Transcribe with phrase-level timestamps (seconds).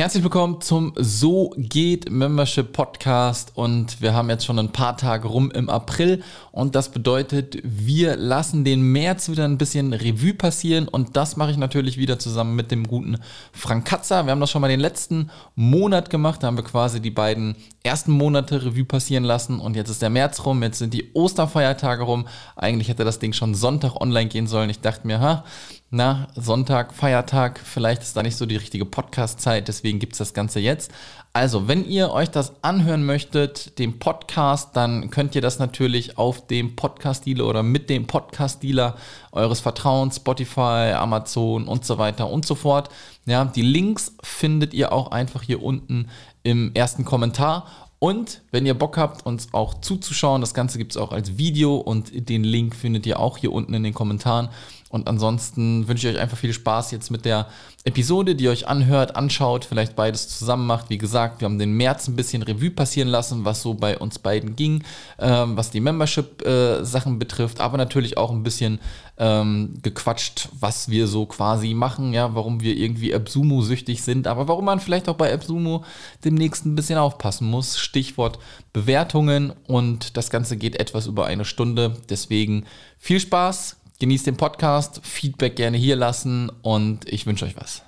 [0.00, 5.28] Herzlich willkommen zum So geht Membership Podcast und wir haben jetzt schon ein paar Tage
[5.28, 10.88] rum im April und das bedeutet, wir lassen den März wieder ein bisschen Revue passieren
[10.88, 13.18] und das mache ich natürlich wieder zusammen mit dem guten
[13.52, 14.24] Frank Katzer.
[14.24, 17.54] Wir haben das schon mal den letzten Monat gemacht, da haben wir quasi die beiden
[17.82, 22.02] ersten Monate Revue passieren lassen und jetzt ist der März rum, jetzt sind die Osterfeiertage
[22.02, 22.26] rum.
[22.56, 24.68] Eigentlich hätte das Ding schon Sonntag online gehen sollen.
[24.68, 25.44] Ich dachte mir, ha,
[25.90, 30.34] na, Sonntag, Feiertag, vielleicht ist da nicht so die richtige Podcast-Zeit, deswegen gibt es das
[30.34, 30.92] Ganze jetzt.
[31.32, 36.46] Also, wenn ihr euch das anhören möchtet, den Podcast, dann könnt ihr das natürlich auf
[36.46, 38.96] dem Podcast-Dealer oder mit dem Podcast-Dealer
[39.32, 42.88] eures Vertrauens, Spotify, Amazon und so weiter und so fort.
[43.26, 46.08] Ja, die Links findet ihr auch einfach hier unten
[46.42, 47.66] im ersten Kommentar.
[47.98, 51.76] Und wenn ihr Bock habt, uns auch zuzuschauen, das Ganze gibt es auch als Video
[51.76, 54.48] und den Link findet ihr auch hier unten in den Kommentaren.
[54.90, 57.46] Und ansonsten wünsche ich euch einfach viel Spaß jetzt mit der
[57.84, 60.90] Episode, die ihr euch anhört, anschaut, vielleicht beides zusammen macht.
[60.90, 64.18] Wie gesagt, wir haben den März ein bisschen Revue passieren lassen, was so bei uns
[64.18, 64.82] beiden ging,
[65.18, 68.80] ähm, was die Membership-Sachen äh, betrifft, aber natürlich auch ein bisschen
[69.16, 74.64] ähm, gequatscht, was wir so quasi machen, ja, warum wir irgendwie Absumo-süchtig sind, aber warum
[74.64, 75.84] man vielleicht auch bei Absumo
[76.24, 77.78] demnächst ein bisschen aufpassen muss.
[77.78, 78.38] Stichwort
[78.72, 81.96] Bewertungen und das Ganze geht etwas über eine Stunde.
[82.08, 82.66] Deswegen
[82.98, 87.82] viel Spaß, Genießt den Podcast, Feedback gerne hier lassen und ich wünsche euch was.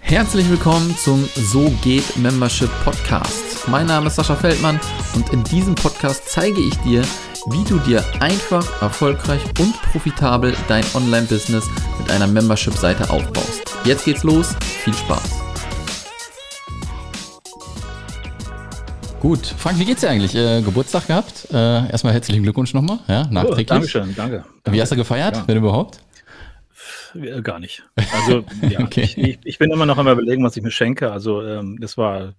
[0.00, 3.66] Herzlich willkommen zum So geht Membership Podcast.
[3.68, 4.78] Mein Name ist Sascha Feldmann
[5.14, 7.02] und in diesem Podcast zeige ich dir,
[7.46, 11.64] wie du dir einfach, erfolgreich und profitabel dein Online-Business
[11.98, 13.74] mit einer Membership-Seite aufbaust.
[13.84, 14.54] Jetzt geht's los,
[14.84, 15.45] viel Spaß!
[19.26, 20.36] Gut, Frank, wie geht's dir eigentlich?
[20.36, 21.48] Äh, Geburtstag gehabt?
[21.50, 23.66] Äh, erstmal herzlichen Glückwunsch nochmal, ja, nachträglich.
[23.66, 24.76] Oh, Dankeschön, danke, danke.
[24.76, 25.48] Wie hast du gefeiert, ja.
[25.48, 25.98] wenn überhaupt?
[27.42, 27.82] Gar nicht.
[28.14, 29.10] Also, ja, okay.
[29.16, 31.10] ich, ich, bin immer noch am überlegen, was ich mir schenke.
[31.10, 32.34] Also, ähm, das war,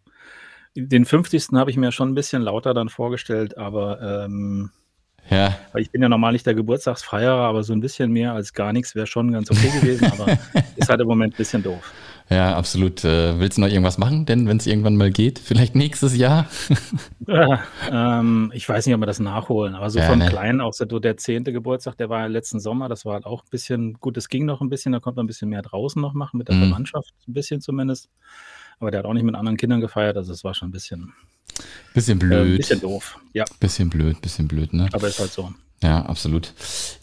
[0.75, 1.47] den 50.
[1.55, 4.69] habe ich mir schon ein bisschen lauter dann vorgestellt, aber ähm,
[5.29, 5.57] ja.
[5.73, 8.71] Weil ich bin ja normal nicht der Geburtstagsfeierer, aber so ein bisschen mehr als gar
[8.71, 10.37] nichts wäre schon ganz okay gewesen, aber
[10.77, 11.91] ist halt im Moment ein bisschen doof.
[12.29, 13.05] Ja, absolut.
[13.05, 15.39] Äh, willst du noch irgendwas machen, denn wenn es irgendwann mal geht?
[15.39, 16.47] Vielleicht nächstes Jahr?
[17.27, 20.27] ja, ähm, ich weiß nicht, ob wir das nachholen, aber so ja, vom ne.
[20.27, 23.43] Kleinen, auch so der zehnte Geburtstag, der war ja letzten Sommer, das war halt auch
[23.43, 26.01] ein bisschen, gut, es ging noch ein bisschen, da konnte man ein bisschen mehr draußen
[26.01, 26.67] noch machen, mit der mhm.
[26.67, 28.09] Verwandtschaft, ein bisschen zumindest.
[28.79, 31.13] Aber der hat auch nicht mit anderen Kindern gefeiert, also es war schon ein bisschen.
[31.93, 32.55] Bisschen blöd.
[32.55, 33.45] Äh, bisschen doof, ja.
[33.59, 34.89] Bisschen blöd, bisschen blöd, ne?
[34.91, 35.53] Aber ist halt so.
[35.83, 36.53] Ja, absolut.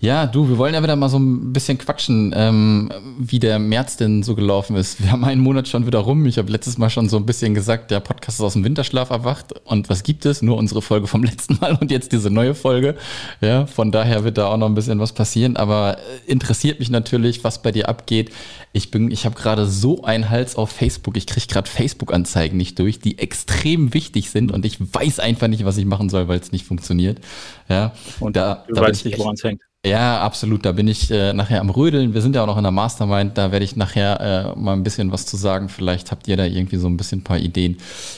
[0.00, 3.96] Ja, du, wir wollen ja wieder mal so ein bisschen quatschen, ähm, wie der März
[3.96, 5.00] denn so gelaufen ist.
[5.00, 6.26] Wir haben einen Monat schon wieder rum.
[6.26, 9.10] Ich habe letztes Mal schon so ein bisschen gesagt, der Podcast ist aus dem Winterschlaf
[9.10, 9.52] erwacht.
[9.64, 10.42] Und was gibt es?
[10.42, 12.96] Nur unsere Folge vom letzten Mal und jetzt diese neue Folge.
[13.40, 15.56] Ja, von daher wird da auch noch ein bisschen was passieren.
[15.56, 18.32] Aber äh, interessiert mich natürlich, was bei dir abgeht.
[18.76, 21.16] Ich bin, ich habe gerade so einen Hals auf Facebook.
[21.16, 25.64] Ich kriege gerade Facebook-Anzeigen nicht durch, die extrem wichtig sind und ich weiß einfach nicht,
[25.64, 27.20] was ich machen soll, weil es nicht funktioniert.
[27.68, 29.62] Ja, und da, du da weißt nicht, woran es hängt.
[29.86, 30.64] Ja, absolut.
[30.64, 32.14] Da bin ich äh, nachher am Rödeln.
[32.14, 33.38] Wir sind ja auch noch in der Mastermind.
[33.38, 35.68] Da werde ich nachher äh, mal ein bisschen was zu sagen.
[35.68, 37.76] Vielleicht habt ihr da irgendwie so ein bisschen ein paar Ideen,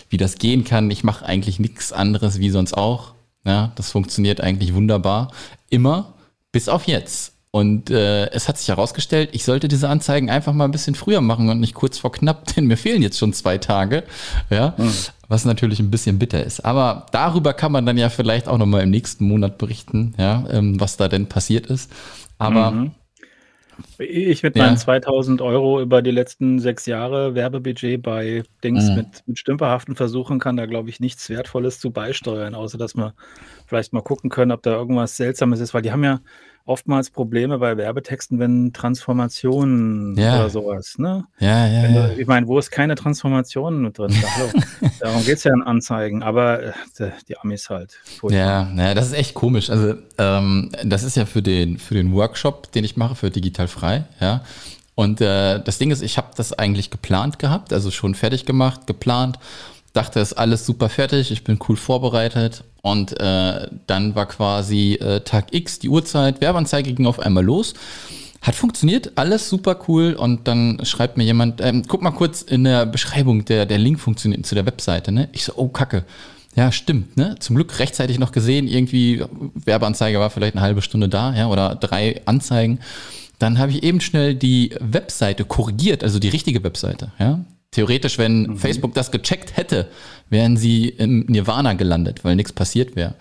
[0.09, 0.91] wie das gehen kann.
[0.91, 3.13] Ich mache eigentlich nichts anderes wie sonst auch.
[3.45, 5.33] Ja, das funktioniert eigentlich wunderbar.
[5.69, 6.15] Immer,
[6.51, 7.36] bis auf jetzt.
[7.57, 11.23] Und äh, es hat sich herausgestellt, ich sollte diese Anzeigen einfach mal ein bisschen früher
[11.23, 14.03] machen und nicht kurz vor knapp, denn mir fehlen jetzt schon zwei Tage.
[14.51, 14.93] Ja, mhm.
[15.29, 16.61] was natürlich ein bisschen bitter ist.
[16.61, 20.79] Aber darüber kann man dann ja vielleicht auch nochmal im nächsten Monat berichten, ja, ähm,
[20.79, 21.91] was da denn passiert ist.
[22.37, 22.91] Aber mhm.
[23.99, 24.77] Ich mit meinen ja.
[24.77, 28.97] 2000 Euro über die letzten sechs Jahre Werbebudget bei Dings mhm.
[28.97, 33.15] mit, mit stümperhaften Versuchen kann da, glaube ich, nichts Wertvolles zu beisteuern, außer dass wir
[33.67, 36.21] vielleicht mal gucken können, ob da irgendwas Seltsames ist, weil die haben ja
[36.67, 40.41] oftmals Probleme bei Werbetexten, wenn Transformationen ja.
[40.41, 41.25] oder sowas, ne?
[41.39, 42.11] Ja, ja, ja.
[42.19, 44.15] Ich meine, wo ist keine Transformationen mit drin?
[45.01, 46.73] Darum geht es ja in Anzeigen, aber äh,
[47.29, 47.99] die Amis halt.
[48.29, 49.71] Ja, ja, das ist echt komisch.
[49.71, 53.69] Also, ähm, das ist ja für den, für den Workshop, den ich mache, für Digital
[53.69, 54.43] Frei, ja.
[54.97, 58.87] Und äh, das Ding ist, ich habe das eigentlich geplant gehabt, also schon fertig gemacht,
[58.87, 59.39] geplant
[59.97, 62.65] dachte, es ist alles super fertig, ich bin cool vorbereitet.
[62.87, 67.75] Und äh, dann war quasi äh, Tag X, die Uhrzeit, Werbeanzeige ging auf einmal los.
[68.43, 70.13] Hat funktioniert, alles super cool.
[70.13, 73.99] Und dann schreibt mir jemand, ähm, guck mal kurz in der Beschreibung, der, der Link
[73.99, 75.11] funktioniert zu der Webseite.
[75.11, 75.29] Ne?
[75.33, 76.05] Ich so, oh Kacke.
[76.55, 77.35] Ja, stimmt, ne?
[77.41, 79.23] Zum Glück rechtzeitig noch gesehen, irgendwie
[79.57, 82.79] Werbeanzeige war vielleicht eine halbe Stunde da, ja, oder drei Anzeigen.
[83.41, 87.41] Dann habe ich eben schnell die Webseite korrigiert, also die richtige Webseite, ja.
[87.77, 88.57] Theoretisch, wenn mhm.
[88.57, 89.89] Facebook das gecheckt hätte,
[90.31, 93.17] wären sie im Nirvana gelandet, weil nichts passiert wäre.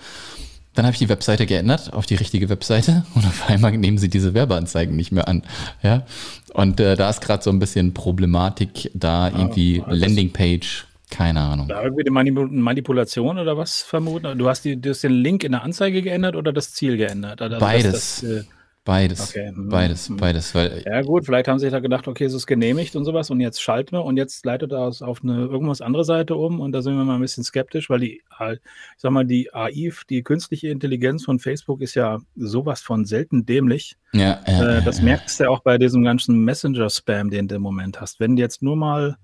[0.75, 4.07] Dann habe ich die Webseite geändert auf die richtige Webseite und auf einmal nehmen sie
[4.09, 5.43] diese Werbeanzeigen nicht mehr an.
[5.83, 6.05] Ja?
[6.53, 11.67] Und äh, da ist gerade so ein bisschen Problematik, da irgendwie ja, Landingpage, keine Ahnung.
[11.67, 14.37] Da irgendwie eine Manipulation oder was vermuten?
[14.37, 17.41] Du hast, die, du hast den Link in der Anzeige geändert oder das Ziel geändert?
[17.41, 18.21] Also Beides.
[18.21, 18.43] Das, äh,
[18.85, 19.31] Beides.
[19.31, 19.51] Okay.
[19.51, 19.69] Mhm.
[19.69, 20.17] Beides, mhm.
[20.17, 20.53] beides.
[20.53, 23.31] Weil ja, gut, vielleicht haben sie sich da gedacht, okay, es ist genehmigt und sowas
[23.31, 26.71] und jetzt schalten wir und jetzt leitet das auf eine irgendwas andere Seite um und
[26.71, 28.59] da sind wir mal ein bisschen skeptisch, weil die, ich
[28.97, 33.97] sag mal, die AI, die künstliche Intelligenz von Facebook ist ja sowas von selten dämlich.
[34.13, 37.99] Ja, äh, das merkst du ja auch bei diesem ganzen Messenger-Spam, den du im Moment
[37.99, 38.19] hast.
[38.19, 39.17] Wenn jetzt nur mal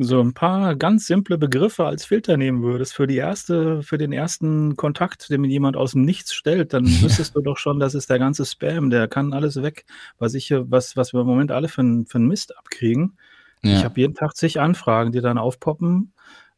[0.00, 4.12] so ein paar ganz simple Begriffe als Filter nehmen würdest für die erste, für den
[4.12, 7.94] ersten Kontakt, den mir jemand aus dem Nichts stellt, dann wüsstest du doch schon, das
[7.94, 9.84] ist der ganze Spam, der kann alles weg,
[10.18, 13.16] was ich, was, was wir im Moment alle für, für einen Mist abkriegen.
[13.62, 13.76] Ja.
[13.76, 16.12] Ich habe jeden Tag zig Anfragen, die dann aufpoppen,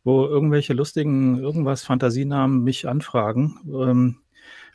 [0.04, 3.58] wo irgendwelche lustigen, irgendwas Fantasienamen mich anfragen.
[3.66, 4.16] Ähm,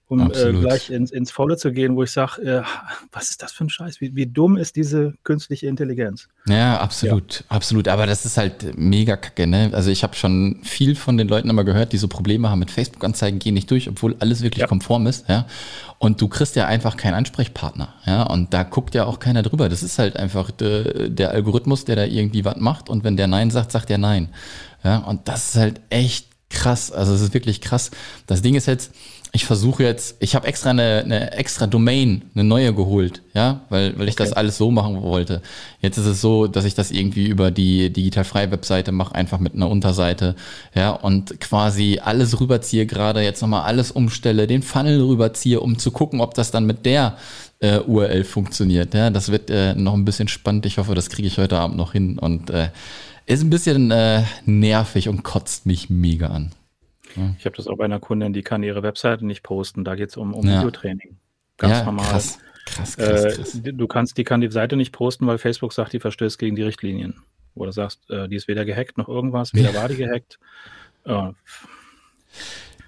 [0.10, 2.64] um äh, gleich ins, ins Volle zu gehen, wo ich sage, äh,
[3.12, 4.02] was ist das für ein Scheiß?
[4.02, 6.28] Wie, wie dumm ist diese künstliche Intelligenz?
[6.48, 7.46] Ja, absolut, ja.
[7.50, 7.88] absolut.
[7.88, 9.46] Aber das ist halt mega kacke.
[9.46, 9.70] Ne?
[9.72, 12.72] Also ich habe schon viel von den Leuten immer gehört, die so Probleme haben mit
[12.72, 14.68] Facebook-Anzeigen, gehen nicht durch, obwohl alles wirklich ja.
[14.68, 15.30] konform ist.
[15.30, 15.46] Ja?
[16.00, 17.94] Und du kriegst ja einfach keinen Ansprechpartner.
[18.08, 18.24] Ja?
[18.24, 19.70] Und da guckt ja auch keiner drüber.
[19.70, 22.90] Das ist halt einfach de, der Algorithmus, der da irgendwie was macht.
[22.90, 24.30] Und wenn der Nein sagt, sagt der Nein.
[24.84, 24.98] Ja?
[24.98, 26.92] Und das ist halt echt krass.
[26.92, 27.92] Also es ist wirklich krass.
[28.26, 28.92] Das Ding ist jetzt,
[29.32, 33.98] ich versuche jetzt, ich habe extra eine, eine extra Domain, eine neue geholt, ja, weil,
[33.98, 34.24] weil ich okay.
[34.24, 35.42] das alles so machen wollte.
[35.82, 39.54] Jetzt ist es so, dass ich das irgendwie über die digitalfreie Webseite mache, einfach mit
[39.54, 40.36] einer Unterseite,
[40.74, 45.92] ja, und quasi alles rüberziehe gerade, jetzt nochmal alles umstelle, den Funnel rüberziehe, um zu
[45.92, 47.16] gucken, ob das dann mit der
[47.60, 48.96] äh, URL funktioniert.
[48.96, 50.66] Ja, das wird äh, noch ein bisschen spannend.
[50.66, 52.70] Ich hoffe, das kriege ich heute Abend noch hin und äh,
[53.28, 56.52] ist ein bisschen äh, nervig und kotzt mich mega an.
[57.38, 59.84] Ich habe das auch bei einer Kundin, die kann ihre Webseite nicht posten.
[59.84, 60.58] Da geht es um, um ja.
[60.58, 61.18] Videotraining.
[61.58, 62.06] Ganz ja, normal.
[62.06, 62.40] Krass.
[62.66, 63.60] Krass, krass, äh, krass.
[63.64, 66.64] Du kannst, die kann die Seite nicht posten, weil Facebook sagt, die verstößt gegen die
[66.64, 67.16] Richtlinien.
[67.56, 70.40] Oder sagst, äh, die ist weder gehackt noch irgendwas, weder war die gehackt.
[71.06, 71.34] Äh, ja,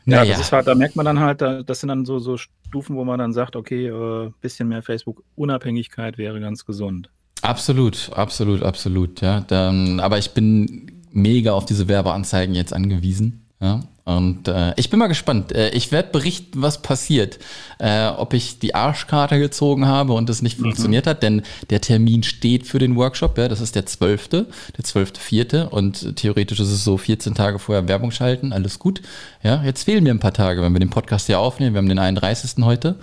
[0.06, 0.34] naja.
[0.34, 3.04] das ist halt, da merkt man dann halt, das sind dann so, so Stufen, wo
[3.04, 7.10] man dann sagt, okay, äh, bisschen mehr Facebook-Unabhängigkeit wäre ganz gesund.
[7.42, 9.42] Absolut, absolut, absolut, ja.
[9.42, 13.46] Dann, aber ich bin mega auf diese Werbeanzeigen jetzt angewiesen.
[13.60, 15.52] Ja, und äh, ich bin mal gespannt.
[15.52, 17.38] Äh, ich werde berichten, was passiert.
[17.78, 20.64] Äh, ob ich die Arschkarte gezogen habe und es nicht mhm.
[20.64, 23.38] funktioniert hat, denn der Termin steht für den Workshop.
[23.38, 24.46] Ja, das ist der 12., der
[24.84, 25.66] 12.4.
[25.66, 29.02] Und theoretisch ist es so 14 Tage vorher Werbung schalten, alles gut.
[29.44, 31.76] Ja, jetzt fehlen mir ein paar Tage, wenn wir den Podcast hier aufnehmen.
[31.76, 32.64] Wir haben den 31.
[32.64, 32.96] heute.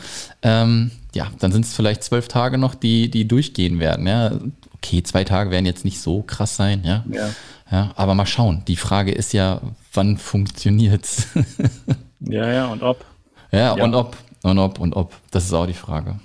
[0.42, 4.06] Ähm, ja, dann sind es vielleicht zwölf Tage noch, die, die durchgehen werden.
[4.06, 4.32] Ja,
[4.74, 6.82] okay, zwei Tage werden jetzt nicht so krass sein.
[6.84, 7.04] Ja.
[7.10, 7.30] ja.
[7.70, 8.62] Ja, aber mal schauen.
[8.66, 9.60] Die Frage ist ja,
[9.92, 11.28] wann funktioniert's?
[12.20, 13.04] ja, ja, und ob.
[13.52, 15.12] Ja, ja, und ob, und ob, und ob.
[15.30, 16.18] Das ist auch die Frage.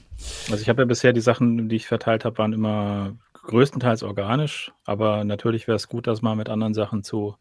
[0.49, 4.71] Also ich habe ja bisher die Sachen, die ich verteilt habe, waren immer größtenteils organisch,
[4.85, 7.35] aber natürlich wäre es gut, das mal mit anderen Sachen zu,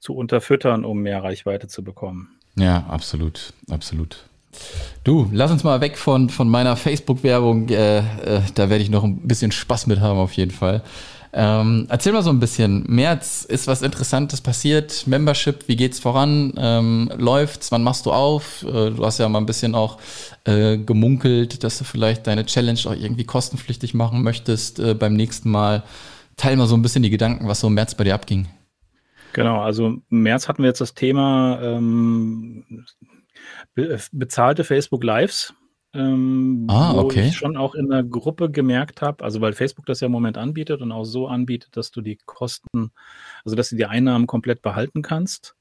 [0.00, 2.36] zu unterfüttern, um mehr Reichweite zu bekommen.
[2.56, 4.24] Ja, absolut, absolut.
[5.04, 7.68] Du, lass uns mal weg von, von meiner Facebook-Werbung.
[7.68, 10.82] Äh, äh, da werde ich noch ein bisschen Spaß mit haben, auf jeden Fall.
[11.32, 12.84] Ähm, erzähl mal so ein bisschen.
[12.88, 15.06] März ist was Interessantes passiert.
[15.06, 16.52] Membership, wie geht's voran?
[16.56, 17.70] Ähm, läuft's?
[17.70, 18.64] Wann machst du auf?
[18.64, 19.98] Äh, du hast ja mal ein bisschen auch
[20.44, 25.50] äh, gemunkelt, dass du vielleicht deine Challenge auch irgendwie kostenpflichtig machen möchtest äh, beim nächsten
[25.50, 25.84] Mal.
[26.36, 28.48] Teil mal so ein bisschen die Gedanken, was so im März bei dir abging.
[29.32, 32.64] Genau, also im März hatten wir jetzt das Thema ähm,
[34.10, 35.54] bezahlte Facebook Lives
[35.92, 37.28] ähm, ah, wo okay.
[37.28, 40.38] ich schon auch in der Gruppe gemerkt habe, also weil Facebook das ja im Moment
[40.38, 42.92] anbietet und auch so anbietet, dass du die Kosten,
[43.44, 45.56] also dass du die Einnahmen komplett behalten kannst.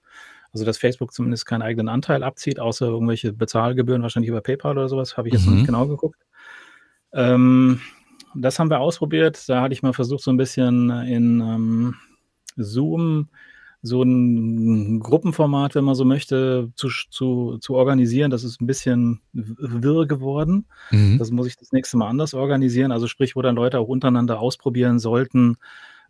[0.52, 4.90] Also dass Facebook zumindest keinen eigenen Anteil abzieht, außer irgendwelche Bezahlgebühren, wahrscheinlich über PayPal oder
[4.90, 5.48] sowas, habe ich jetzt mhm.
[5.48, 5.68] noch nicht mhm.
[5.68, 6.20] genau geguckt.
[7.14, 7.82] Ähm,
[8.36, 9.48] das haben wir ausprobiert.
[9.48, 11.96] Da hatte ich mal versucht, so ein bisschen in ähm,
[12.56, 13.30] Zoom
[13.82, 18.30] so ein Gruppenformat, wenn man so möchte, zu, zu, zu organisieren.
[18.30, 20.66] Das ist ein bisschen wirr geworden.
[20.92, 21.18] Mhm.
[21.18, 22.92] Das muss ich das nächste Mal anders organisieren.
[22.92, 25.58] Also sprich, wo dann Leute auch untereinander ausprobieren sollten,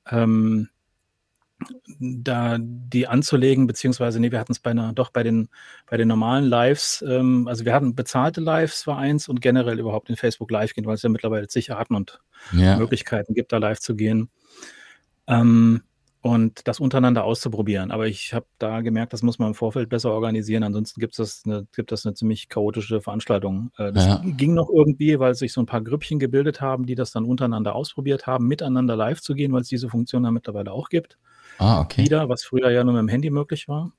[0.09, 0.69] ähm,
[1.99, 5.49] da die anzulegen, beziehungsweise, nee, wir hatten es bei einer, doch bei den,
[5.89, 10.09] bei den normalen Lives, ähm, also wir hatten bezahlte Lives war eins und generell überhaupt
[10.09, 12.21] in Facebook Live gehen, weil es ja mittlerweile zig Arten und
[12.53, 12.77] ja.
[12.77, 14.29] Möglichkeiten gibt, da live zu gehen.
[15.27, 15.83] Ähm,
[16.21, 17.91] und das untereinander auszuprobieren.
[17.91, 20.63] Aber ich habe da gemerkt, das muss man im Vorfeld besser organisieren.
[20.63, 23.71] Ansonsten gibt das eine, gibt das eine ziemlich chaotische Veranstaltung.
[23.77, 24.21] Äh, das ja.
[24.25, 27.73] ging noch irgendwie, weil sich so ein paar Grüppchen gebildet haben, die das dann untereinander
[27.73, 31.17] ausprobiert haben, miteinander live zu gehen, weil es diese Funktion da mittlerweile auch gibt.
[31.57, 32.03] Ah, okay.
[32.03, 33.91] Wieder, was früher ja nur mit dem Handy möglich war.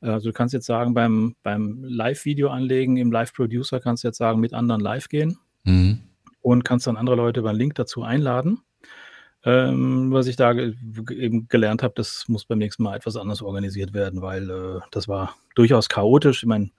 [0.00, 4.38] Also du kannst jetzt sagen, beim, beim Live-Video anlegen, im Live-Producer kannst du jetzt sagen,
[4.38, 6.00] mit anderen live gehen mhm.
[6.42, 8.60] und kannst dann andere Leute über einen Link dazu einladen.
[9.46, 10.74] Ähm, was ich da ge
[11.10, 15.06] eben gelernt habe, das muss beim nächsten Mal etwas anders organisiert werden, weil äh, das
[15.06, 16.42] war durchaus chaotisch.
[16.42, 16.70] Ich meine,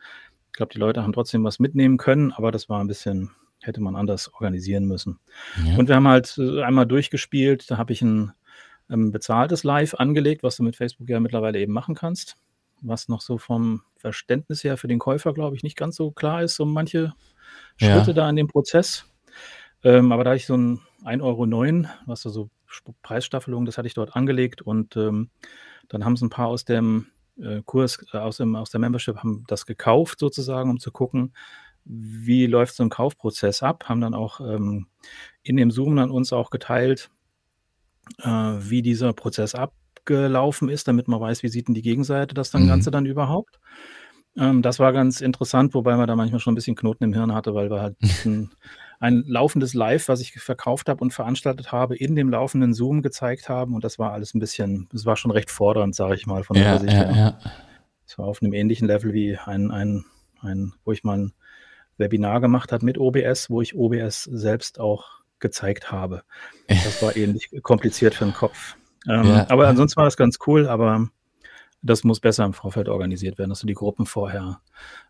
[0.48, 3.30] ich glaube, die Leute haben trotzdem was mitnehmen können, aber das war ein bisschen,
[3.62, 5.20] hätte man anders organisieren müssen.
[5.64, 5.78] Ja.
[5.78, 8.32] Und wir haben halt äh, einmal durchgespielt, da habe ich ein
[8.90, 12.36] ähm, bezahltes Live angelegt, was du mit Facebook ja mittlerweile eben machen kannst,
[12.82, 16.42] was noch so vom Verständnis her für den Käufer, glaube ich, nicht ganz so klar
[16.42, 17.14] ist, um manche
[17.78, 18.14] Schritte ja.
[18.14, 19.06] da in dem Prozess.
[19.84, 22.50] Ähm, aber da ich so ein 1,09 Euro, was da so
[23.02, 25.30] Preisstaffelung, das hatte ich dort angelegt und ähm,
[25.88, 27.08] dann haben sie ein paar aus dem
[27.40, 31.34] äh, Kurs, äh, aus, dem, aus der Membership, haben das gekauft sozusagen, um zu gucken,
[31.86, 34.88] wie läuft so ein Kaufprozess ab, haben dann auch ähm,
[35.44, 37.12] in dem Zoom dann uns auch geteilt,
[38.20, 42.52] äh, wie dieser Prozess abgelaufen ist, damit man weiß, wie sieht denn die Gegenseite das
[42.52, 42.70] dann mhm.
[42.70, 43.60] Ganze dann überhaupt.
[44.38, 47.34] Ähm, das war ganz interessant, wobei man da manchmal schon ein bisschen Knoten im Hirn
[47.34, 47.98] hatte, weil wir halt
[49.00, 53.50] ein laufendes Live, was ich verkauft habe und veranstaltet habe, in dem laufenden Zoom gezeigt
[53.50, 53.74] haben.
[53.76, 56.56] Und das war alles ein bisschen, das war schon recht fordernd, sage ich mal, von
[56.56, 57.14] der ja, Sicht her.
[57.16, 57.40] Ja,
[58.06, 60.06] Das war auf einem ähnlichen Level wie ein, ein,
[60.42, 61.34] ein, wo ich mal ein
[61.98, 66.24] Webinar gemacht habe mit OBS, wo ich OBS selbst auch gezeigt habe.
[66.68, 68.76] Das war ähnlich kompliziert für den Kopf.
[69.08, 69.50] Ähm, ja.
[69.50, 71.08] Aber ansonsten war das ganz cool, aber
[71.82, 74.62] das muss besser im Vorfeld organisiert werden, dass du die Gruppen vorher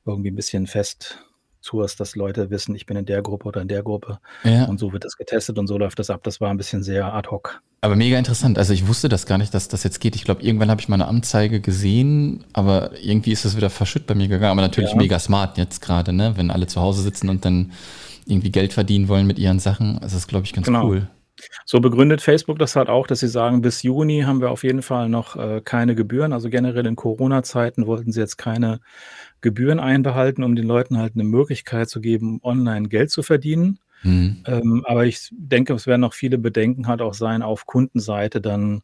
[0.05, 1.25] irgendwie ein bisschen fest
[1.65, 4.19] zu hast, dass Leute wissen, ich bin in der Gruppe oder in der Gruppe.
[4.43, 4.65] Ja.
[4.65, 6.21] Und so wird das getestet und so läuft das ab.
[6.23, 7.61] Das war ein bisschen sehr ad hoc.
[7.81, 8.57] Aber mega interessant.
[8.57, 10.15] Also ich wusste das gar nicht, dass das jetzt geht.
[10.15, 14.07] Ich glaube, irgendwann habe ich mal eine Anzeige gesehen, aber irgendwie ist es wieder verschütt
[14.07, 14.51] bei mir gegangen.
[14.51, 14.97] Aber natürlich ja.
[14.97, 16.33] mega smart jetzt gerade, ne?
[16.37, 17.73] Wenn alle zu Hause sitzen und dann
[18.25, 19.99] irgendwie Geld verdienen wollen mit ihren Sachen.
[20.01, 20.87] Das ist, glaube ich, ganz genau.
[20.87, 21.07] cool.
[21.65, 24.81] So begründet Facebook das halt auch, dass sie sagen, bis Juni haben wir auf jeden
[24.81, 26.31] Fall noch äh, keine Gebühren.
[26.33, 28.79] Also generell in Corona-Zeiten wollten sie jetzt keine
[29.45, 33.77] Gebühren einbehalten, um den Leuten halt eine Möglichkeit zu geben, online Geld zu verdienen.
[34.01, 34.43] Mhm.
[34.47, 38.81] Ähm, aber ich denke, es werden noch viele Bedenken halt auch sein, auf Kundenseite dann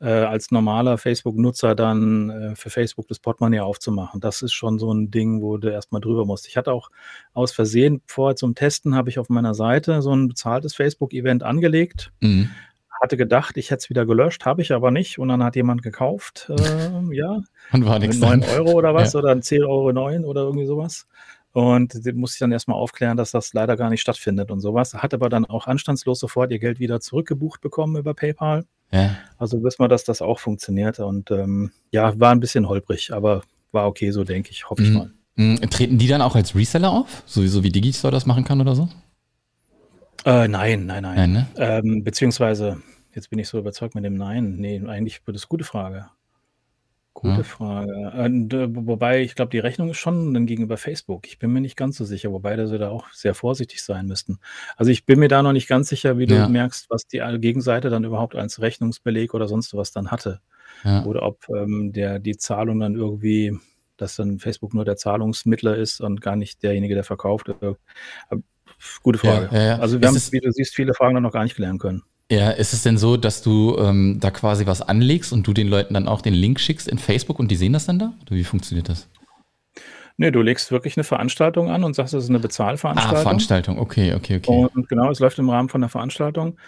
[0.00, 4.20] äh, als normaler Facebook-Nutzer dann äh, für Facebook das Portemonnaie aufzumachen.
[4.20, 6.46] Das ist schon so ein Ding, wo du erstmal drüber musst.
[6.46, 6.90] Ich hatte auch
[7.32, 12.12] aus Versehen vorher zum Testen, habe ich auf meiner Seite so ein bezahltes Facebook-Event angelegt.
[12.20, 12.50] Mhm
[13.00, 15.18] hatte gedacht, ich hätte es wieder gelöscht, habe ich aber nicht.
[15.18, 16.54] Und dann hat jemand gekauft, äh,
[17.12, 17.40] ja.
[17.72, 18.18] Und war nichts.
[18.18, 19.20] 9 Euro oder was, ja.
[19.20, 21.06] oder 10,09 Euro 9 oder irgendwie sowas.
[21.52, 24.92] Und den musste ich dann erstmal aufklären, dass das leider gar nicht stattfindet und sowas.
[24.92, 28.66] Hat aber dann auch anstandslos sofort ihr Geld wieder zurückgebucht bekommen über PayPal.
[28.92, 29.16] Ja.
[29.38, 30.98] Also wissen wir, dass das auch funktioniert.
[30.98, 34.90] Und ähm, ja, war ein bisschen holprig, aber war okay, so denke ich, hoffe ich
[34.90, 34.94] mhm.
[34.94, 35.10] mal.
[35.36, 35.60] Mhm.
[35.70, 37.22] Treten die dann auch als Reseller auf?
[37.24, 38.88] Sowieso wie Digistore das machen kann oder so?
[40.26, 41.14] Äh, nein, nein, nein.
[41.14, 41.46] nein ne?
[41.56, 42.82] ähm, beziehungsweise,
[43.14, 44.56] jetzt bin ich so überzeugt mit dem Nein.
[44.56, 46.06] Nee, eigentlich wird es eine gute Frage.
[47.14, 47.42] Gute ja.
[47.44, 48.12] Frage.
[48.24, 51.28] Und, äh, wobei, ich glaube, die Rechnung ist schon dann gegenüber Facebook.
[51.28, 54.06] Ich bin mir nicht ganz so sicher, wobei da sie da auch sehr vorsichtig sein
[54.06, 54.40] müssten.
[54.76, 56.48] Also ich bin mir da noch nicht ganz sicher, wie du ja.
[56.48, 60.40] merkst, was die Gegenseite dann überhaupt als Rechnungsbeleg oder sonst was dann hatte.
[60.82, 61.04] Ja.
[61.04, 63.56] Oder ob ähm, der, die Zahlung dann irgendwie,
[63.96, 67.48] dass dann Facebook nur der Zahlungsmittler ist und gar nicht derjenige, der verkauft.
[67.48, 67.74] Äh,
[69.02, 69.48] Gute Frage.
[69.52, 71.78] Ja, ja, also wir haben, wie du siehst, viele Fragen dann noch gar nicht klären
[71.78, 72.02] können.
[72.30, 75.68] Ja, ist es denn so, dass du ähm, da quasi was anlegst und du den
[75.68, 78.14] Leuten dann auch den Link schickst in Facebook und die sehen das dann da?
[78.22, 79.08] Oder wie funktioniert das?
[80.16, 83.18] Nee, du legst wirklich eine Veranstaltung an und sagst, das ist eine Bezahlveranstaltung.
[83.18, 84.68] Ah, Veranstaltung, okay, okay, okay.
[84.74, 86.58] Und genau, es läuft im Rahmen von der Veranstaltung.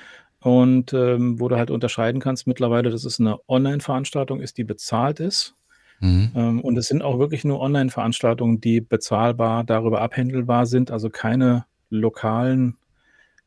[0.41, 5.19] Und ähm, wo du halt unterscheiden kannst mittlerweile, dass es eine Online-Veranstaltung ist, die bezahlt
[5.19, 5.55] ist.
[6.01, 6.31] Mhm.
[6.37, 11.65] Ähm, und es sind auch wirklich nur Online-Veranstaltungen, die bezahlbar darüber abhändelbar sind, also keine
[11.91, 12.77] lokalen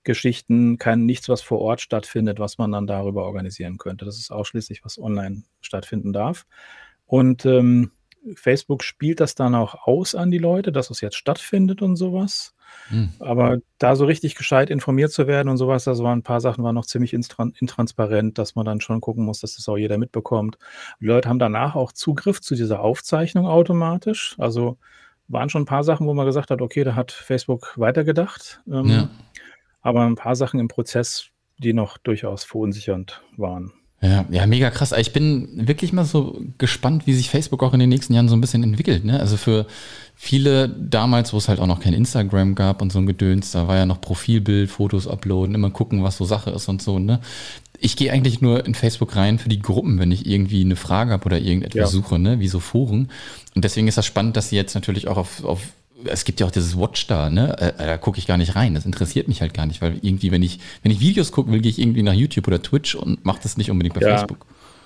[0.04, 4.06] Geschichten, kein nichts, was vor Ort stattfindet, was man dann darüber organisieren könnte.
[4.06, 6.46] Das ist ausschließlich, was online stattfinden darf.
[7.06, 7.92] Und ähm,
[8.36, 12.54] Facebook spielt das dann auch aus an die Leute, dass es jetzt stattfindet und sowas.
[12.88, 13.10] Hm.
[13.20, 16.64] Aber da so richtig gescheit informiert zu werden und sowas, das waren ein paar Sachen,
[16.64, 20.58] waren noch ziemlich intransparent, dass man dann schon gucken muss, dass das auch jeder mitbekommt.
[21.00, 24.36] Die Leute haben danach auch Zugriff zu dieser Aufzeichnung automatisch.
[24.38, 24.78] Also
[25.32, 28.62] waren schon ein paar Sachen, wo man gesagt hat, okay, da hat Facebook weitergedacht.
[28.68, 29.10] Ähm, ja.
[29.82, 33.74] Aber ein paar Sachen im Prozess, die noch durchaus verunsichernd waren.
[34.04, 34.94] Ja, ja, mega krass.
[34.94, 38.36] Ich bin wirklich mal so gespannt, wie sich Facebook auch in den nächsten Jahren so
[38.36, 39.06] ein bisschen entwickelt.
[39.06, 39.20] Ne?
[39.20, 39.68] Also für
[40.16, 43.68] viele damals, wo es halt auch noch kein Instagram gab und so ein Gedöns, da
[43.68, 46.98] war ja noch Profilbild, Fotos uploaden, immer gucken, was so Sache ist und so.
[46.98, 47.20] Ne?
[47.78, 51.12] Ich gehe eigentlich nur in Facebook rein für die Gruppen, wenn ich irgendwie eine Frage
[51.12, 51.86] habe oder irgendetwas ja.
[51.88, 52.40] suche, ne?
[52.40, 53.10] wie so Foren.
[53.54, 55.62] Und deswegen ist das spannend, dass sie jetzt natürlich auch auf, auf
[56.06, 57.58] es gibt ja auch dieses Watch da, ne?
[57.60, 58.74] Äh, da gucke ich gar nicht rein.
[58.74, 61.62] Das interessiert mich halt gar nicht, weil irgendwie, wenn ich, wenn ich Videos gucken will,
[61.62, 64.18] gehe ich irgendwie nach YouTube oder Twitch und mache das nicht unbedingt bei ja.
[64.18, 64.46] Facebook.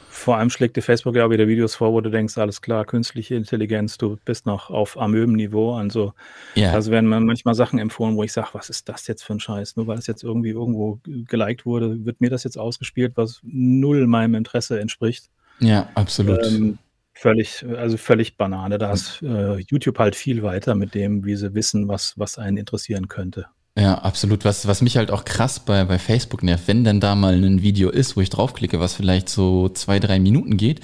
[0.09, 2.85] vor allem schlägt dir Facebook ja auch wieder Videos vor, wo du denkst, alles klar,
[2.85, 5.75] künstliche Intelligenz, du bist noch auf Amöben-Niveau.
[5.75, 6.13] Also,
[6.55, 6.71] ja.
[6.71, 9.39] also werden mir manchmal Sachen empfohlen, wo ich sage, was ist das jetzt für ein
[9.39, 9.75] Scheiß?
[9.75, 14.07] Nur weil es jetzt irgendwie irgendwo geliked wurde, wird mir das jetzt ausgespielt, was null
[14.07, 15.29] meinem Interesse entspricht.
[15.59, 16.45] Ja, absolut.
[16.45, 16.77] Ähm,
[17.15, 18.77] völlig, also völlig Banane.
[18.77, 22.57] Da ist äh, YouTube halt viel weiter mit dem, wie sie wissen, was, was einen
[22.57, 23.47] interessieren könnte.
[23.77, 24.45] Ja, absolut.
[24.45, 27.61] Was, was mich halt auch krass bei, bei Facebook nervt, wenn dann da mal ein
[27.61, 30.79] Video ist, wo ich draufklicke, was vielleicht so zwei, drei Minuten geht,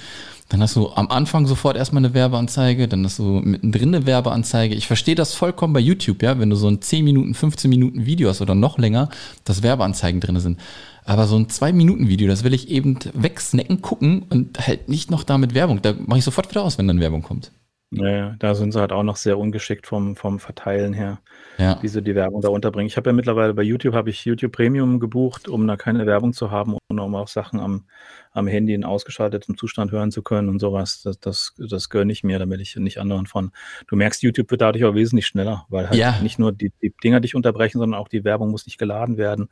[0.50, 4.74] dann hast du am Anfang sofort erstmal eine Werbeanzeige, dann hast du mittendrin eine Werbeanzeige.
[4.74, 8.04] Ich verstehe das vollkommen bei YouTube, ja, wenn du so ein 10 Minuten, 15 Minuten
[8.04, 9.08] Video hast oder noch länger,
[9.44, 10.60] dass Werbeanzeigen drin sind.
[11.04, 15.54] Aber so ein 2-Minuten-Video, das will ich eben wegsnacken, gucken und halt nicht noch damit
[15.54, 15.82] Werbung.
[15.82, 17.52] Da mache ich sofort wieder aus, wenn dann Werbung kommt.
[17.94, 21.18] Ja, da sind sie halt auch noch sehr ungeschickt vom, vom Verteilen her,
[21.58, 21.78] Ja.
[21.82, 22.86] wie sie die Werbung da unterbringen.
[22.86, 26.32] Ich habe ja mittlerweile bei YouTube habe ich YouTube Premium gebucht, um da keine Werbung
[26.32, 27.84] zu haben und um auch Sachen am
[28.32, 31.02] am Handy in ausgeschaltetem Zustand hören zu können und sowas.
[31.02, 33.52] Das, das, das gönne ich mir, damit ich nicht anderen von.
[33.86, 36.18] Du merkst, YouTube wird dadurch auch wesentlich schneller, weil halt ja.
[36.22, 39.48] nicht nur die, die Dinger dich unterbrechen, sondern auch die Werbung muss nicht geladen werden.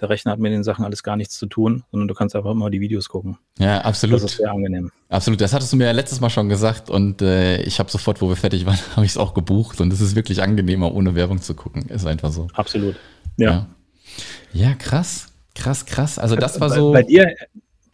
[0.00, 2.50] Der Rechner hat mit den Sachen alles gar nichts zu tun, sondern du kannst einfach
[2.50, 3.38] immer die Videos gucken.
[3.58, 4.16] Ja, absolut.
[4.16, 4.90] Das ist sehr angenehm.
[5.08, 8.20] Absolut, das hattest du mir ja letztes Mal schon gesagt und äh, ich habe sofort,
[8.20, 11.14] wo wir fertig waren, habe ich es auch gebucht und es ist wirklich angenehmer, ohne
[11.14, 11.88] Werbung zu gucken.
[11.88, 12.48] Ist einfach so.
[12.54, 12.96] Absolut.
[13.36, 13.68] Ja.
[14.52, 15.28] Ja, ja krass.
[15.54, 16.18] Krass, krass.
[16.18, 16.92] Also das war so.
[16.92, 17.34] Bei, bei dir,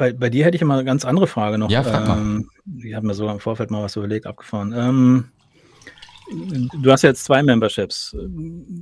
[0.01, 1.71] bei, bei dir hätte ich immer eine ganz andere Frage noch.
[1.71, 2.17] Ja, frag mal.
[2.17, 2.49] Ähm,
[2.83, 4.73] ich habe mir so im Vorfeld mal was überlegt, abgefahren.
[4.75, 5.29] Ähm,
[6.83, 8.17] du hast jetzt zwei Memberships.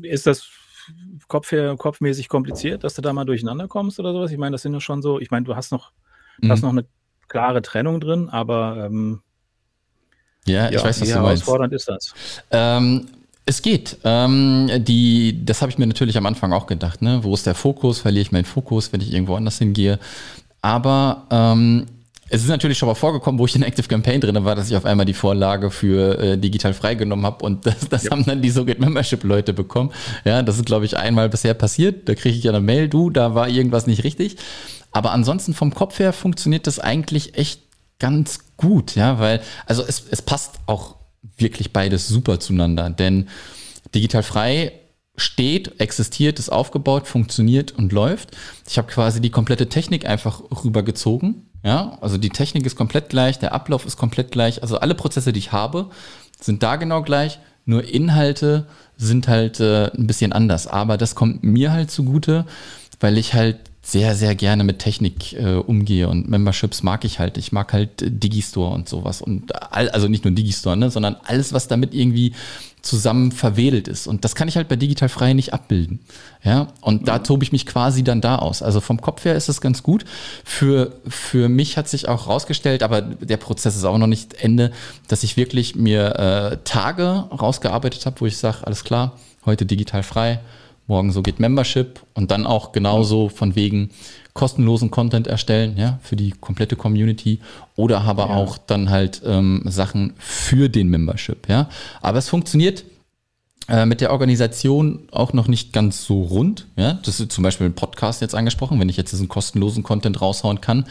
[0.03, 0.49] Ist das
[1.27, 4.31] Kopf her, kopfmäßig kompliziert, dass du da mal durcheinander kommst oder sowas?
[4.31, 5.91] Ich meine, das sind ja schon so, ich meine, du hast noch,
[6.41, 6.53] mhm.
[6.53, 6.87] hast noch eine
[7.27, 9.21] klare Trennung drin, aber ähm,
[10.47, 11.43] ja, ich ja, weiß, was wie du meinst.
[11.43, 12.15] herausfordernd ist das?
[12.53, 13.09] Ähm,
[13.45, 13.99] es geht.
[14.05, 17.03] Ähm, die, das habe ich mir natürlich am Anfang auch gedacht.
[17.03, 17.25] Ne?
[17.25, 17.99] Wo ist der Fokus?
[17.99, 19.99] Verliere ich meinen Fokus, wenn ich irgendwo anders hingehe?
[20.61, 21.87] Aber ähm,
[22.31, 24.77] es ist natürlich schon mal vorgekommen, wo ich in Active Campaign drin war, dass ich
[24.77, 28.11] auf einmal die Vorlage für äh, digital freigenommen habe und das, das ja.
[28.11, 29.93] haben dann die So Get Membership Leute bekommen.
[30.25, 32.09] Ja, das ist glaube ich einmal bisher passiert.
[32.09, 34.37] Da kriege ich ja eine Mail, du, da war irgendwas nicht richtig.
[34.91, 37.63] Aber ansonsten vom Kopf her funktioniert das eigentlich echt
[37.99, 40.97] ganz gut, ja, weil also es, es passt auch
[41.37, 43.29] wirklich beides super zueinander, denn
[43.95, 44.73] digital frei
[45.19, 48.37] steht, existiert, ist aufgebaut, funktioniert und läuft.
[48.69, 51.47] Ich habe quasi die komplette Technik einfach rübergezogen.
[51.65, 54.63] Ja, also die Technik ist komplett gleich, der Ablauf ist komplett gleich.
[54.63, 55.91] Also alle Prozesse, die ich habe,
[56.41, 57.41] sind da genau gleich.
[57.65, 60.67] Nur Inhalte sind halt äh, ein bisschen anders.
[60.67, 62.47] Aber das kommt mir halt zugute,
[63.01, 67.39] weil ich halt sehr, sehr gerne mit Technik äh, umgehe und Memberships mag ich halt.
[67.39, 71.53] Ich mag halt Digistore und sowas und all, also nicht nur Digistore, ne, sondern alles,
[71.53, 72.35] was damit irgendwie
[72.83, 74.07] zusammen verwedelt ist.
[74.07, 76.01] Und das kann ich halt bei digital frei nicht abbilden.
[76.43, 78.63] Ja, und da tobe ich mich quasi dann da aus.
[78.63, 80.05] Also vom Kopf her ist es ganz gut.
[80.45, 84.73] Für, für mich hat sich auch rausgestellt, aber der Prozess ist auch noch nicht Ende,
[85.09, 90.03] dass ich wirklich mir äh, Tage rausgearbeitet habe, wo ich sage, alles klar, heute digital
[90.03, 90.41] frei,
[90.87, 93.91] morgen so geht Membership und dann auch genauso von wegen
[94.39, 97.41] kostenlosen Content erstellen, ja, für die komplette Community
[97.75, 98.37] oder aber ja.
[98.37, 101.69] auch dann halt ähm, Sachen für den Membership, ja.
[102.01, 102.85] Aber es funktioniert
[103.69, 107.01] äh, mit der Organisation auch noch nicht ganz so rund, ja.
[107.05, 110.61] Das ist zum Beispiel ein Podcast jetzt angesprochen, wenn ich jetzt diesen kostenlosen Content raushauen
[110.61, 110.87] kann.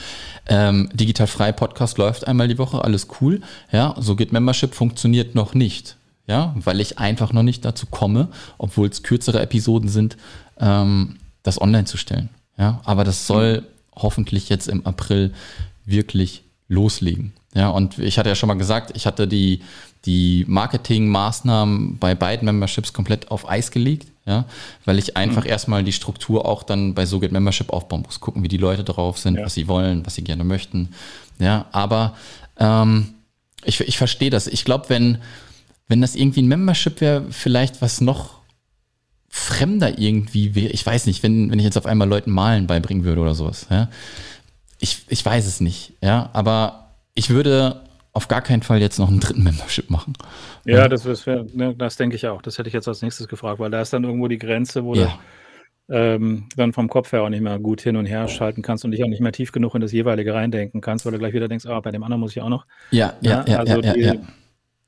[0.47, 3.39] Ähm, digital frei Podcast läuft einmal die Woche, alles cool,
[3.71, 3.95] ja.
[3.97, 5.95] So geht Membership funktioniert noch nicht
[6.27, 10.17] ja, weil ich einfach noch nicht dazu komme, obwohl es kürzere Episoden sind,
[10.59, 12.27] ähm, das online zu stellen.
[12.57, 13.63] Ja, aber das soll
[13.95, 15.33] hoffentlich jetzt im April
[15.85, 17.33] wirklich loslegen.
[17.53, 19.61] Ja, und ich hatte ja schon mal gesagt, ich hatte die,
[20.05, 24.45] die Marketingmaßnahmen bei beiden Memberships komplett auf Eis gelegt, ja,
[24.85, 25.49] weil ich einfach mhm.
[25.49, 29.17] erstmal die Struktur auch dann bei SoGet Membership aufbauen muss, gucken, wie die Leute drauf
[29.17, 29.45] sind, ja.
[29.45, 30.89] was sie wollen, was sie gerne möchten.
[31.39, 32.15] Ja, aber
[32.59, 33.13] ähm,
[33.63, 34.47] ich, ich verstehe das.
[34.47, 35.19] Ich glaube, wenn,
[35.87, 38.36] wenn das irgendwie ein Membership wäre, vielleicht was noch
[39.29, 40.71] fremder irgendwie wäre.
[40.71, 43.67] Ich weiß nicht, wenn, wenn ich jetzt auf einmal Leuten Malen beibringen würde oder sowas.
[43.69, 43.89] Ja?
[44.79, 47.81] Ich, ich weiß es nicht, ja, aber ich würde
[48.13, 50.13] auf gar keinen Fall jetzt noch einen dritten Membership machen.
[50.65, 50.87] Ja, ja.
[50.87, 52.41] das, ne, das denke ich auch.
[52.41, 54.95] Das hätte ich jetzt als nächstes gefragt, weil da ist dann irgendwo die Grenze, wo
[54.95, 55.05] ja.
[55.05, 58.83] du ähm, dann vom Kopf her auch nicht mehr gut hin und her schalten kannst
[58.85, 61.33] und dich auch nicht mehr tief genug in das jeweilige reindenken kannst, weil du gleich
[61.33, 62.65] wieder denkst, ah, bei dem anderen muss ich auch noch.
[62.91, 63.59] Ja, ja, ja.
[63.59, 64.15] Also die, ja,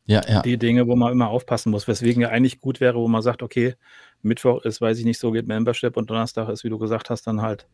[0.05, 0.41] ja, ja.
[0.41, 3.43] Die Dinge, wo man immer aufpassen muss, weswegen ja eigentlich gut wäre, wo man sagt,
[3.43, 3.75] okay,
[4.21, 7.27] Mittwoch ist, weiß ich nicht, so geht Membership und Donnerstag ist, wie du gesagt hast,
[7.27, 7.67] dann halt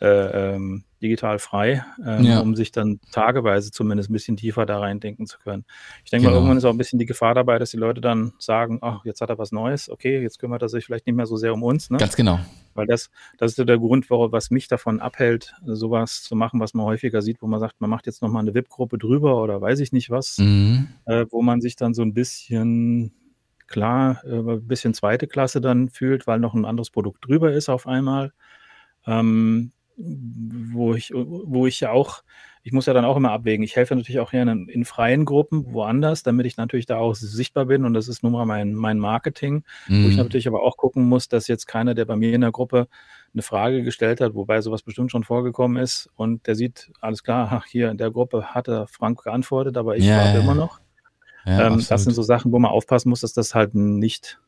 [0.00, 2.40] äh, ähm, digital frei, ähm, ja.
[2.40, 5.64] um sich dann tageweise zumindest ein bisschen tiefer da reindenken zu können.
[6.04, 6.32] Ich denke genau.
[6.32, 9.04] mal, irgendwann ist auch ein bisschen die Gefahr dabei, dass die Leute dann sagen, ach,
[9.04, 11.52] jetzt hat er was Neues, okay, jetzt kümmert er sich vielleicht nicht mehr so sehr
[11.52, 11.90] um uns.
[11.90, 11.98] Ne?
[11.98, 12.40] Ganz genau.
[12.74, 16.86] Weil das, das ist der Grund, was mich davon abhält, sowas zu machen, was man
[16.86, 19.92] häufiger sieht, wo man sagt, man macht jetzt nochmal eine VIP-Gruppe drüber oder weiß ich
[19.92, 20.88] nicht was, mhm.
[21.06, 23.12] äh, wo man sich dann so ein bisschen
[23.70, 27.70] klar, äh, ein bisschen zweite Klasse dann fühlt, weil noch ein anderes Produkt drüber ist
[27.70, 28.32] auf einmal.
[29.06, 32.22] Ähm, wo ich, wo ich ja auch,
[32.62, 33.62] ich muss ja dann auch immer abwägen.
[33.62, 37.66] Ich helfe natürlich auch in, in freien Gruppen woanders, damit ich natürlich da auch sichtbar
[37.66, 40.04] bin und das ist nun mal mein, mein Marketing, mhm.
[40.04, 40.22] wo ich mhm.
[40.22, 42.88] natürlich aber auch gucken muss, dass jetzt keiner, der bei mir in der Gruppe
[43.32, 47.48] eine Frage gestellt hat, wobei sowas bestimmt schon vorgekommen ist und der sieht, alles klar,
[47.52, 50.80] ach, hier in der Gruppe hatte Frank geantwortet, aber ich ja, warte immer noch.
[51.46, 54.38] Ja, ähm, das sind so Sachen, wo man aufpassen muss, dass das halt nicht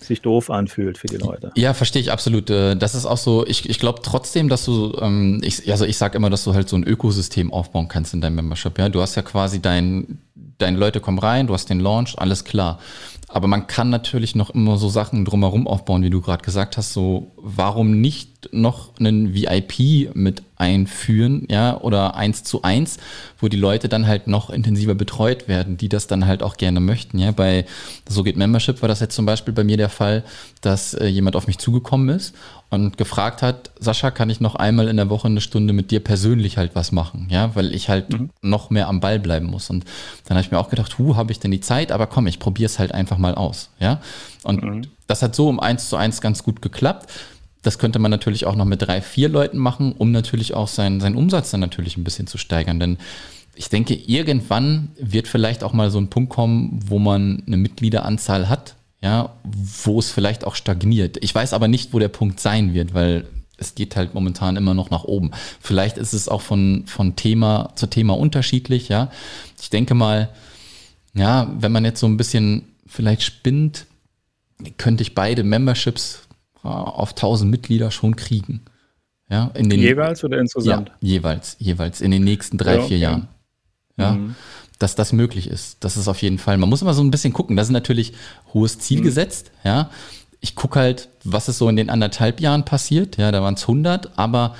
[0.00, 1.52] sich doof anfühlt für die Leute.
[1.56, 2.50] Ja, verstehe ich absolut.
[2.50, 5.96] Äh, das ist auch so, ich, ich glaube trotzdem, dass du, ähm, ich, also ich
[5.96, 8.78] sage immer, dass du halt so ein Ökosystem aufbauen kannst in deinem Membership.
[8.78, 10.18] Ja, du hast ja quasi dein,
[10.58, 12.78] deine Leute kommen rein, du hast den Launch, alles klar.
[13.28, 16.92] Aber man kann natürlich noch immer so Sachen drumherum aufbauen, wie du gerade gesagt hast.
[16.92, 22.96] So, warum nicht noch einen VIP mit einführen, ja, oder eins zu eins,
[23.38, 26.80] wo die Leute dann halt noch intensiver betreut werden, die das dann halt auch gerne
[26.80, 27.30] möchten, ja.
[27.30, 27.66] Bei
[28.08, 30.24] So geht Membership war das jetzt zum Beispiel bei mir der Fall,
[30.62, 32.34] dass äh, jemand auf mich zugekommen ist
[32.70, 36.00] und gefragt hat, Sascha, kann ich noch einmal in der Woche eine Stunde mit dir
[36.00, 38.30] persönlich halt was machen, ja, weil ich halt mhm.
[38.40, 39.68] noch mehr am Ball bleiben muss.
[39.68, 39.84] Und
[40.24, 41.92] dann habe ich mir auch gedacht, hu, habe ich denn die Zeit?
[41.92, 44.00] Aber komm, ich probiere es halt einfach mal aus, ja.
[44.42, 44.82] Und mhm.
[45.06, 47.10] das hat so um eins zu eins ganz gut geklappt.
[47.66, 51.00] Das könnte man natürlich auch noch mit drei, vier Leuten machen, um natürlich auch seinen,
[51.00, 52.78] seinen Umsatz dann natürlich ein bisschen zu steigern.
[52.78, 52.96] Denn
[53.56, 58.48] ich denke, irgendwann wird vielleicht auch mal so ein Punkt kommen, wo man eine Mitgliederanzahl
[58.48, 61.16] hat, ja, wo es vielleicht auch stagniert.
[61.22, 63.24] Ich weiß aber nicht, wo der Punkt sein wird, weil
[63.56, 65.32] es geht halt momentan immer noch nach oben.
[65.60, 69.10] Vielleicht ist es auch von, von Thema zu Thema unterschiedlich, ja.
[69.60, 70.28] Ich denke mal,
[71.14, 73.86] ja, wenn man jetzt so ein bisschen vielleicht spinnt,
[74.78, 76.25] könnte ich beide Memberships
[76.66, 78.62] auf 1000 Mitglieder schon kriegen.
[79.28, 80.90] Ja, in den, jeweils oder insgesamt?
[81.00, 82.96] Ja, jeweils, jeweils in den nächsten drei, ja, vier okay.
[82.96, 83.28] Jahren.
[83.98, 84.36] Ja, mhm.
[84.78, 85.82] dass das möglich ist.
[85.82, 86.58] Das ist auf jeden Fall.
[86.58, 87.56] Man muss immer so ein bisschen gucken.
[87.56, 88.12] Das ist natürlich
[88.54, 89.04] hohes Ziel mhm.
[89.04, 89.50] gesetzt.
[89.64, 89.90] Ja,
[90.40, 93.16] ich gucke halt, was ist so in den anderthalb Jahren passiert.
[93.16, 94.54] Ja, da waren es 100, aber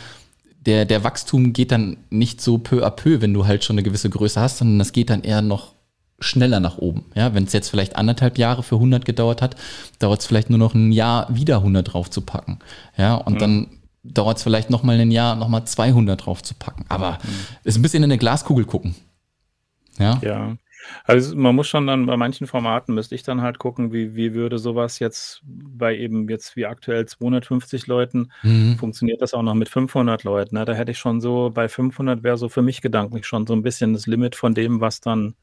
[0.66, 3.84] der, der Wachstum geht dann nicht so peu à peu, wenn du halt schon eine
[3.84, 5.75] gewisse Größe hast, sondern das geht dann eher noch
[6.18, 7.04] schneller nach oben.
[7.14, 9.56] Ja, wenn es jetzt vielleicht anderthalb Jahre für 100 gedauert hat,
[9.98, 12.58] dauert es vielleicht nur noch ein Jahr wieder 100 drauf zu packen.
[12.96, 13.38] Ja, und mhm.
[13.38, 13.66] dann
[14.02, 16.84] dauert es vielleicht noch mal ein Jahr, noch mal 200 drauf zu packen.
[16.88, 17.28] Aber mhm.
[17.64, 18.94] ist ein bisschen in eine Glaskugel gucken.
[19.98, 20.18] Ja.
[20.22, 20.56] Ja.
[21.04, 24.34] Also man muss schon dann bei manchen Formaten müsste ich dann halt gucken, wie, wie
[24.34, 28.76] würde sowas jetzt bei eben jetzt wie aktuell 250 Leuten, mhm.
[28.78, 30.56] funktioniert das auch noch mit 500 Leuten.
[30.56, 30.64] Ne?
[30.64, 33.62] Da hätte ich schon so, bei 500 wäre so für mich gedanklich schon so ein
[33.62, 35.34] bisschen das Limit von dem, was dann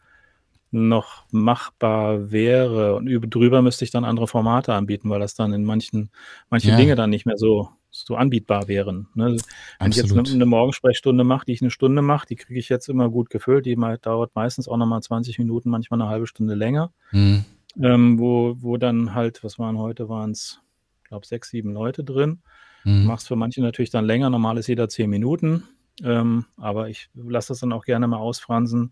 [0.73, 2.95] noch machbar wäre.
[2.95, 6.09] Und über, drüber müsste ich dann andere Formate anbieten, weil das dann in manchen,
[6.49, 6.77] manche ja.
[6.77, 9.07] Dinge dann nicht mehr so, so anbietbar wären.
[9.13, 9.37] Ne?
[9.79, 12.69] Wenn ich jetzt eine, eine Morgensprechstunde mache, die ich eine Stunde mache, die kriege ich
[12.69, 13.67] jetzt immer gut gefüllt.
[13.67, 16.91] Die dauert meistens auch nochmal 20 Minuten, manchmal eine halbe Stunde länger.
[17.11, 17.45] Mhm.
[17.81, 20.59] Ähm, wo, wo dann halt, was waren heute, waren es,
[21.03, 22.41] ich glaube, sechs, sieben Leute drin.
[22.83, 23.05] Mhm.
[23.05, 25.63] Machst für manche natürlich dann länger, normal ist jeder zehn Minuten.
[26.03, 28.91] Ähm, aber ich lasse das dann auch gerne mal ausfransen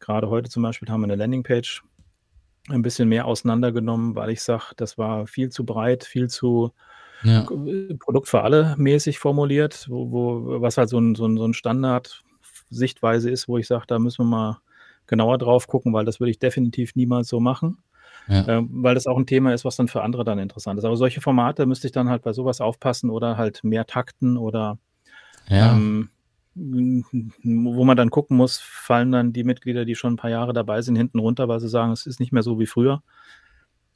[0.00, 1.82] Gerade heute zum Beispiel haben wir eine Landingpage
[2.70, 6.72] ein bisschen mehr auseinandergenommen, weil ich sage, das war viel zu breit, viel zu
[7.22, 7.46] ja.
[7.98, 11.54] Produkt für alle mäßig formuliert, wo, wo, was halt so ein, so ein, so ein
[11.54, 14.60] Standard-Sichtweise ist, wo ich sage, da müssen wir mal
[15.06, 17.78] genauer drauf gucken, weil das würde ich definitiv niemals so machen.
[18.28, 18.46] Ja.
[18.46, 20.84] Ähm, weil das auch ein Thema ist, was dann für andere dann interessant ist.
[20.84, 24.78] Aber solche Formate müsste ich dann halt bei sowas aufpassen oder halt mehr takten oder
[25.48, 25.72] ja.
[25.72, 26.10] ähm,
[26.58, 30.82] wo man dann gucken muss, fallen dann die Mitglieder, die schon ein paar Jahre dabei
[30.82, 33.02] sind, hinten runter, weil sie sagen, es ist nicht mehr so wie früher.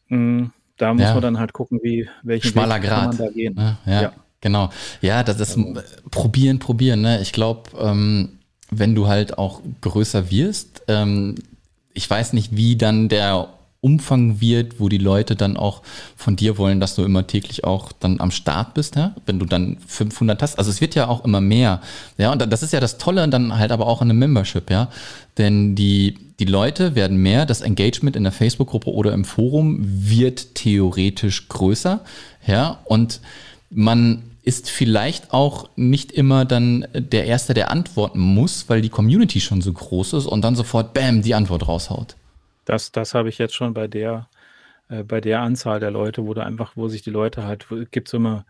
[0.08, 0.46] Mm,
[0.76, 1.14] da muss ja.
[1.14, 3.06] man dann halt gucken, wie welchen Schmaler Weg Grad.
[3.06, 3.54] man da gehen.
[3.56, 4.70] Ja, ja, ja, genau.
[5.00, 5.80] Ja, das ist also.
[6.10, 7.00] probieren, probieren.
[7.00, 7.20] Ne?
[7.20, 8.38] Ich glaube, ähm,
[8.70, 11.34] wenn du halt auch größer wirst, ähm,
[11.94, 13.48] ich weiß nicht, wie dann der
[13.82, 15.82] Umfang wird, wo die Leute dann auch
[16.16, 19.12] von dir wollen, dass du immer täglich auch dann am Start bist, ja?
[19.26, 20.56] wenn du dann 500 hast.
[20.56, 21.80] Also es wird ja auch immer mehr.
[22.16, 24.88] Ja, und das ist ja das Tolle dann halt aber auch in einem Membership, ja.
[25.36, 30.54] Denn die, die Leute werden mehr, das Engagement in der Facebook-Gruppe oder im Forum wird
[30.54, 32.04] theoretisch größer,
[32.46, 32.78] ja.
[32.84, 33.20] Und
[33.68, 39.40] man ist vielleicht auch nicht immer dann der Erste, der antworten muss, weil die Community
[39.40, 42.14] schon so groß ist und dann sofort, bam, die Antwort raushaut.
[42.64, 44.28] Das, das habe ich jetzt schon bei der
[44.88, 48.08] äh, bei der Anzahl der Leute, wo du einfach wo sich die Leute halt gibt
[48.08, 48.46] es immer,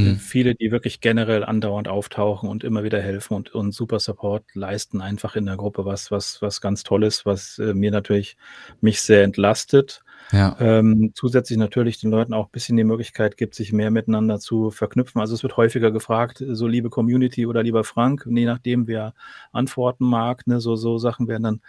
[0.00, 0.16] äh, mhm.
[0.16, 5.00] viele, die wirklich generell andauernd auftauchen und immer wieder helfen und und super Support leisten
[5.02, 8.36] einfach in der Gruppe, was was was ganz Tolles, was, äh, mir natürlich
[8.80, 10.02] mich sehr entlastet.
[10.32, 10.58] Ja.
[10.58, 14.70] Ähm, zusätzlich natürlich den Leuten auch ein bisschen die Möglichkeit gibt, sich mehr miteinander zu
[14.70, 15.20] verknüpfen.
[15.20, 19.12] Also, es wird häufiger gefragt, so: „Liebe Community“ oder „Lieber Frank“, je nachdem, wer
[19.52, 20.60] antworten mag, ne?
[20.60, 21.60] So so Sachen werden dann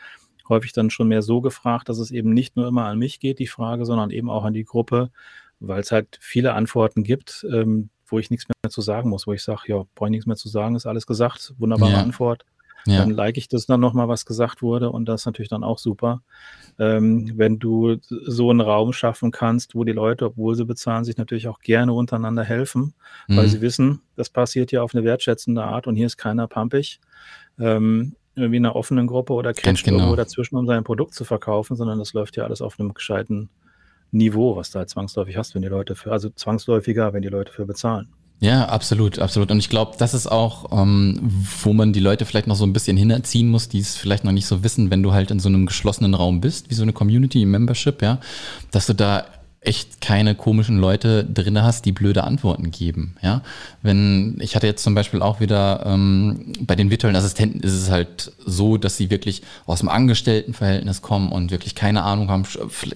[0.50, 3.40] häufig dann schon mehr so gefragt, dass es eben nicht nur immer an mich geht,
[3.40, 5.12] die Frage, sondern eben auch an die Gruppe,
[5.60, 9.34] weil es halt viele Antworten gibt, ähm, wo ich nichts mehr zu sagen muss, wo
[9.34, 12.02] ich sage: „Ja, brauche ich nichts mehr zu sagen, ist alles gesagt, wunderbare Ja.
[12.02, 12.46] Antwort.“
[12.86, 13.00] Ja.
[13.00, 15.64] Dann like ich das dann noch mal, was gesagt wurde und das ist natürlich dann
[15.64, 16.22] auch super.
[16.80, 21.18] Ähm, wenn du so einen Raum schaffen kannst, wo die Leute, obwohl sie bezahlen, sich
[21.18, 22.94] natürlich auch gerne untereinander helfen,
[23.28, 23.62] weil sie mhm.
[23.62, 27.02] wissen, das passiert ja auf eine wertschätzende Art und hier ist keiner pampig.
[27.60, 29.98] Ähm, wie in 'ner offenen Gruppe oder Ganz genau.
[29.98, 33.50] irgendwo dazwischen, um sein Produkt zu verkaufen, sondern das läuft ja alles auf einem gescheiten
[34.12, 37.52] Niveau, was du halt zwangsläufig hast, wenn die Leute für also zwangsläufiger, wenn die Leute
[37.52, 38.08] für bezahlen.
[38.40, 39.50] Ja, absolut, absolut.
[39.50, 41.20] Und ich glaube, das ist auch, ähm,
[41.64, 44.32] wo man die Leute vielleicht noch so ein bisschen hinerziehen muss, die es vielleicht noch
[44.32, 46.94] nicht so wissen, wenn du halt in so einem geschlossenen Raum bist, wie so eine
[46.94, 48.20] Community Membership, ja,
[48.72, 49.26] dass du da
[49.68, 53.16] echt keine komischen Leute drin hast, die blöde Antworten geben.
[53.22, 53.42] Ja,
[53.82, 57.92] wenn ich hatte jetzt zum Beispiel auch wieder ähm, bei den virtuellen Assistenten ist es
[57.92, 62.44] halt so, dass sie wirklich aus dem Angestelltenverhältnis kommen und wirklich keine Ahnung haben.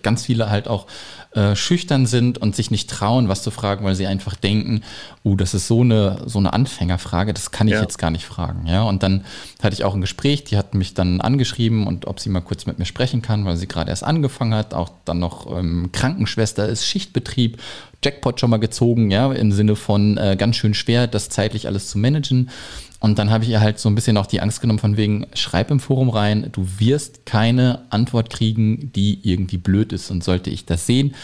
[0.01, 0.87] Ganz viele halt auch
[1.33, 4.81] äh, schüchtern sind und sich nicht trauen, was zu fragen, weil sie einfach denken,
[5.23, 7.81] uh, das ist so eine so eine Anfängerfrage, das kann ich ja.
[7.81, 8.67] jetzt gar nicht fragen.
[8.67, 9.23] Ja, und dann
[9.63, 12.65] hatte ich auch ein Gespräch, die hat mich dann angeschrieben und ob sie mal kurz
[12.65, 16.67] mit mir sprechen kann, weil sie gerade erst angefangen hat, auch dann noch ähm, Krankenschwester
[16.67, 17.61] ist, Schichtbetrieb,
[18.03, 21.87] Jackpot schon mal gezogen, ja, im Sinne von äh, ganz schön schwer, das zeitlich alles
[21.87, 22.49] zu managen.
[23.01, 25.25] Und dann habe ich ihr halt so ein bisschen auch die Angst genommen von wegen,
[25.33, 30.11] schreib im Forum rein, du wirst keine Antwort kriegen, die irgendwie blöd ist.
[30.11, 31.15] Und sollte ich das sehen,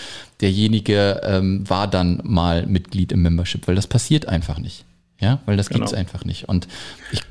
[0.41, 4.85] derjenige ähm, war dann mal Mitglied im Membership, weil das passiert einfach nicht.
[5.19, 5.81] Ja, weil das genau.
[5.81, 6.49] gibt es einfach nicht.
[6.49, 6.67] Und
[7.11, 7.21] ich,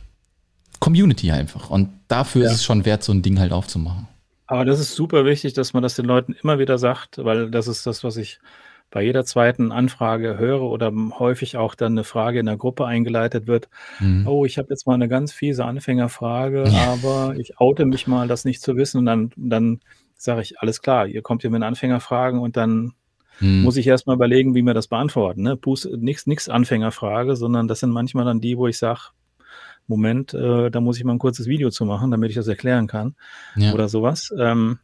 [0.78, 1.68] Community einfach.
[1.68, 2.50] Und dafür ja.
[2.50, 4.06] ist es schon wert, so ein Ding halt aufzumachen.
[4.46, 7.66] Aber das ist super wichtig, dass man das den Leuten immer wieder sagt, weil das
[7.66, 8.38] ist das, was ich
[8.90, 13.46] bei jeder zweiten Anfrage höre oder häufig auch dann eine Frage in der Gruppe eingeleitet
[13.46, 13.68] wird:
[13.99, 14.27] Mhm.
[14.27, 18.44] „Oh, ich habe jetzt mal eine ganz fiese Anfängerfrage, aber ich oute mich mal, das
[18.44, 19.81] nicht zu wissen.“ Und dann dann
[20.16, 22.92] sage ich: „Alles klar, ihr kommt hier mit Anfängerfragen und dann
[23.40, 23.64] Mhm.
[23.64, 25.59] muss ich erst mal überlegen, wie wir das beantworten, ne?
[26.27, 29.01] Nix Anfängerfrage, sondern das sind manchmal dann die, wo ich sage:
[29.88, 32.87] „Moment, äh, da muss ich mal ein kurzes Video zu machen, damit ich das erklären
[32.88, 33.16] kann“,
[33.57, 33.72] Ja.
[33.75, 34.33] oder sowas.
[34.38, 34.81] Ähm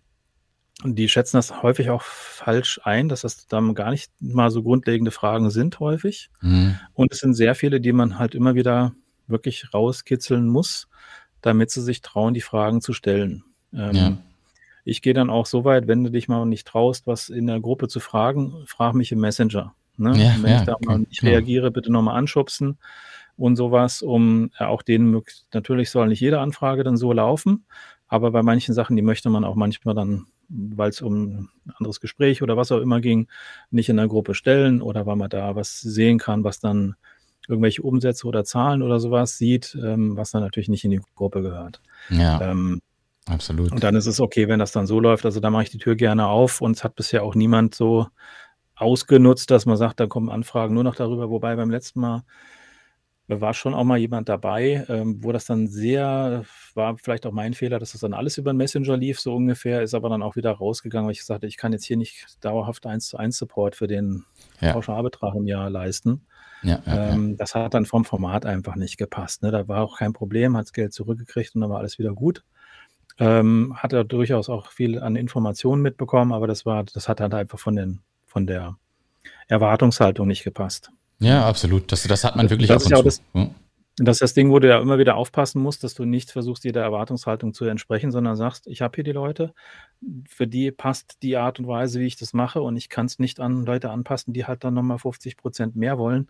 [0.85, 5.11] die schätzen das häufig auch falsch ein, dass das dann gar nicht mal so grundlegende
[5.11, 6.31] Fragen sind häufig.
[6.41, 6.79] Mhm.
[6.95, 8.93] Und es sind sehr viele, die man halt immer wieder
[9.27, 10.89] wirklich rauskitzeln muss,
[11.41, 13.45] damit sie sich trauen, die Fragen zu stellen.
[13.73, 14.19] Ähm, ja.
[14.85, 17.61] Ich gehe dann auch so weit, wenn du dich mal nicht traust, was in der
[17.61, 19.75] Gruppe zu fragen, frag mich im Messenger.
[19.97, 20.17] Ne?
[20.17, 22.79] Ja, wenn ja, ich da mal nicht reagiere, bitte nochmal anschubsen
[23.37, 27.65] und sowas, um ja, auch denen natürlich soll nicht jede Anfrage dann so laufen,
[28.09, 32.01] aber bei manchen Sachen, die möchte man auch manchmal dann weil es um ein anderes
[32.01, 33.29] Gespräch oder was auch immer ging,
[33.71, 36.95] nicht in der Gruppe stellen oder weil man da was sehen kann, was dann
[37.49, 41.43] irgendwelche Umsätze oder Zahlen oder sowas sieht, ähm, was dann natürlich nicht in die Gruppe
[41.43, 41.81] gehört.
[42.11, 42.41] Ja.
[42.41, 42.81] Ähm,
[43.27, 43.73] absolut.
[43.73, 45.25] Und dann ist es okay, wenn das dann so läuft.
[45.25, 48.07] Also da mache ich die Tür gerne auf und es hat bisher auch niemand so
[48.77, 51.31] ausgenutzt, dass man sagt, da kommen Anfragen nur noch darüber.
[51.31, 52.23] Wobei beim letzten Mal
[53.41, 57.55] war schon auch mal jemand dabei, ähm, wo das dann sehr war vielleicht auch mein
[57.55, 60.37] Fehler, dass das dann alles über 'n Messenger lief, so ungefähr, ist aber dann auch
[60.37, 63.87] wieder rausgegangen, weil ich gesagt habe: „Ich kann jetzt hier nicht dauerhaft Eins-zu-eins Support für
[63.87, 64.25] den
[64.61, 64.73] Ja.
[64.73, 66.27] Pauschalbetrag im Jahr leisten.“
[66.63, 67.11] Ja, ja.
[67.13, 69.51] Ähm, das hat dann vom Format einfach nicht gepasst, ne?
[69.53, 72.45] Da war auch kein Problem, hat's Geld zurückgekriegt und dann war alles wieder gut.
[73.21, 77.35] Ähm, hat er durchaus auch viel an Informationen mitbekommen, aber das war das hat halt
[77.35, 78.77] einfach von den von der
[79.49, 80.91] Erwartungshaltung nicht gepasst.
[81.23, 81.91] Ja, absolut.
[81.93, 83.07] Das, das hat man wirklich das ab und.
[83.07, 83.23] Das,
[83.97, 86.65] das ist das Ding, wo du ja immer wieder aufpassen musst, dass du nicht versuchst,
[86.65, 89.53] jeder Erwartungshaltung zu entsprechen, sondern sagst, ich habe hier die Leute,
[90.27, 93.19] für die passt die Art und Weise, wie ich das mache und ich kann es
[93.19, 96.29] nicht an Leute anpassen, die halt dann nochmal 50 Prozent mehr wollen,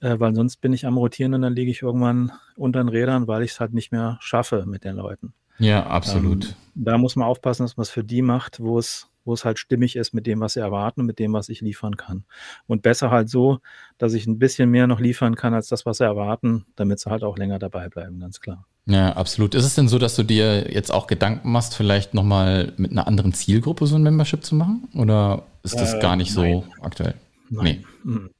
[0.00, 3.28] äh, weil sonst bin ich am Rotieren und dann liege ich irgendwann unter den Rädern,
[3.28, 5.34] weil ich es halt nicht mehr schaffe mit den Leuten.
[5.58, 6.46] Ja, absolut.
[6.46, 9.44] Ähm, da muss man aufpassen, dass man es für die macht, wo es wo es
[9.44, 12.24] halt stimmig ist mit dem, was sie erwarten und mit dem, was ich liefern kann.
[12.66, 13.58] Und besser halt so,
[13.98, 17.10] dass ich ein bisschen mehr noch liefern kann als das, was sie erwarten, damit sie
[17.10, 18.66] halt auch länger dabei bleiben, ganz klar.
[18.86, 19.54] Ja, absolut.
[19.54, 23.06] Ist es denn so, dass du dir jetzt auch Gedanken machst, vielleicht nochmal mit einer
[23.06, 24.88] anderen Zielgruppe so ein Membership zu machen?
[24.94, 26.62] Oder ist das äh, gar nicht nein.
[26.62, 27.14] so aktuell?
[27.48, 27.64] Nein.
[27.64, 27.84] Nee.
[28.04, 28.30] Mhm.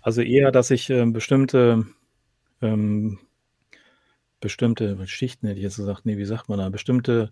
[0.00, 1.86] Also eher, dass ich äh, bestimmte
[2.62, 3.18] ähm,
[4.40, 7.30] bestimmte Schichten, hätte ich jetzt gesagt, nee, wie sagt man da, bestimmte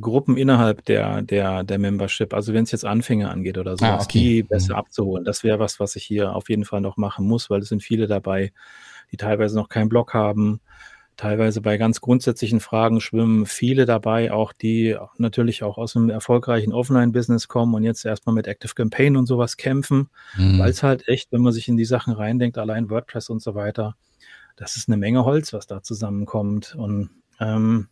[0.00, 3.96] Gruppen innerhalb der, der, der Membership, also wenn es jetzt Anfänger angeht oder so, ah,
[3.96, 4.18] okay.
[4.18, 4.78] die besser mhm.
[4.78, 5.24] abzuholen.
[5.24, 7.82] Das wäre was, was ich hier auf jeden Fall noch machen muss, weil es sind
[7.82, 8.52] viele dabei,
[9.12, 10.60] die teilweise noch keinen Blog haben,
[11.16, 16.72] teilweise bei ganz grundsätzlichen Fragen schwimmen viele dabei, auch die natürlich auch aus einem erfolgreichen
[16.72, 20.58] Offline-Business kommen und jetzt erstmal mit Active Campaign und sowas kämpfen, mhm.
[20.58, 23.54] weil es halt echt, wenn man sich in die Sachen reindenkt, allein WordPress und so
[23.54, 23.96] weiter,
[24.56, 26.74] das ist eine Menge Holz, was da zusammenkommt.
[26.76, 27.88] Und ähm,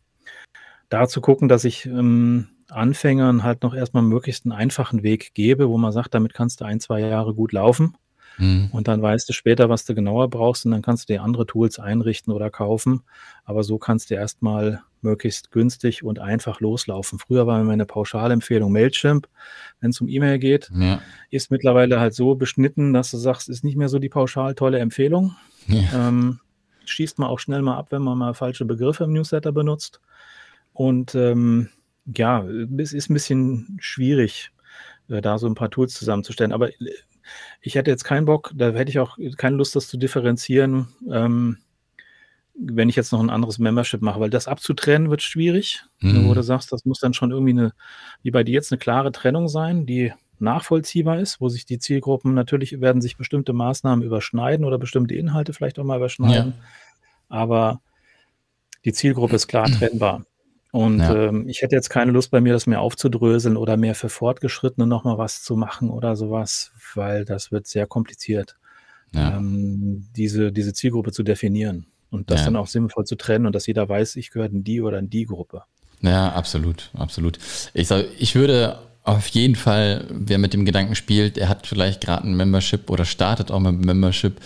[0.92, 5.68] da zu gucken, dass ich ähm, Anfängern halt noch erstmal möglichst einen einfachen Weg gebe,
[5.68, 7.96] wo man sagt, damit kannst du ein, zwei Jahre gut laufen.
[8.38, 8.70] Mhm.
[8.72, 11.46] Und dann weißt du später, was du genauer brauchst und dann kannst du dir andere
[11.46, 13.02] Tools einrichten oder kaufen.
[13.44, 17.18] Aber so kannst du erstmal möglichst günstig und einfach loslaufen.
[17.18, 19.28] Früher war meine Pauschalempfehlung Mailchimp,
[19.80, 20.70] wenn es um E-Mail geht.
[20.74, 21.00] Ja.
[21.30, 24.78] Ist mittlerweile halt so beschnitten, dass du sagst, ist nicht mehr so die pauschal tolle
[24.78, 25.36] Empfehlung.
[25.66, 26.08] Ja.
[26.08, 26.40] Ähm,
[26.84, 30.00] schießt man auch schnell mal ab, wenn man mal falsche Begriffe im Newsletter benutzt.
[30.72, 31.68] Und ähm,
[32.06, 32.44] ja,
[32.78, 34.50] es ist ein bisschen schwierig,
[35.08, 36.52] äh, da so ein paar Tools zusammenzustellen.
[36.52, 36.94] Aber äh,
[37.60, 41.58] ich hätte jetzt keinen Bock, da hätte ich auch keine Lust, das zu differenzieren, ähm,
[42.54, 46.28] wenn ich jetzt noch ein anderes Membership mache, weil das abzutrennen wird schwierig, mhm.
[46.28, 47.72] wo du sagst, das muss dann schon irgendwie eine,
[48.22, 52.34] wie bei dir jetzt, eine klare Trennung sein, die nachvollziehbar ist, wo sich die Zielgruppen
[52.34, 56.54] natürlich werden sich bestimmte Maßnahmen überschneiden oder bestimmte Inhalte vielleicht auch mal überschneiden.
[56.58, 56.64] Ja.
[57.28, 57.80] Aber
[58.84, 60.26] die Zielgruppe ist klar trennbar.
[60.72, 61.28] Und ja.
[61.28, 64.86] ähm, ich hätte jetzt keine Lust bei mir, das mehr aufzudröseln oder mehr für Fortgeschrittene
[64.86, 68.56] nochmal was zu machen oder sowas, weil das wird sehr kompliziert,
[69.12, 69.36] ja.
[69.36, 72.46] ähm, diese, diese Zielgruppe zu definieren und das ja.
[72.46, 75.10] dann auch sinnvoll zu trennen und dass jeder weiß, ich gehöre in die oder in
[75.10, 75.64] die Gruppe.
[76.00, 77.38] Ja, absolut, absolut.
[77.74, 82.00] Ich, sag, ich würde auf jeden Fall, wer mit dem Gedanken spielt, er hat vielleicht
[82.00, 84.40] gerade ein Membership oder startet auch mit einem Membership,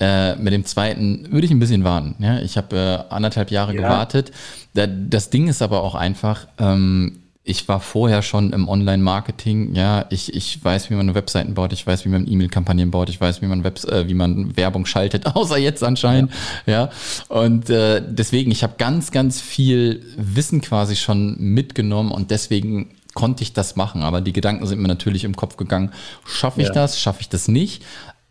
[0.00, 2.14] äh, mit dem zweiten würde ich ein bisschen warten.
[2.18, 2.38] Ja?
[2.40, 3.82] Ich habe äh, anderthalb Jahre ja.
[3.82, 4.32] gewartet.
[4.74, 7.18] Das Ding ist aber auch einfach, ähm,
[7.48, 11.86] ich war vorher schon im Online-Marketing, ja, ich, ich weiß, wie man Webseiten baut, ich
[11.86, 15.26] weiß, wie man E-Mail-Kampagnen baut, ich weiß, wie man Webs äh, wie man Werbung schaltet,
[15.34, 16.30] außer jetzt anscheinend,
[16.66, 16.72] ja.
[16.72, 16.90] ja.
[17.28, 23.42] Und äh, deswegen, ich habe ganz, ganz viel Wissen quasi schon mitgenommen und deswegen konnte
[23.42, 24.04] ich das machen.
[24.04, 25.90] Aber die Gedanken sind mir natürlich im Kopf gegangen,
[26.24, 26.72] schaffe ich ja.
[26.72, 27.82] das, schaffe ich das nicht?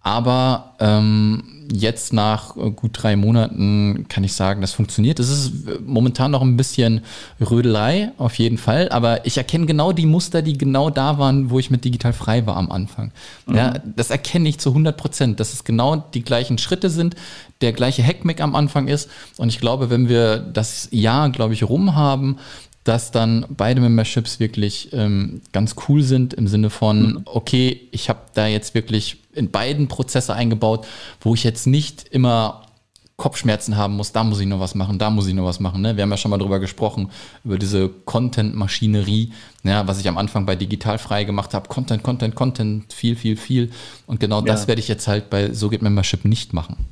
[0.01, 5.19] Aber ähm, jetzt nach äh, gut drei Monaten kann ich sagen, das funktioniert.
[5.19, 7.01] Es ist äh, momentan noch ein bisschen
[7.41, 8.87] Rödelei, auf jeden Fall.
[8.87, 12.45] Aber ich erkenne genau die Muster, die genau da waren, wo ich mit digital frei
[12.45, 13.11] war am Anfang.
[13.47, 13.55] Mhm.
[13.57, 17.17] Ja, das erkenne ich zu 100 Prozent, dass es genau die gleichen Schritte sind,
[17.59, 19.09] der gleiche Hackmeck am Anfang ist.
[19.35, 22.37] Und ich glaube, wenn wir das Jahr, glaube ich, rum haben,
[22.87, 27.21] dass dann beide Memberships wirklich ähm, ganz cool sind im Sinne von, mhm.
[27.25, 30.87] okay, ich habe da jetzt wirklich in beiden Prozesse eingebaut,
[31.21, 32.63] wo ich jetzt nicht immer
[33.17, 35.81] Kopfschmerzen haben muss, da muss ich noch was machen, da muss ich noch was machen.
[35.81, 35.95] Ne?
[35.95, 37.09] Wir haben ja schon mal drüber gesprochen,
[37.43, 41.67] über diese Content-Maschinerie, ja, was ich am Anfang bei Digital frei gemacht habe.
[41.67, 43.71] Content, Content, Content, viel, viel, viel.
[44.05, 44.45] Und genau ja.
[44.45, 46.85] das werde ich jetzt halt bei So geht Membership nicht machen.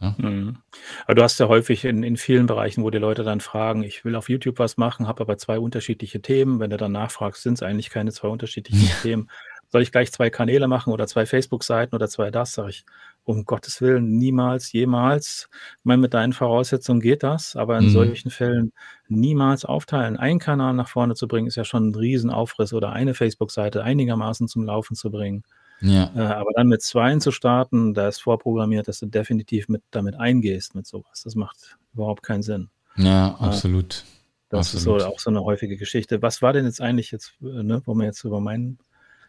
[0.00, 0.14] Ja.
[0.18, 0.58] Mhm.
[1.04, 4.04] Aber du hast ja häufig in, in vielen Bereichen, wo die Leute dann fragen, ich
[4.04, 6.58] will auf YouTube was machen, habe aber zwei unterschiedliche Themen.
[6.58, 8.94] Wenn du dann nachfragst, sind es eigentlich keine zwei unterschiedlichen ja.
[9.02, 9.30] Themen.
[9.68, 12.54] Soll ich gleich zwei Kanäle machen oder zwei Facebook-Seiten oder zwei das?
[12.54, 12.84] Sag ich,
[13.24, 15.48] um Gottes Willen, niemals, jemals.
[15.52, 17.90] Ich meine, mit deinen Voraussetzungen geht das, aber in mhm.
[17.90, 18.72] solchen Fällen
[19.08, 20.16] niemals aufteilen.
[20.16, 24.48] Einen Kanal nach vorne zu bringen, ist ja schon ein Riesenaufriss oder eine Facebook-Seite einigermaßen
[24.48, 25.44] zum Laufen zu bringen.
[25.80, 26.10] Ja.
[26.14, 30.14] Äh, aber dann mit zweien zu starten, da ist vorprogrammiert, dass du definitiv mit, damit
[30.14, 31.22] eingehst mit sowas.
[31.24, 32.70] Das macht überhaupt keinen Sinn.
[32.96, 34.04] Ja, absolut.
[34.48, 34.98] Das absolut.
[34.98, 36.22] ist so, auch so eine häufige Geschichte.
[36.22, 38.78] Was war denn jetzt eigentlich jetzt, äh, ne, wo wir jetzt über mein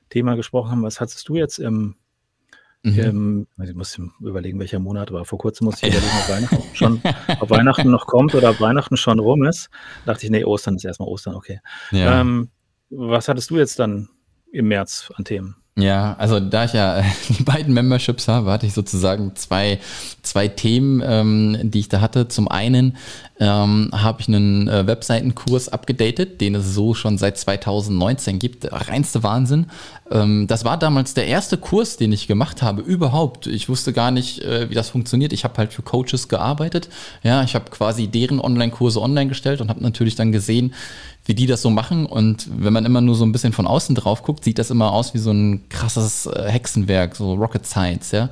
[0.09, 1.95] Thema gesprochen haben, was hattest du jetzt im,
[2.83, 2.99] mhm.
[2.99, 7.01] im ich muss überlegen, welcher Monat, aber vor kurzem musste ich überlegen, ob Weihnachten schon,
[7.39, 9.69] ob Weihnachten noch kommt oder ob Weihnachten schon rum ist.
[10.05, 11.59] Da dachte ich, nee, Ostern ist erstmal Ostern, okay.
[11.91, 12.19] Ja.
[12.19, 12.49] Ähm,
[12.89, 14.09] was hattest du jetzt dann
[14.51, 15.60] im März an Themen?
[15.77, 19.79] Ja, also da ich ja die beiden Memberships habe, hatte ich sozusagen zwei,
[20.21, 22.27] zwei Themen, ähm, die ich da hatte.
[22.27, 22.97] Zum einen
[23.39, 28.67] ähm, habe ich einen äh, Webseitenkurs abgedatet, den es so schon seit 2019 gibt.
[28.69, 29.67] Reinste Wahnsinn.
[30.11, 33.47] Ähm, das war damals der erste Kurs, den ich gemacht habe, überhaupt.
[33.47, 35.31] Ich wusste gar nicht, äh, wie das funktioniert.
[35.31, 36.89] Ich habe halt für Coaches gearbeitet.
[37.23, 40.73] Ja, ich habe quasi deren Online-Kurse online gestellt und habe natürlich dann gesehen,
[41.25, 42.05] wie die das so machen.
[42.05, 44.91] Und wenn man immer nur so ein bisschen von außen drauf guckt, sieht das immer
[44.91, 48.29] aus wie so ein krasses äh, Hexenwerk, so Rocket Science, ja.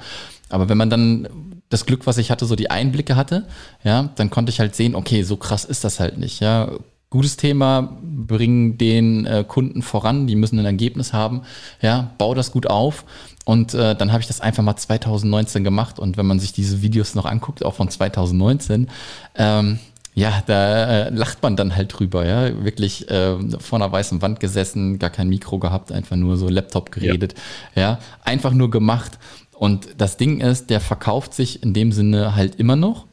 [0.49, 1.27] Aber wenn man dann
[1.69, 3.45] das Glück, was ich hatte, so die Einblicke hatte,
[3.83, 6.71] ja, dann konnte ich halt sehen, okay, so krass ist das halt nicht, ja.
[7.11, 11.41] Gutes Thema, bringen den äh, Kunden voran, die müssen ein Ergebnis haben,
[11.81, 13.03] ja, bau das gut auf.
[13.45, 15.97] Und äh, dann habe ich das einfach mal 2019 gemacht.
[15.97, 18.89] Und wenn man sich diese Videos noch anguckt, auch von 2019,
[19.33, 19.79] ähm,
[20.19, 22.63] ja, da äh, lacht man dann halt drüber, ja.
[22.63, 26.91] Wirklich äh, vor einer weißen Wand gesessen, gar kein Mikro gehabt, einfach nur so Laptop
[26.91, 27.35] geredet,
[27.75, 27.81] ja.
[27.81, 27.99] ja.
[28.23, 29.17] Einfach nur gemacht.
[29.53, 33.05] Und das Ding ist, der verkauft sich in dem Sinne halt immer noch.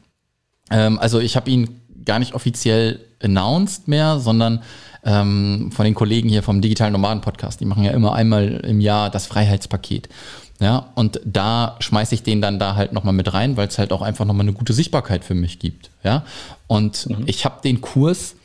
[0.69, 4.61] Ähm, also ich habe ihn gar nicht offiziell announced mehr, sondern
[5.05, 7.61] ähm, von den Kollegen hier vom Digitalen Nomaden Podcast.
[7.61, 10.09] Die machen ja immer einmal im Jahr das Freiheitspaket.
[10.59, 13.93] Ja, und da schmeiße ich den dann da halt nochmal mit rein, weil es halt
[13.93, 15.91] auch einfach nochmal eine gute Sichtbarkeit für mich gibt.
[16.03, 16.23] Ja,
[16.65, 17.23] und mhm.
[17.27, 18.35] ich habe den Kurs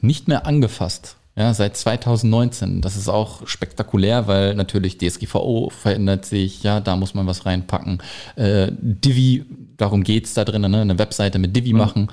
[0.00, 1.16] nicht mehr angefasst.
[1.38, 2.80] Ja, seit 2019.
[2.80, 6.64] Das ist auch spektakulär, weil natürlich DSGVO verändert sich.
[6.64, 8.02] Ja, da muss man was reinpacken.
[8.34, 9.44] Äh, Divi,
[9.76, 10.80] darum geht's da drin, ne?
[10.80, 11.78] eine Webseite mit Divi mhm.
[11.78, 12.08] machen.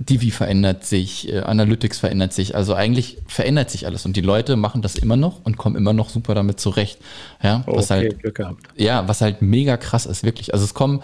[0.00, 2.56] Divi verändert sich, äh, Analytics verändert sich.
[2.56, 5.92] Also eigentlich verändert sich alles und die Leute machen das immer noch und kommen immer
[5.92, 6.98] noch super damit zurecht.
[7.42, 8.62] Ja, okay, was halt, Glück gehabt.
[8.76, 10.54] Ja, was halt mega krass ist, wirklich.
[10.54, 11.02] Also es kommen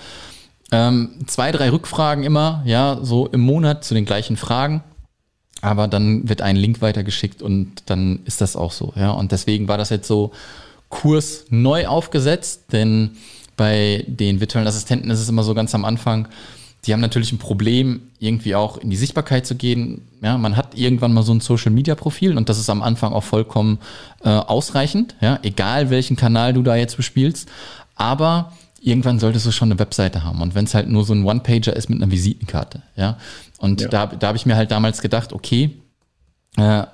[0.73, 4.83] ähm, zwei, drei Rückfragen immer, ja, so im Monat zu den gleichen Fragen.
[5.61, 9.11] Aber dann wird ein Link weitergeschickt und dann ist das auch so, ja.
[9.11, 10.33] Und deswegen war das jetzt so
[10.89, 13.13] Kurs neu aufgesetzt, denn
[13.59, 16.29] bei den virtuellen Assistenten ist es immer so ganz am Anfang,
[16.85, 20.03] die haben natürlich ein Problem, irgendwie auch in die Sichtbarkeit zu gehen.
[20.23, 23.13] Ja, man hat irgendwann mal so ein Social Media Profil und das ist am Anfang
[23.13, 23.79] auch vollkommen
[24.23, 27.49] äh, ausreichend, ja, egal welchen Kanal du da jetzt bespielst.
[27.97, 30.41] Aber irgendwann solltest du schon eine Webseite haben.
[30.41, 33.19] Und wenn es halt nur so ein One-Pager ist mit einer Visitenkarte, ja.
[33.59, 33.89] Und ja.
[33.89, 35.71] da, da habe ich mir halt damals gedacht, okay,
[36.57, 36.85] äh,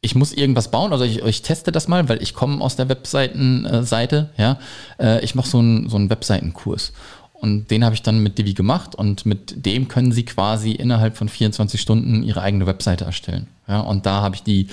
[0.00, 2.88] ich muss irgendwas bauen, also ich, ich teste das mal, weil ich komme aus der
[2.88, 4.58] Webseitenseite, ja.
[4.98, 6.92] Äh, ich mache so einen so einen Webseitenkurs.
[7.40, 11.16] Und den habe ich dann mit Divi gemacht und mit dem können Sie quasi innerhalb
[11.16, 13.46] von 24 Stunden Ihre eigene Webseite erstellen.
[13.68, 14.68] Ja, und da habe ich die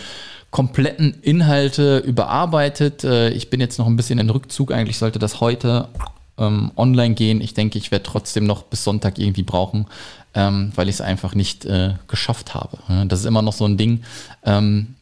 [0.51, 3.03] kompletten Inhalte überarbeitet.
[3.03, 4.71] Äh, ich bin jetzt noch ein bisschen in Rückzug.
[4.71, 5.89] Eigentlich sollte das heute
[6.37, 7.41] ähm, online gehen.
[7.41, 9.87] Ich denke, ich werde trotzdem noch bis Sonntag irgendwie brauchen,
[10.33, 12.77] ähm, weil ich es einfach nicht äh, geschafft habe.
[13.07, 14.03] Das ist immer noch so ein Ding.
[14.43, 14.95] Ähm,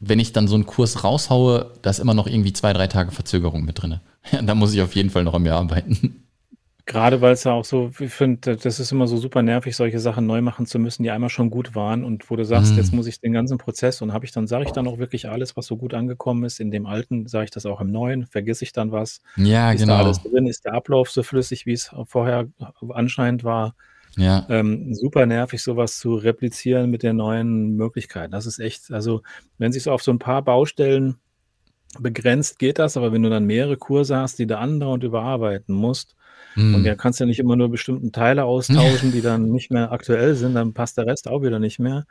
[0.00, 3.10] wenn ich dann so einen Kurs raushaue, da ist immer noch irgendwie zwei, drei Tage
[3.10, 4.00] Verzögerung mit drin.
[4.30, 6.22] Ja, da muss ich auf jeden Fall noch an mir arbeiten.
[6.88, 9.98] Gerade weil es ja auch so ich finde, das ist immer so super nervig, solche
[9.98, 12.92] Sachen neu machen zu müssen, die einmal schon gut waren und wo du sagst: „Jetzt
[12.92, 12.96] mhm.
[12.96, 15.54] muss ich den ganzen Prozess“ und habe ich dann sage ich dann auch wirklich alles,
[15.54, 18.24] was so gut angekommen ist in dem Alten, sage ich das auch im Neuen?
[18.24, 19.20] Vergesse ich dann was?
[19.36, 20.46] Ja, Ist da alles drin?
[20.46, 22.46] Ist der Ablauf so flüssig, wie es vorher
[22.88, 23.74] anscheinend war?
[24.16, 24.46] Ja.
[24.48, 28.32] Ähm, super nervig, sowas zu replizieren mit den neuen Möglichkeiten.
[28.32, 29.20] Das ist echt also,
[29.58, 31.16] wenn sich so auf so ein paar Baustellen
[31.98, 36.14] begrenzt, geht das, aber wenn du dann mehrere Kurse hast, die du andauernd überarbeiten musst
[36.58, 36.74] Mhm.
[36.74, 40.34] Und ja kannst ja nicht immer nur bestimmten Teile austauschen, die dann nicht mehr aktuell
[40.34, 42.04] sind, dann passt der Rest auch wieder nicht mehr.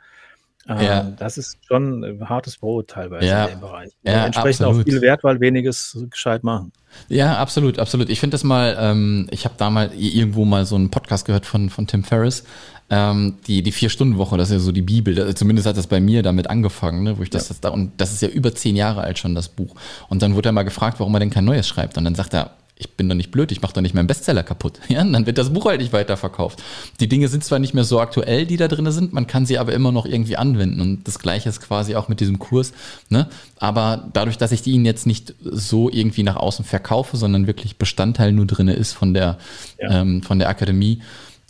[0.68, 1.12] Ähm, ja.
[1.18, 3.44] Das ist schon äh, hartes Brot teilweise ja.
[3.46, 3.90] in dem Bereich.
[4.02, 4.86] Ja, entsprechend absolut.
[4.86, 6.72] auch viel wert, weil weniges gescheit machen.
[7.08, 8.10] Ja, absolut, absolut.
[8.10, 11.46] Ich finde das mal, ähm, ich habe da mal irgendwo mal so einen Podcast gehört
[11.46, 12.44] von, von Tim Ferriss,
[12.90, 15.34] ähm, die, die Vier-Stunden-Woche, das ist ja so die Bibel.
[15.34, 18.12] Zumindest hat das bei mir damit angefangen, ne, wo ich das, das da, und das
[18.12, 19.74] ist ja über zehn Jahre alt schon, das Buch.
[20.08, 21.96] Und dann wurde er mal gefragt, warum er denn kein neues schreibt.
[21.98, 24.42] Und dann sagt er, ich bin doch nicht blöd, ich mache doch nicht meinen Bestseller
[24.42, 24.78] kaputt.
[24.88, 26.62] Ja, dann wird das Buch halt nicht weiterverkauft.
[27.00, 29.58] Die Dinge sind zwar nicht mehr so aktuell, die da drin sind, man kann sie
[29.58, 30.80] aber immer noch irgendwie anwenden.
[30.80, 32.72] Und das gleiche ist quasi auch mit diesem Kurs.
[33.10, 33.28] Ne?
[33.58, 38.32] Aber dadurch, dass ich ihn jetzt nicht so irgendwie nach außen verkaufe, sondern wirklich Bestandteil
[38.32, 39.38] nur drin ist von der,
[39.78, 40.00] ja.
[40.00, 41.02] ähm, von der Akademie,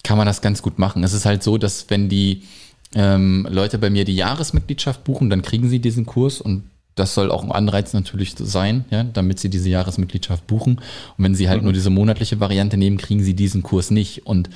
[0.02, 1.04] kann man das ganz gut machen.
[1.04, 2.42] Es ist halt so, dass wenn die
[2.94, 6.64] ähm, Leute bei mir die Jahresmitgliedschaft buchen, dann kriegen sie diesen Kurs und
[6.98, 10.76] das soll auch ein Anreiz natürlich sein, ja, damit sie diese Jahresmitgliedschaft buchen.
[11.16, 11.64] Und wenn sie halt mhm.
[11.64, 14.26] nur diese monatliche Variante nehmen, kriegen sie diesen Kurs nicht.
[14.26, 14.50] Und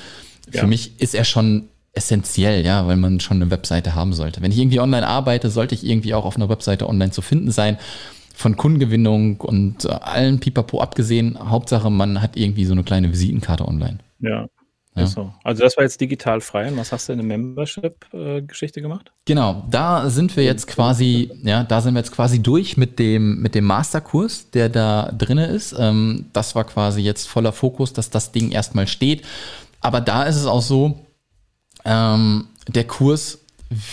[0.50, 0.66] für ja.
[0.66, 4.40] mich ist er schon essentiell, ja, weil man schon eine Webseite haben sollte.
[4.40, 7.50] Wenn ich irgendwie online arbeite, sollte ich irgendwie auch auf einer Webseite online zu finden
[7.50, 7.78] sein.
[8.34, 13.98] Von Kundengewinnung und allen Pipapo abgesehen, Hauptsache man hat irgendwie so eine kleine Visitenkarte online.
[14.20, 14.46] Ja,
[14.94, 15.06] ja.
[15.06, 15.32] So.
[15.42, 16.68] Also das war jetzt digital frei.
[16.68, 19.10] Und was hast du in der Membership-Geschichte gemacht?
[19.24, 23.40] Genau, da sind wir jetzt quasi, ja, da sind wir jetzt quasi durch mit dem,
[23.40, 25.74] mit dem Masterkurs, der da drinne ist.
[25.78, 29.22] Ähm, das war quasi jetzt voller Fokus, dass das Ding erstmal steht.
[29.80, 30.98] Aber da ist es auch so,
[31.84, 33.38] ähm, der Kurs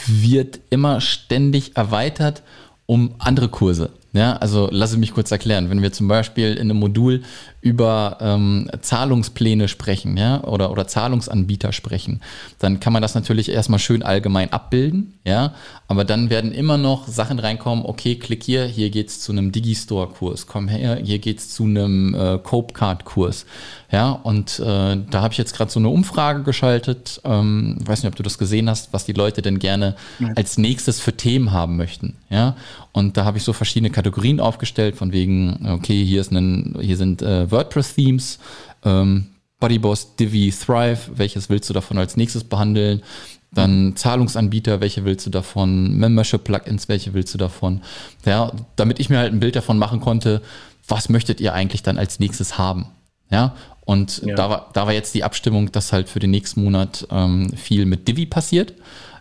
[0.08, 2.44] wird immer ständig erweitert
[2.86, 3.92] um andere Kurse.
[4.14, 5.70] Ja, also lasse mich kurz erklären.
[5.70, 7.22] Wenn wir zum Beispiel in einem Modul
[7.62, 12.22] über ähm, Zahlungspläne sprechen, ja, oder, oder Zahlungsanbieter sprechen,
[12.58, 15.54] dann kann man das natürlich erstmal schön allgemein abbilden, ja,
[15.88, 20.48] aber dann werden immer noch Sachen reinkommen, okay, klick hier, hier geht's zu einem Digistore-Kurs,
[20.48, 23.46] komm her, hier geht's zu einem äh, Copecard-Kurs,
[23.92, 28.12] ja, und äh, da habe ich jetzt gerade so eine Umfrage geschaltet, ähm, weiß nicht,
[28.12, 30.30] ob du das gesehen hast, was die Leute denn gerne ja.
[30.36, 32.56] als nächstes für Themen haben möchten, ja,
[32.94, 36.98] und da habe ich so verschiedene Kategorien aufgestellt, von wegen, okay, hier ist ein, hier
[36.98, 38.40] sind äh, WordPress-Themes,
[38.86, 39.28] ähm,
[39.60, 43.04] Bodyboss, Divi, Thrive, welches willst du davon als nächstes behandeln?
[43.52, 47.82] dann Zahlungsanbieter, welche willst du davon, Membership-Plugins, welche willst du davon.
[48.26, 50.42] Ja, damit ich mir halt ein Bild davon machen konnte,
[50.88, 52.88] was möchtet ihr eigentlich dann als nächstes haben.
[53.32, 54.36] Ja, und ja.
[54.36, 57.86] Da, war, da war jetzt die Abstimmung, dass halt für den nächsten Monat ähm, viel
[57.86, 58.74] mit Divi passiert.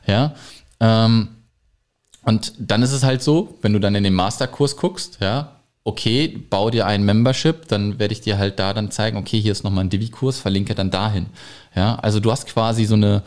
[0.06, 0.34] Ja,
[0.80, 1.28] ähm,
[2.22, 6.28] und dann ist es halt so, wenn du dann in den Masterkurs guckst, ja, okay,
[6.50, 9.64] bau dir ein Membership, dann werde ich dir halt da dann zeigen, okay, hier ist
[9.64, 11.26] nochmal ein Divi-Kurs, verlinke dann dahin.
[11.74, 13.22] Ja, also du hast quasi so eine,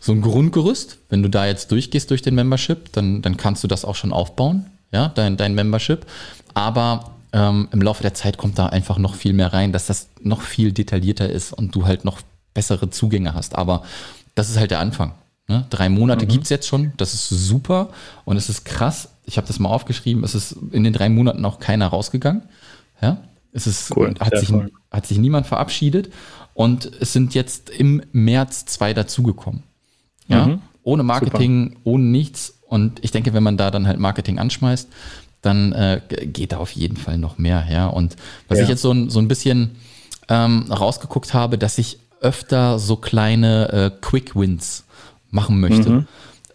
[0.00, 0.98] so ein Grundgerüst.
[1.08, 4.12] Wenn du da jetzt durchgehst durch den Membership, dann, dann kannst du das auch schon
[4.12, 6.06] aufbauen, ja, dein, dein Membership.
[6.54, 10.08] Aber ähm, im Laufe der Zeit kommt da einfach noch viel mehr rein, dass das
[10.20, 12.20] noch viel detaillierter ist und du halt noch
[12.54, 13.56] bessere Zugänge hast.
[13.56, 13.82] Aber
[14.34, 15.12] das ist halt der Anfang.
[15.48, 15.66] Ne?
[15.70, 16.30] Drei Monate mhm.
[16.30, 17.90] gibt es jetzt schon, das ist super
[18.24, 19.10] und es ist krass.
[19.26, 22.42] Ich habe das mal aufgeschrieben, es ist in den drei Monaten auch keiner rausgegangen.
[23.02, 23.18] Ja?
[23.52, 24.52] Es ist, cool, hat, sich,
[24.90, 26.12] hat sich niemand verabschiedet
[26.54, 29.62] und es sind jetzt im März zwei dazugekommen.
[30.28, 30.46] Ja?
[30.46, 30.62] Mhm.
[30.82, 31.80] Ohne Marketing, super.
[31.84, 32.58] ohne nichts.
[32.68, 34.88] Und ich denke, wenn man da dann halt Marketing anschmeißt,
[35.42, 37.66] dann äh, geht da auf jeden Fall noch mehr.
[37.70, 37.88] Ja?
[37.88, 38.16] Und
[38.48, 38.64] was ja.
[38.64, 39.76] ich jetzt so, ein, so ein bisschen
[40.28, 44.84] ähm, rausgeguckt habe, dass ich öfter so kleine äh, Quick Wins
[45.30, 45.90] machen möchte.
[45.90, 46.06] Mhm.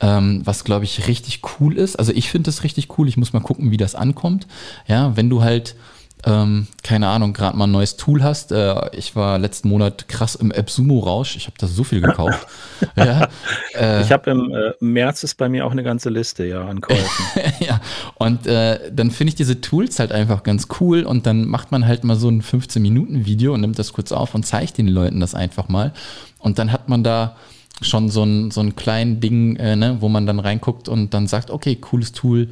[0.02, 1.98] Ähm, was glaube ich richtig cool ist.
[1.98, 3.08] Also ich finde das richtig cool.
[3.08, 4.48] Ich muss mal gucken, wie das ankommt.
[4.88, 5.76] Ja, wenn du halt
[6.24, 8.52] ähm, keine Ahnung, gerade mal ein neues Tool hast.
[8.52, 11.36] Äh, ich war letzten Monat krass im AppSumo-Rausch.
[11.36, 12.46] Ich habe da so viel gekauft.
[12.96, 13.28] ja,
[13.74, 16.82] äh, ich habe im äh, März ist bei mir auch eine ganze Liste ja an
[16.82, 17.26] Käufen.
[17.60, 17.82] ja,
[18.16, 21.88] und äh, dann finde ich diese Tools halt einfach ganz cool und dann macht man
[21.88, 25.34] halt mal so ein 15-Minuten-Video und nimmt das kurz auf und zeigt den Leuten das
[25.34, 25.92] einfach mal.
[26.38, 27.36] Und dann hat man da
[27.82, 31.28] schon so ein, so ein kleines Ding, äh, ne, wo man dann reinguckt und dann
[31.28, 32.50] sagt, okay, cooles Tool,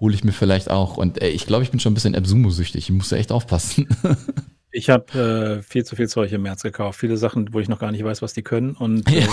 [0.00, 0.96] hole ich mir vielleicht auch.
[0.96, 2.88] Und ey, ich glaube, ich bin schon ein bisschen Absumo-süchtig.
[2.88, 3.88] Ich muss da echt aufpassen.
[4.72, 7.00] Ich habe äh, viel zu viel Zeug im März gekauft.
[7.00, 8.76] Viele Sachen, wo ich noch gar nicht weiß, was die können.
[8.76, 9.26] Und äh,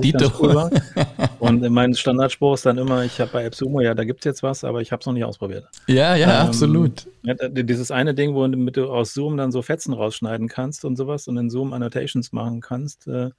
[0.00, 0.70] die cool
[1.40, 4.42] Und mein Standardspruch ist dann immer, ich habe bei AppSumo, ja, da gibt es jetzt
[4.44, 5.66] was, aber ich habe es noch nicht ausprobiert.
[5.88, 7.08] Ja, ja, ähm, absolut.
[7.50, 11.36] Dieses eine Ding, wo du aus Zoom dann so Fetzen rausschneiden kannst und sowas und
[11.38, 13.30] in Zoom Annotations machen kannst, äh,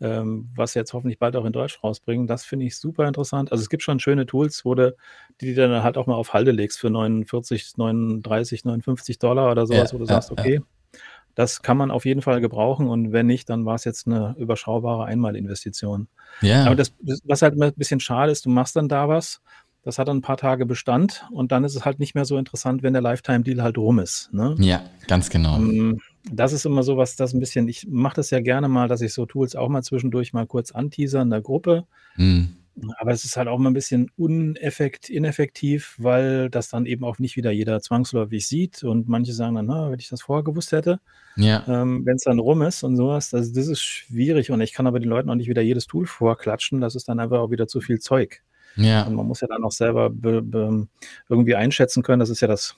[0.00, 2.26] ähm, was jetzt hoffentlich bald auch in Deutsch rausbringen.
[2.26, 3.52] Das finde ich super interessant.
[3.52, 4.94] Also es gibt schon schöne Tools, wo du
[5.40, 9.66] die du dann halt auch mal auf Halde legst für 49, 39, 59 Dollar oder
[9.66, 10.98] sowas, ja, wo du ja, sagst, okay, ja.
[11.34, 14.34] das kann man auf jeden Fall gebrauchen und wenn nicht, dann war es jetzt eine
[14.38, 16.08] überschaubare Einmalinvestition.
[16.42, 16.64] Ja.
[16.66, 16.92] Aber das,
[17.24, 19.40] was halt ein bisschen schade ist, du machst dann da was,
[19.82, 22.36] das hat dann ein paar Tage Bestand und dann ist es halt nicht mehr so
[22.36, 24.30] interessant, wenn der Lifetime-Deal halt rum ist.
[24.32, 24.54] Ne?
[24.58, 25.56] Ja, ganz genau.
[25.56, 28.88] Ähm, das ist immer so was, das ein bisschen, ich mache das ja gerne mal,
[28.88, 31.84] dass ich so Tools auch mal zwischendurch mal kurz anteaser in der Gruppe.
[32.16, 32.56] Mhm.
[32.98, 37.18] Aber es ist halt auch mal ein bisschen uneffekt, ineffektiv, weil das dann eben auch
[37.18, 38.84] nicht wieder jeder zwangsläufig sieht.
[38.84, 41.00] Und manche sagen dann, na, wenn ich das vorher gewusst hätte,
[41.36, 41.64] ja.
[41.68, 44.50] ähm, wenn es dann rum ist und sowas, das, das ist schwierig.
[44.50, 46.80] Und ich kann aber den Leuten auch nicht wieder jedes Tool vorklatschen.
[46.80, 48.42] Das ist dann einfach auch wieder zu viel Zeug.
[48.76, 49.02] Ja.
[49.02, 50.86] Und man muss ja dann auch selber be, be,
[51.28, 52.20] irgendwie einschätzen können.
[52.20, 52.76] Das ist ja das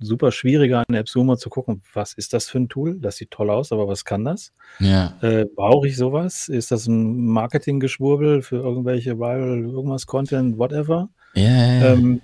[0.00, 2.98] super schwieriger an AppSumo zu gucken, was ist das für ein Tool?
[3.00, 4.52] Das sieht toll aus, aber was kann das?
[4.78, 5.14] Ja.
[5.22, 6.48] Äh, brauche ich sowas?
[6.48, 11.08] Ist das ein Marketinggeschwurbel für irgendwelche Viral, irgendwas, Content, whatever?
[11.34, 12.20] Ja, ja, ähm,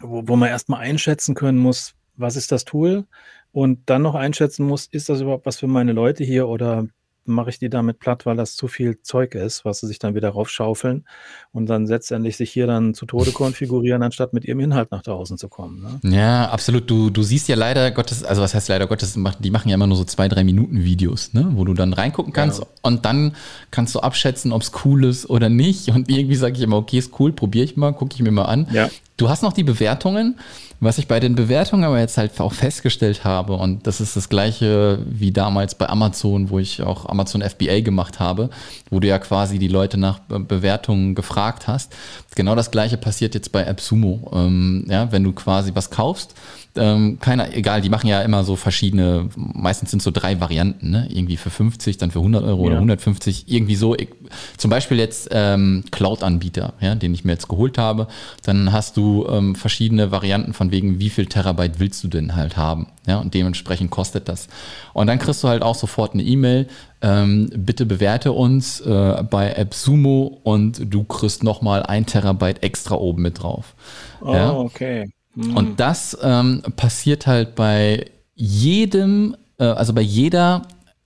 [0.00, 3.04] wo, wo man erstmal einschätzen können muss, was ist das Tool?
[3.52, 6.86] Und dann noch einschätzen muss, ist das überhaupt was für meine Leute hier oder
[7.28, 10.14] mache ich die damit platt, weil das zu viel Zeug ist, was sie sich dann
[10.14, 11.04] wieder raufschaufeln
[11.52, 15.38] und dann letztendlich sich hier dann zu Tode konfigurieren, anstatt mit ihrem Inhalt nach draußen
[15.38, 16.00] zu kommen.
[16.02, 16.16] Ne?
[16.16, 16.90] Ja, absolut.
[16.90, 19.86] Du, du siehst ja leider Gottes, also was heißt leider Gottes, die machen ja immer
[19.86, 21.48] nur so zwei, drei Minuten Videos, ne?
[21.52, 22.66] wo du dann reingucken kannst ja.
[22.82, 23.34] und dann
[23.70, 25.88] kannst du abschätzen, ob es cool ist oder nicht.
[25.88, 28.44] Und irgendwie sage ich immer, okay, ist cool, probiere ich mal, gucke ich mir mal
[28.44, 28.66] an.
[28.72, 28.88] Ja.
[29.16, 30.36] Du hast noch die Bewertungen.
[30.78, 34.28] Was ich bei den Bewertungen aber jetzt halt auch festgestellt habe, und das ist das
[34.28, 38.50] gleiche wie damals bei Amazon, wo ich auch Amazon FBA gemacht habe,
[38.90, 41.94] wo du ja quasi die Leute nach Bewertungen gefragt hast.
[42.34, 44.30] Genau das gleiche passiert jetzt bei AppSumo.
[44.34, 46.34] Ähm, ja, wenn du quasi was kaufst,
[46.78, 51.08] ähm, keiner, egal, die machen ja immer so verschiedene, meistens sind so drei Varianten, ne?
[51.10, 52.66] irgendwie für 50, dann für 100 Euro ja.
[52.66, 53.94] oder 150, irgendwie so.
[53.94, 54.08] Ich,
[54.56, 58.08] zum Beispiel jetzt ähm, Cloud-Anbieter, ja, den ich mir jetzt geholt habe,
[58.44, 62.56] dann hast du ähm, verschiedene Varianten von wegen, wie viel Terabyte willst du denn halt
[62.56, 64.48] haben, ja, und dementsprechend kostet das.
[64.92, 66.68] Und dann kriegst du halt auch sofort eine E-Mail,
[67.02, 73.22] ähm, bitte bewerte uns äh, bei AppSumo und du kriegst nochmal ein Terabyte extra oben
[73.22, 73.74] mit drauf.
[74.20, 74.52] Oh, ja?
[74.52, 75.06] okay.
[75.36, 75.56] Mhm.
[75.56, 80.62] Und das ähm, passiert halt bei jedem, äh, also bei jeder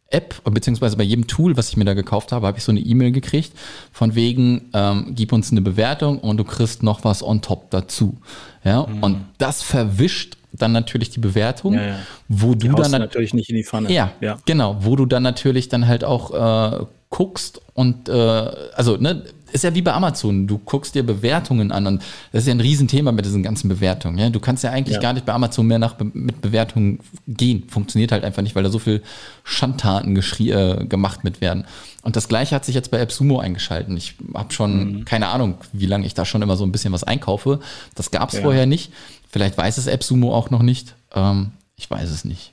[0.08, 2.80] App, beziehungsweise bei jedem Tool, was ich mir da gekauft habe, habe ich so eine
[2.80, 3.52] E-Mail gekriegt,
[3.92, 8.18] von wegen, ähm, gib uns eine Bewertung und du kriegst noch was on top dazu.
[8.64, 9.02] Ja, mhm.
[9.02, 11.96] und das verwischt dann natürlich die Bewertung, ja, ja.
[12.28, 13.92] wo die du dann natürlich nicht in die Pfanne.
[13.92, 18.96] Ja, ja, genau, wo du dann natürlich dann halt auch äh, guckst und äh, also
[18.96, 22.54] ne, ist ja wie bei Amazon, du guckst dir Bewertungen an und das ist ja
[22.54, 24.18] ein Riesenthema mit diesen ganzen Bewertungen.
[24.18, 24.30] Ja?
[24.30, 25.00] Du kannst ja eigentlich ja.
[25.00, 27.64] gar nicht bei Amazon mehr nach mit Bewertungen gehen.
[27.68, 29.02] Funktioniert halt einfach nicht, weil da so viel
[29.44, 31.64] Schandtaten äh, gemacht mit werden.
[32.02, 33.96] Und das gleiche hat sich jetzt bei AppSumo eingeschalten.
[33.96, 35.04] Ich habe schon mhm.
[35.04, 37.60] keine Ahnung, wie lange ich da schon immer so ein bisschen was einkaufe.
[37.94, 38.42] Das gab es ja.
[38.42, 38.92] vorher nicht.
[39.28, 40.94] Vielleicht weiß es AppSumo auch noch nicht.
[41.14, 42.52] Ähm, ich weiß es nicht.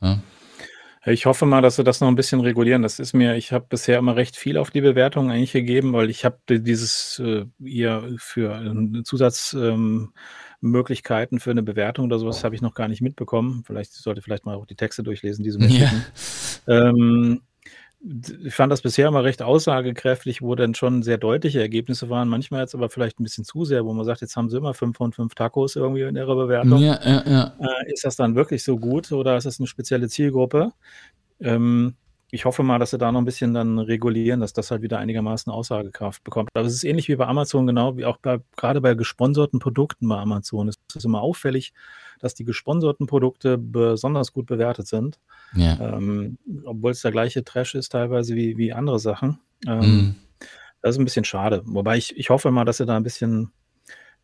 [0.00, 0.18] Ja?
[1.06, 2.82] Ich hoffe mal, dass sie das noch ein bisschen regulieren.
[2.82, 6.08] Das ist mir ich habe bisher immer recht viel auf die Bewertung eigentlich gegeben, weil
[6.08, 10.12] ich habe dieses, äh, hier für, äh, Zusatz ähm,
[10.62, 13.64] für eine Bewertung oder sowas habe ich noch gar nicht mitbekommen.
[13.66, 15.92] Vielleicht sollte vielleicht mal auch die Texte durchlesen, die sie mir Ja.
[16.66, 17.42] Ähm,
[18.44, 22.28] ich fand das bisher immer recht aussagekräftig, wo dann schon sehr deutliche Ergebnisse waren.
[22.28, 24.74] Manchmal jetzt aber vielleicht ein bisschen zu sehr, wo man sagt, jetzt haben sie immer
[24.74, 26.80] fünf von fünf Tacos irgendwie in ihrer Bewertung.
[26.80, 27.54] Ja, ja, ja.
[27.58, 30.72] Äh, ist das dann wirklich so gut oder ist das eine spezielle Zielgruppe?
[31.40, 31.94] Ähm,
[32.30, 34.98] ich hoffe mal, dass sie da noch ein bisschen dann regulieren, dass das halt wieder
[34.98, 36.50] einigermaßen Aussagekraft bekommt.
[36.52, 40.08] Aber es ist ähnlich wie bei Amazon, genau wie auch bei, gerade bei gesponserten Produkten
[40.08, 40.68] bei Amazon.
[40.68, 41.72] Es ist immer auffällig,
[42.18, 45.20] dass die gesponserten Produkte besonders gut bewertet sind.
[45.54, 45.96] Ja.
[45.96, 49.38] Ähm, obwohl es der gleiche Trash ist teilweise wie, wie andere Sachen.
[49.66, 50.14] Ähm, mhm.
[50.82, 51.62] Das ist ein bisschen schade.
[51.64, 53.50] Wobei ich, ich hoffe mal, dass sie da ein bisschen,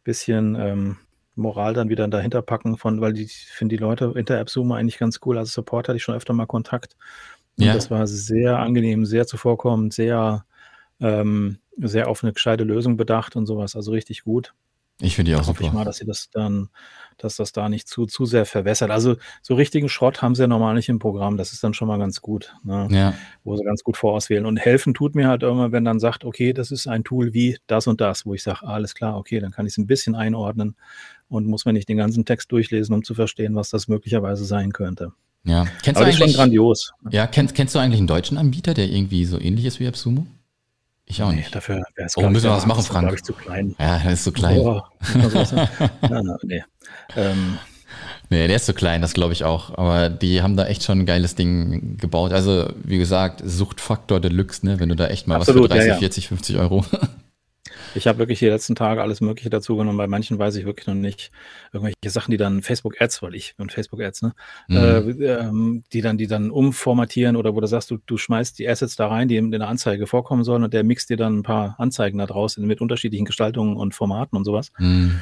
[0.05, 0.97] bisschen ähm,
[1.35, 5.21] Moral dann wieder dahinter packen, von, weil ich finde die Leute hinter AppSumo eigentlich ganz
[5.25, 5.39] cool.
[5.39, 6.97] Als Support hatte ich schon öfter mal Kontakt.
[7.57, 7.75] Und ja.
[7.75, 10.45] das war sehr angenehm, sehr zuvorkommend, sehr,
[11.01, 13.75] ähm, sehr auf eine gescheite Lösung bedacht und sowas.
[13.75, 14.55] Also richtig gut.
[15.01, 16.69] Ich finde die auch da hoffe ich mal, dass sie das dann,
[17.25, 18.91] dass das da nicht zu, zu sehr verwässert.
[18.91, 21.37] Also so richtigen Schrott haben sie ja normal nicht im Programm.
[21.37, 22.89] Das ist dann schon mal ganz gut, ne?
[22.91, 23.15] ja.
[23.45, 24.47] wo sie ganz gut vorauswählen.
[24.47, 27.59] Und helfen tut mir halt immer, wenn dann sagt, okay, das ist ein Tool wie
[27.67, 30.15] das und das, wo ich sage, alles klar, okay, dann kann ich es ein bisschen
[30.15, 30.77] einordnen
[31.29, 34.73] und muss mir nicht den ganzen Text durchlesen, um zu verstehen, was das möglicherweise sein
[34.73, 35.13] könnte.
[35.45, 36.93] Ja, kennst Aber du eigentlich, schon grandios.
[37.11, 40.27] Ja, kennst, kennst du eigentlich einen deutschen Anbieter, der irgendwie so ähnlich ist wie AppSumo?
[41.11, 41.53] Ich auch nee, nicht.
[41.53, 43.13] Dafür wäre es Oh, müssen wir was machen, Frank?
[43.13, 43.75] ich, zu klein.
[43.81, 44.59] Ja, der ist zu klein.
[44.59, 44.81] Oh,
[46.03, 46.63] na, na, nee.
[47.17, 47.59] Ähm,
[48.29, 49.77] nee, der ist zu klein, das glaube ich auch.
[49.77, 52.33] Aber die haben da echt schon ein geiles Ding gebaut.
[52.33, 54.79] Also, wie gesagt, Suchtfaktor Deluxe, ne?
[54.79, 55.99] Wenn du da echt mal Absolut, was für 30, ja, ja.
[55.99, 56.85] 40, 50 Euro
[57.95, 59.99] ich habe wirklich die letzten Tage alles Mögliche dazu genommen.
[59.99, 61.31] Bei manchen weiß ich wirklich noch nicht
[61.73, 64.35] irgendwelche Sachen, die dann Facebook Ads, weil ich und Facebook Ads, ne,
[64.69, 64.77] mhm.
[64.77, 68.69] äh, ähm, die dann, die dann umformatieren oder wo du sagst, du, du schmeißt die
[68.69, 71.43] Assets da rein, die in der Anzeige vorkommen sollen und der mixt dir dann ein
[71.43, 74.73] paar Anzeigen da draußen mit unterschiedlichen Gestaltungen und Formaten und sowas.
[74.79, 75.21] Mhm.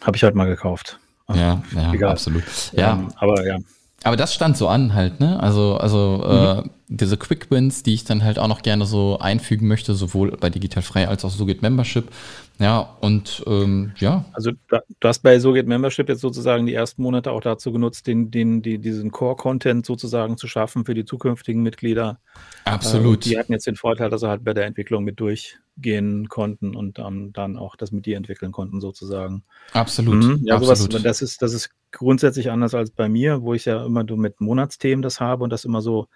[0.00, 0.98] Habe ich halt mal gekauft.
[1.28, 2.10] Ja, ja, Egal.
[2.10, 2.44] absolut.
[2.72, 3.58] Ja, ähm, aber ja.
[4.02, 5.38] Aber das stand so an halt, ne?
[5.40, 6.68] Also, also äh, mhm.
[6.68, 10.32] äh, diese Quick Wins, die ich dann halt auch noch gerne so einfügen möchte, sowohl
[10.32, 12.10] bei Digital Frei als auch So geht Membership.
[12.58, 14.24] Ja, und ähm, ja.
[14.32, 18.08] Also du hast bei So geht Membership jetzt sozusagen die ersten Monate auch dazu genutzt,
[18.08, 22.18] den, den, die, diesen Core-Content sozusagen zu schaffen für die zukünftigen Mitglieder.
[22.64, 23.24] Absolut.
[23.24, 26.74] Äh, die hatten jetzt den Vorteil, dass sie halt bei der Entwicklung mit durchgehen konnten
[26.74, 29.44] und ähm, dann auch das mit dir entwickeln konnten, sozusagen.
[29.72, 30.24] Absolut.
[30.24, 30.40] Mhm.
[30.42, 30.92] Ja, Absolut.
[30.92, 34.18] Sowas, das ist, das ist grundsätzlich anders als bei mir, wo ich ja immer nur
[34.18, 36.08] mit Monatsthemen das habe und das immer so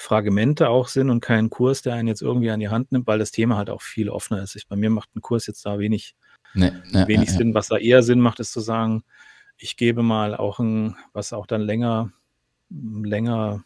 [0.00, 3.18] Fragmente auch sind und kein Kurs, der einen jetzt irgendwie an die Hand nimmt, weil
[3.18, 4.54] das Thema halt auch viel offener ist.
[4.54, 6.14] Ich, bei mir macht ein Kurs jetzt da wenig,
[6.54, 7.52] nee, nee, wenig nee, Sinn.
[7.52, 9.02] Was da eher Sinn macht, ist zu sagen,
[9.56, 12.12] ich gebe mal auch ein, was auch dann länger,
[12.70, 13.64] länger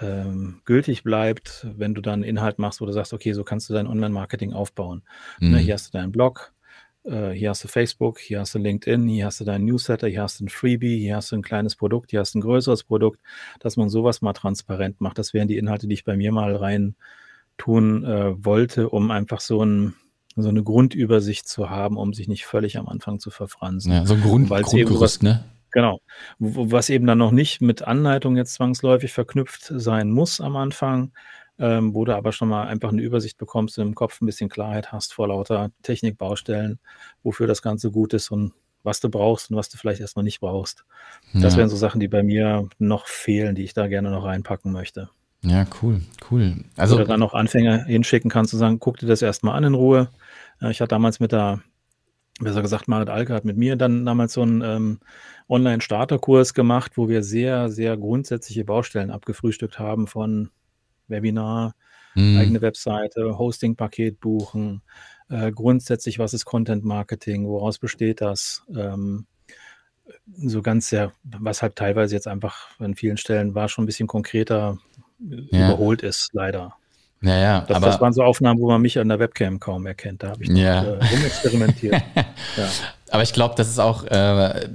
[0.00, 3.74] ähm, gültig bleibt, wenn du dann Inhalt machst, wo du sagst, okay, so kannst du
[3.74, 5.02] dein Online-Marketing aufbauen.
[5.40, 5.50] Mhm.
[5.50, 6.52] Na, hier hast du deinen Blog,
[7.04, 10.22] äh, hier hast du Facebook, hier hast du LinkedIn, hier hast du deinen Newsletter, hier
[10.22, 12.84] hast du ein Freebie, hier hast du ein kleines Produkt, hier hast du ein größeres
[12.84, 13.20] Produkt,
[13.60, 15.18] dass man sowas mal transparent macht.
[15.18, 16.94] Das wären die Inhalte, die ich bei mir mal rein
[17.56, 19.94] tun äh, wollte, um einfach so ein
[20.36, 23.92] so eine Grundübersicht zu haben, um sich nicht völlig am Anfang zu verfransen.
[23.92, 25.44] Ja, so ein Grund, Grundgerüst, ne?
[25.72, 26.00] Genau.
[26.38, 31.12] Was eben dann noch nicht mit Anleitung jetzt zwangsläufig verknüpft sein muss am Anfang,
[31.60, 34.92] ähm, wo du aber schon mal einfach eine Übersicht bekommst, im Kopf ein bisschen Klarheit
[34.92, 36.80] hast vor lauter Technikbaustellen,
[37.22, 38.52] wofür das Ganze gut ist und
[38.82, 40.84] was du brauchst und was du vielleicht erstmal nicht brauchst.
[41.34, 41.42] Ja.
[41.42, 44.72] Das wären so Sachen, die bei mir noch fehlen, die ich da gerne noch reinpacken
[44.72, 45.10] möchte.
[45.42, 46.00] Ja, cool,
[46.30, 46.64] cool.
[46.76, 49.74] Also Oder dann noch Anfänger hinschicken kannst, zu sagen, guck dir das erstmal an in
[49.74, 50.08] Ruhe.
[50.70, 51.60] Ich hatte damals mit der,
[52.40, 55.00] besser gesagt, Marit Alke hat mit mir dann damals so einen ähm,
[55.48, 60.50] Online-Starterkurs gemacht, wo wir sehr, sehr grundsätzliche Baustellen abgefrühstückt haben von
[61.10, 61.74] Webinar,
[62.14, 62.38] mhm.
[62.38, 64.82] eigene Webseite, Hosting-Paket buchen,
[65.28, 68.64] äh, grundsätzlich, was ist Content Marketing, woraus besteht das?
[68.74, 69.26] Ähm,
[70.36, 74.08] so ganz sehr, was halt teilweise jetzt einfach an vielen Stellen war, schon ein bisschen
[74.08, 74.78] konkreter
[75.18, 75.68] ja.
[75.68, 76.74] überholt ist, leider.
[77.22, 79.84] Ja, ja, das, aber, das waren so Aufnahmen, wo man mich an der Webcam kaum
[79.84, 80.22] erkennt.
[80.22, 80.82] Da habe ich noch ja.
[80.82, 81.94] äh, rumexperimentiert.
[82.56, 82.68] ja.
[83.10, 84.68] Aber ich glaube, das ist auch, äh,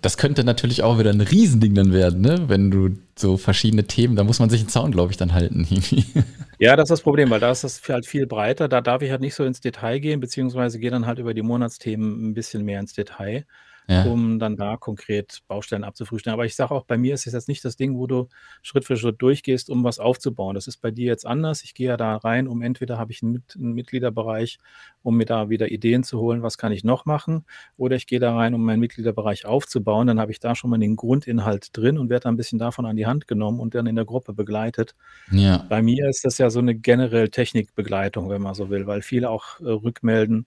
[0.00, 2.44] das könnte natürlich auch wieder ein Riesending dann werden, ne?
[2.46, 5.66] wenn du so verschiedene Themen, da muss man sich einen Zaun, glaube ich, dann halten.
[6.58, 8.68] ja, das ist das Problem, weil da ist das halt viel breiter.
[8.68, 11.42] Da darf ich halt nicht so ins Detail gehen, beziehungsweise gehe dann halt über die
[11.42, 13.44] Monatsthemen ein bisschen mehr ins Detail
[13.90, 14.04] ja.
[14.04, 16.34] um dann da konkret Baustellen abzufrühstellen.
[16.34, 18.28] Aber ich sage auch, bei mir ist es jetzt nicht das Ding, wo du
[18.62, 20.54] Schritt für Schritt durchgehst, um was aufzubauen.
[20.54, 21.62] Das ist bei dir jetzt anders.
[21.64, 24.58] Ich gehe ja da rein, um entweder habe ich einen, einen Mitgliederbereich,
[25.02, 27.44] um mir da wieder Ideen zu holen, was kann ich noch machen,
[27.76, 30.06] oder ich gehe da rein, um meinen Mitgliederbereich aufzubauen.
[30.06, 32.86] Dann habe ich da schon mal den Grundinhalt drin und werde da ein bisschen davon
[32.86, 34.94] an die Hand genommen und dann in der Gruppe begleitet.
[35.32, 35.66] Ja.
[35.68, 39.30] Bei mir ist das ja so eine generell Technikbegleitung, wenn man so will, weil viele
[39.30, 40.46] auch äh, rückmelden,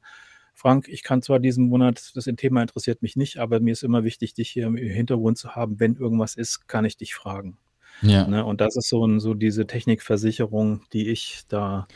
[0.53, 4.03] Frank, ich kann zwar diesen Monat, das Thema interessiert mich nicht, aber mir ist immer
[4.03, 5.79] wichtig, dich hier im Hintergrund zu haben.
[5.79, 7.57] Wenn irgendwas ist, kann ich dich fragen.
[8.01, 8.27] Ja.
[8.27, 8.45] Ne?
[8.45, 11.87] Und das ist so, ein, so diese Technikversicherung, die ich da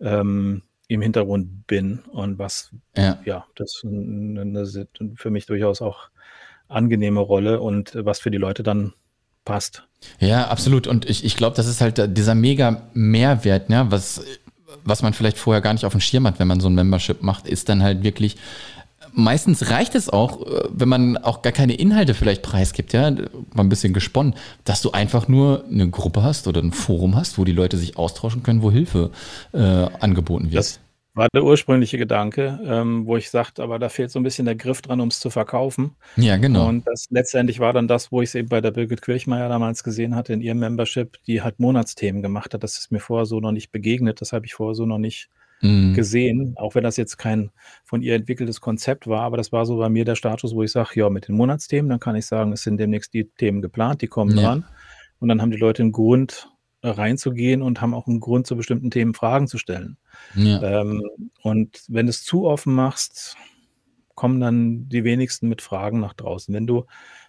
[0.00, 6.10] ähm, im Hintergrund bin und was, ja, ja das ist für mich durchaus auch
[6.68, 8.92] angenehme Rolle und was für die Leute dann
[9.44, 9.86] passt.
[10.18, 10.86] Ja, absolut.
[10.86, 13.86] Und ich, ich glaube, das ist halt dieser mega Mehrwert, ne?
[13.90, 14.24] was
[14.84, 17.22] was man vielleicht vorher gar nicht auf dem Schirm hat, wenn man so ein Membership
[17.22, 18.36] macht, ist dann halt wirklich
[19.12, 23.28] meistens reicht es auch, äh, wenn man auch gar keine Inhalte vielleicht preisgibt, ja, mal
[23.56, 27.44] ein bisschen gesponnen, dass du einfach nur eine Gruppe hast oder ein Forum hast, wo
[27.44, 29.10] die Leute sich austauschen können, wo Hilfe
[29.52, 30.58] äh, angeboten wird.
[30.58, 30.80] Das,
[31.20, 34.54] war der ursprüngliche Gedanke, ähm, wo ich sagte, aber da fehlt so ein bisschen der
[34.54, 35.94] Griff dran, um es zu verkaufen.
[36.16, 36.66] Ja, genau.
[36.66, 39.84] Und das letztendlich war dann das, wo ich es eben bei der Birgit Kirchmeier damals
[39.84, 42.62] gesehen hatte in ihrem Membership, die halt Monatsthemen gemacht hat.
[42.64, 45.28] Das ist mir vorher so noch nicht begegnet, das habe ich vorher so noch nicht
[45.60, 45.92] mhm.
[45.92, 47.50] gesehen, auch wenn das jetzt kein
[47.84, 50.72] von ihr entwickeltes Konzept war, aber das war so bei mir der Status, wo ich
[50.72, 54.00] sage, ja, mit den Monatsthemen, dann kann ich sagen, es sind demnächst die Themen geplant,
[54.00, 54.42] die kommen ja.
[54.42, 54.64] dran.
[55.18, 56.48] Und dann haben die Leute einen Grund,
[56.82, 59.98] reinzugehen und haben auch einen Grund, zu bestimmten Themen Fragen zu stellen.
[60.34, 60.62] Ja.
[60.62, 61.02] Ähm,
[61.42, 63.36] und wenn du es zu offen machst,
[64.14, 66.54] kommen dann die wenigsten mit Fragen nach draußen.
[66.54, 66.84] Wenn du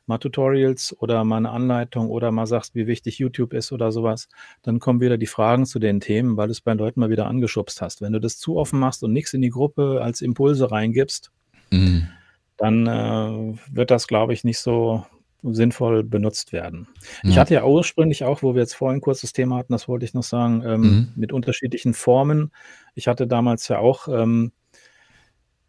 [0.08, 4.28] mal Tutorials oder mal eine Anleitung oder mal sagst, wie wichtig YouTube ist oder sowas,
[4.62, 7.28] dann kommen wieder die Fragen zu den Themen, weil du es bei Leuten mal wieder
[7.28, 8.02] angeschubst hast.
[8.02, 11.32] Wenn du das zu offen machst und nichts in die Gruppe als Impulse reingibst,
[11.70, 12.10] mhm.
[12.58, 15.06] dann äh, wird das, glaube ich, nicht so
[15.44, 16.88] sinnvoll benutzt werden.
[17.24, 17.30] Ja.
[17.30, 20.06] Ich hatte ja ursprünglich auch, wo wir jetzt vorhin kurz das Thema hatten, das wollte
[20.06, 21.14] ich noch sagen, ähm, mhm.
[21.16, 22.52] mit unterschiedlichen Formen.
[22.96, 24.52] Ich hatte damals ja auch ähm,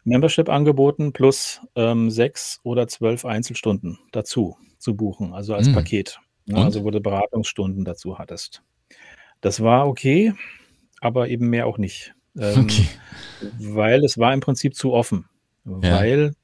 [0.04, 5.74] Membership angeboten plus ähm, sechs oder zwölf Einzelstunden dazu zu buchen, also als mhm.
[5.74, 6.18] Paket.
[6.46, 8.62] Ne, also wo du Beratungsstunden dazu hattest.
[9.40, 10.34] Das war okay,
[11.00, 12.14] aber eben mehr auch nicht.
[12.36, 12.88] Ähm, okay.
[13.58, 15.28] Weil es war im Prinzip zu offen.
[15.64, 15.98] Ja.
[15.98, 16.34] Weil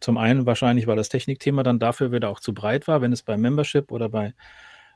[0.00, 3.00] zum einen wahrscheinlich, weil das Technikthema dann dafür wieder auch zu breit war.
[3.00, 4.34] Wenn es bei Membership oder bei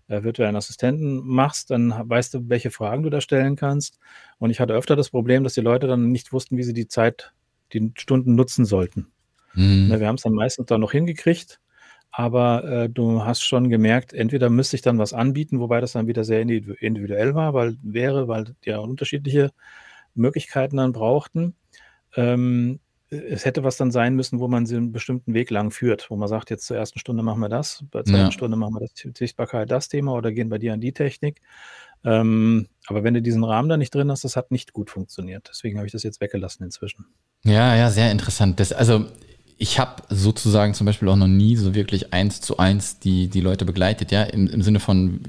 [0.08, 3.98] äh, virtuellen Assistenten machst, dann weißt du, welche Fragen du da stellen kannst.
[4.38, 6.88] Und ich hatte öfter das Problem, dass die Leute dann nicht wussten, wie sie die
[6.88, 7.32] Zeit,
[7.72, 9.12] die Stunden nutzen sollten.
[9.54, 9.88] Mhm.
[9.88, 11.60] Ne, wir haben es dann meistens da noch hingekriegt,
[12.10, 16.06] aber äh, du hast schon gemerkt, entweder müsste ich dann was anbieten, wobei das dann
[16.06, 19.50] wieder sehr individuell war, weil wäre, weil die ja unterschiedliche
[20.14, 21.54] Möglichkeiten dann brauchten.
[22.16, 22.80] Ähm,
[23.12, 26.16] es hätte was dann sein müssen, wo man sie einen bestimmten Weg lang führt, wo
[26.16, 28.32] man sagt, jetzt zur ersten Stunde machen wir das, bei der zweiten ja.
[28.32, 31.40] Stunde machen wir das Sichtbarkeit das Thema oder gehen bei dir an die Technik.
[32.04, 35.48] Ähm, aber wenn du diesen Rahmen da nicht drin hast, das hat nicht gut funktioniert.
[35.50, 37.06] Deswegen habe ich das jetzt weggelassen inzwischen.
[37.44, 38.58] Ja, ja, sehr interessant.
[38.58, 39.06] Das, also
[39.62, 43.40] ich habe sozusagen zum Beispiel auch noch nie so wirklich eins zu eins die, die
[43.40, 45.20] Leute begleitet, ja, im, im Sinne von,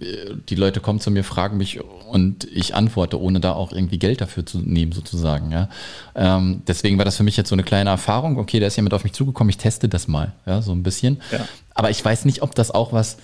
[0.50, 1.80] die Leute kommen zu mir, fragen mich
[2.10, 5.70] und ich antworte, ohne da auch irgendwie Geld dafür zu nehmen, sozusagen, ja.
[6.16, 8.96] Ähm, deswegen war das für mich jetzt so eine kleine Erfahrung, okay, da ist jemand
[8.96, 11.22] auf mich zugekommen, ich teste das mal, ja, so ein bisschen.
[11.32, 11.48] Ja.
[11.76, 13.18] Aber ich weiß nicht, ob das auch was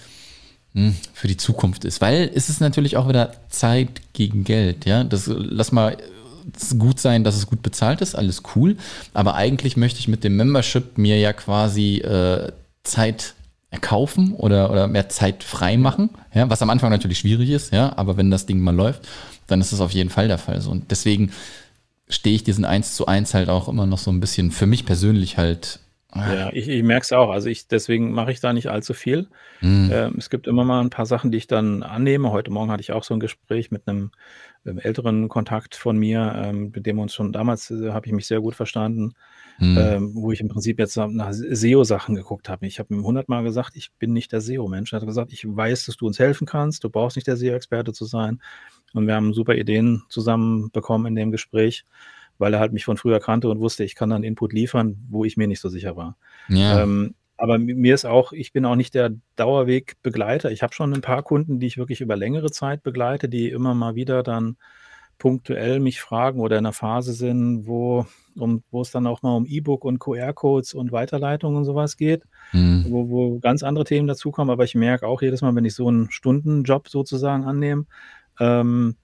[0.75, 5.03] hm, für die Zukunft ist, weil es ist natürlich auch wieder Zeit gegen Geld, ja.
[5.03, 5.97] Das lass mal
[6.77, 8.77] gut sein, dass es gut bezahlt ist, alles cool.
[9.13, 12.51] Aber eigentlich möchte ich mit dem Membership mir ja quasi äh,
[12.83, 13.35] Zeit
[13.71, 17.93] erkaufen oder, oder mehr Zeit frei machen, ja, was am Anfang natürlich schwierig ist, ja,
[17.97, 19.07] aber wenn das Ding mal läuft,
[19.47, 20.71] dann ist es auf jeden Fall der Fall so.
[20.71, 21.31] Und deswegen
[22.07, 24.85] stehe ich diesen 1 zu 1 halt auch immer noch so ein bisschen für mich
[24.85, 25.79] persönlich halt.
[26.11, 26.33] Ah.
[26.33, 27.29] Ja, ich, ich merke es auch.
[27.29, 29.27] Also ich, deswegen mache ich da nicht allzu viel.
[29.61, 29.89] Mhm.
[29.93, 32.31] Ähm, es gibt immer mal ein paar Sachen, die ich dann annehme.
[32.31, 34.09] Heute Morgen hatte ich auch so ein Gespräch mit einem
[34.77, 38.27] älteren Kontakt von mir, ähm, mit dem wir uns schon damals äh, habe ich mich
[38.27, 39.13] sehr gut verstanden,
[39.57, 39.77] mhm.
[39.77, 42.67] ähm, wo ich im Prinzip jetzt nach SEO-Sachen geguckt habe.
[42.67, 44.93] Ich habe ihm hundertmal gesagt, ich bin nicht der SEO-Mensch.
[44.93, 47.93] Er hat gesagt, ich weiß, dass du uns helfen kannst, du brauchst nicht der SEO-Experte
[47.93, 48.41] zu sein.
[48.93, 51.85] Und wir haben super Ideen zusammen bekommen in dem Gespräch,
[52.37, 55.25] weil er halt mich von früher kannte und wusste, ich kann dann Input liefern, wo
[55.25, 56.17] ich mir nicht so sicher war.
[56.47, 56.81] Ja.
[56.81, 60.51] Ähm, aber mir ist auch, ich bin auch nicht der Dauerwegbegleiter.
[60.51, 63.73] Ich habe schon ein paar Kunden, die ich wirklich über längere Zeit begleite, die immer
[63.73, 64.57] mal wieder dann
[65.17, 69.35] punktuell mich fragen oder in einer Phase sind, wo um wo es dann auch mal
[69.35, 72.23] um E-Book und QR-Codes und Weiterleitungen und sowas geht,
[72.53, 72.85] Mhm.
[72.89, 74.51] wo wo ganz andere Themen dazukommen.
[74.51, 77.85] Aber ich merke auch jedes Mal, wenn ich so einen Stundenjob sozusagen annehme,
[78.39, 78.95] ähm,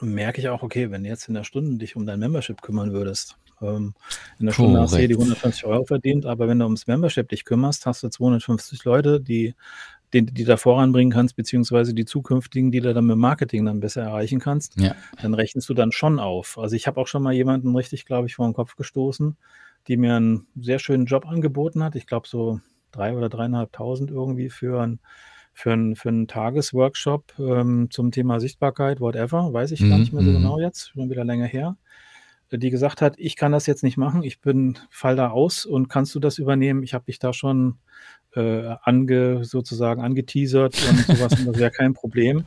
[0.00, 2.92] merke ich auch, okay, wenn du jetzt in der Stunde dich um dein Membership kümmern
[2.92, 3.94] würdest, ähm,
[4.38, 5.18] in der Stunde hast du die Korrekt.
[5.18, 9.54] 150 Euro verdient, aber wenn du ums Membership dich kümmerst, hast du 250 Leute, die
[10.14, 14.02] den die da voranbringen kannst, beziehungsweise die zukünftigen, die du dann mit Marketing dann besser
[14.02, 14.94] erreichen kannst, Ja.
[15.20, 16.58] dann rechnest du dann schon auf.
[16.58, 19.36] Also, ich habe auch schon mal jemanden richtig, glaube ich, vor den Kopf gestoßen,
[19.88, 21.96] die mir einen sehr schönen Job angeboten hat.
[21.96, 22.60] Ich glaube, so
[22.92, 25.00] 3 oder 3.500 irgendwie für 'n
[25.54, 30.12] für 'n für 'n Tagesworkshop, ähm, zum Thema Sichtbarkeit, whatever, weiß ich gar Mhm, nicht
[30.12, 30.32] mehr so mhm.
[30.32, 31.76] genau jetzt, schon wieder länger her.
[32.50, 34.22] Äh, die gesagt hat: „Ich kann das jetzt nicht machen.
[34.22, 36.82] Ich bin falle da aus und kannst du das übernehmen?
[36.82, 37.78] Ich habe dich da schon,
[38.34, 42.46] äh, ange sozusagen angeteasert und so was und das wäre kein Problem.“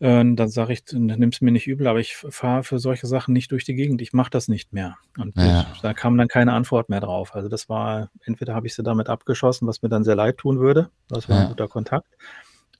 [0.00, 3.32] Ähm, dann sage ich: „D nimm's mir nicht übel, aber ich fahre für solche Sachen
[3.32, 4.02] nicht durch die Gegend.
[4.02, 5.72] Ich mache das nicht mehr.“ Und Ja.
[5.82, 7.34] da kam dann keine Antwort mehr drauf.
[7.34, 10.58] Also, das war entweder habe ich sie damit abgeschossen, was mir dann sehr leid tun
[10.60, 10.90] würde.
[11.08, 11.48] Das war Ja.
[11.48, 12.08] guter Kontakt.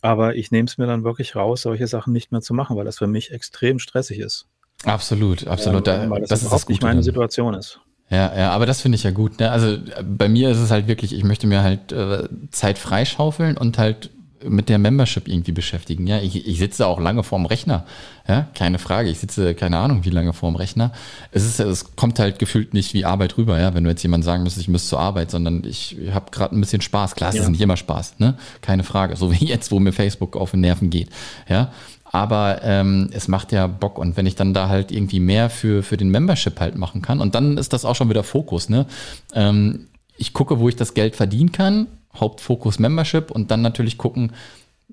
[0.02, 2.84] Aber ich nehme es mir dann wirklich raus, solche Sachen nicht mehr zu machen, weil
[2.84, 4.48] das für mich extrem stressig ist.
[4.84, 5.86] Absolut, absolut.
[5.88, 7.02] Ähm, weil das das ist das überhaupt nicht meine dann.
[7.02, 7.78] Situation ist.
[8.10, 9.50] Ja, ja, aber das finde ich ja gut, ne?
[9.50, 13.78] Also, bei mir ist es halt wirklich, ich möchte mir halt, äh, Zeit freischaufeln und
[13.78, 14.10] halt
[14.44, 16.18] mit der Membership irgendwie beschäftigen, ja?
[16.18, 17.86] Ich ich sitze auch lange vorm Rechner,
[18.28, 19.08] ja, keine Frage.
[19.08, 20.90] Ich sitze, keine Ahnung, wie lange vorm Rechner.
[21.30, 24.24] Es ist es kommt halt gefühlt nicht wie Arbeit rüber, ja, wenn du jetzt jemand
[24.24, 27.14] sagen müsstest, ich müsste zur Arbeit, sondern ich habe gerade ein bisschen Spaß.
[27.14, 27.50] Klar, es ist Ja.
[27.50, 28.36] nicht immer Spaß, ne?
[28.62, 29.14] Keine Frage.
[29.16, 31.08] So wie jetzt, wo mir Facebook auf den Nerven geht,
[31.48, 31.70] ja?
[32.12, 35.82] Aber, ähm, es macht ja Bock und wenn ich dann da halt irgendwie mehr für
[35.82, 38.86] für den Membership halt machen kann und dann ist das auch schon wieder Fokus, ne?
[39.34, 39.88] Ähm,
[40.18, 44.32] ich gucke, wo ich das Geld verdienen kann, Hauptfokus Membership und dann natürlich gucken,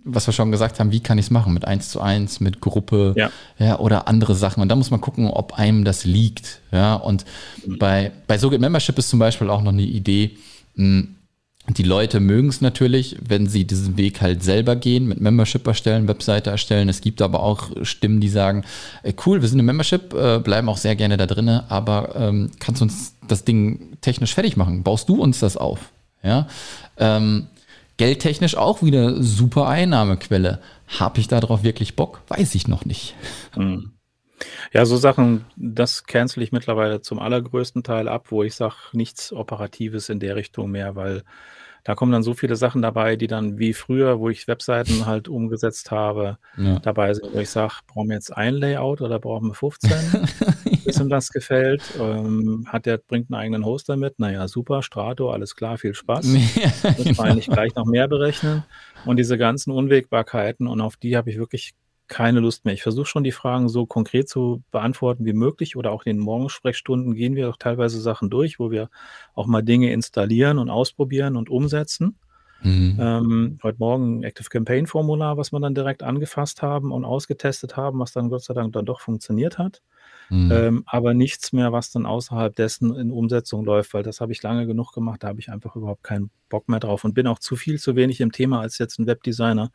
[0.05, 1.53] was wir schon gesagt haben, wie kann ich's machen?
[1.53, 3.31] Mit 1:1, mit Gruppe, Ja.
[3.59, 4.61] ja, oder andere Sachen.
[4.63, 6.95] Und da muss man gucken, ob einem das liegt, ja?
[6.95, 7.25] Und
[7.67, 10.37] bei bei So geht Membership ist zum Beispiel auch noch 'ne Idee,
[10.77, 11.15] hm,
[11.77, 16.49] die Leute mögen's natürlich, wenn sie diesen Weg halt selber gehen, mit Membership erstellen, Webseite
[16.49, 16.89] erstellen.
[16.89, 18.63] Es gibt aber auch Stimmen, die sagen:
[19.03, 22.51] „Äh, cool, wir sind im Membership, äh, bleiben auch sehr gerne da drinne, aber, ähm,
[22.59, 24.83] kannst du uns das Ding technisch fertig machen?
[24.83, 25.91] Baust du uns das auf?“
[26.23, 26.47] Ja?
[26.97, 27.47] Ähm,
[27.97, 30.59] geldtechnisch auch wieder super Einnahmequelle.
[30.99, 32.21] Habe ich da drauf wirklich Bock?
[32.29, 33.13] Weiß ich noch nicht.
[33.55, 33.91] Mhm.
[34.71, 39.33] Ja, so Sachen, das cancele ich mittlerweile zum allergrößten Teil ab, wo ich sage, nichts
[39.33, 41.23] Operatives in der Richtung mehr, weil
[41.83, 45.27] da kommen dann so viele Sachen dabei, die dann wie früher, wo ich Webseiten halt
[45.27, 46.79] umgesetzt habe, Ja.
[46.79, 49.99] dabei sind, wo ich sage: „Brauchen wir jetzt ein Layout oder brauchen wir 15,
[50.85, 54.15] bis ihm das gefällt?“ Ähm, hat der bringt 'n eigenen Hoster mit.
[54.17, 56.25] Na ja, super, Strato, alles klar, viel Spaß.
[56.55, 57.55] Ja, Muss man eigentlich genau.
[57.55, 58.65] gleich noch mehr berechnen.
[59.03, 61.73] Und diese ganzen Unwägbarkeiten und auf die habe ich wirklich
[62.09, 62.73] keine Lust mehr.
[62.73, 66.23] Ich versuche schon, die Fragen so konkret zu beantworten wie möglich oder auch in den
[66.25, 68.89] Morgensprechstunden gehen wir auch teilweise Sachen durch, wo wir
[69.35, 72.17] auch mal Dinge installieren und ausprobieren und umsetzen.
[72.61, 72.97] Mhm.
[72.99, 77.77] Ähm, heute Morgen 'n Active Campaign Formular, was wir dann direkt angefasst haben und ausgetestet
[77.77, 79.81] haben, was dann Gott sei Dank dann doch funktioniert hat.
[80.29, 80.51] Mhm.
[80.51, 84.43] Ähm, aber nichts mehr, was dann außerhalb dessen in Umsetzung läuft, weil das habe ich
[84.43, 85.23] lange genug gemacht.
[85.23, 87.95] Da habe ich einfach überhaupt keinen Bock mehr drauf und bin auch zu viel zu
[87.95, 89.71] wenig im Thema als jetzt 'n Webdesigner,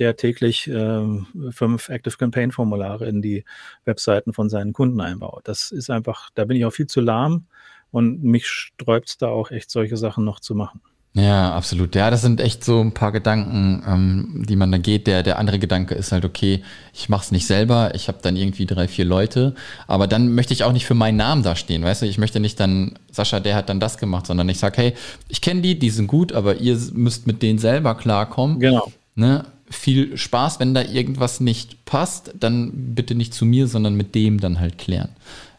[0.00, 3.44] der täglich, ähm, 5 Active Campaign Formulare in die
[3.84, 5.42] Webseiten von seinen Kunden einbaut.
[5.46, 7.46] Das ist einfach da bin ich auch viel zu lahm
[7.92, 10.80] und mich sträubt's da auch echt, solche Sachen noch zu machen.
[11.14, 11.96] Ja, absolut.
[11.96, 15.08] Ja, das sind echt so 'n paar Gedanken, ähm, die man da geht.
[15.08, 16.62] Der der andere Gedanke ist halt: „Okay,
[16.94, 17.92] ich mache es nicht selber.
[17.96, 19.56] Ich habe dann irgendwie 3, 4 Leute,
[19.88, 22.06] aber dann möchte ich auch nicht für meinen Namen dastehen“, weißt du?
[22.06, 24.94] Ich möchte nicht dann: „Sascha, der hat dann das gemacht“, sondern ich sage: „Hey,
[25.28, 28.86] ich kenne die, die sind gut, aber ihr müsst mit denen selber klarkommen“, Genau.
[29.16, 29.46] ne?
[29.70, 34.40] Viel Spaß, wenn da irgendwas nicht passt, dann bitte nicht zu mir, sondern mit dem
[34.40, 35.10] dann halt klären.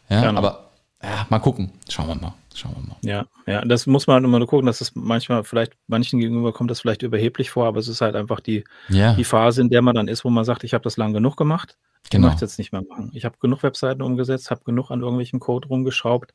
[0.09, 0.37] Ja, Genau.
[0.37, 1.71] aber, ja, mal gucken.
[1.89, 2.33] Schauen wir mal.
[2.53, 2.97] Schauen wir mal.
[3.01, 6.51] Ja, ja, das muss man halt immer nur gucken, dass das manchmal vielleicht manchen gegenüber
[6.51, 9.13] kommt das vielleicht überheblich vor, aber es ist halt einfach die Ja.
[9.13, 11.37] die Phase, in der man dann ist, wo man sagt: „Ich habe das lang genug
[11.37, 11.77] gemacht.
[12.03, 12.27] Ich Genau.
[12.27, 13.11] möchte es jetzt nicht mehr machen.
[13.13, 16.33] Ich habe genug Webseiten umgesetzt, habe genug an irgendwelchem Code rumgeschraubt,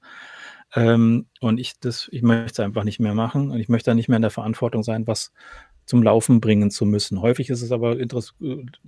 [0.75, 3.95] ähm, und ich das ich möchte es einfach nicht mehr machen und ich möchte da
[3.95, 5.33] nicht mehr in der Verantwortung sein, was
[5.87, 8.07] zum Laufen bringen zu müssen.“ Häufig ist es aber äh,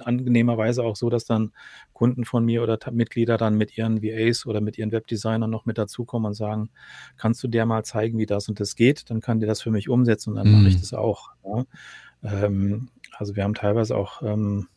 [0.01, 1.53] angenehmerweise auch so, dass dann
[1.93, 5.79] Kunden von mir oder Mitglieder dann mit ihren VAs oder mit ihren Webdesignern noch mit
[5.79, 6.71] dazukommen und sagen:
[7.17, 9.11] „Kannst du der mal zeigen, wie das und das geht?
[9.11, 10.81] Dann kann der das für mich umsetzen und dann mache ich Mhm.
[10.81, 11.65] das auch“, ja?
[12.25, 14.69] Ähm, also, wir haben teilweise auch, ähm,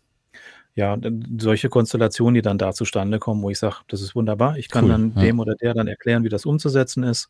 [0.75, 0.97] ja,
[1.39, 4.57] solche Konstellationen, die dann da zustande kommen, wo ich sage: „Das ist wunderbar.
[4.57, 5.19] Ich kann Cool, dann ja.
[5.19, 7.29] dem oder der dann erklären, wie das umzusetzen ist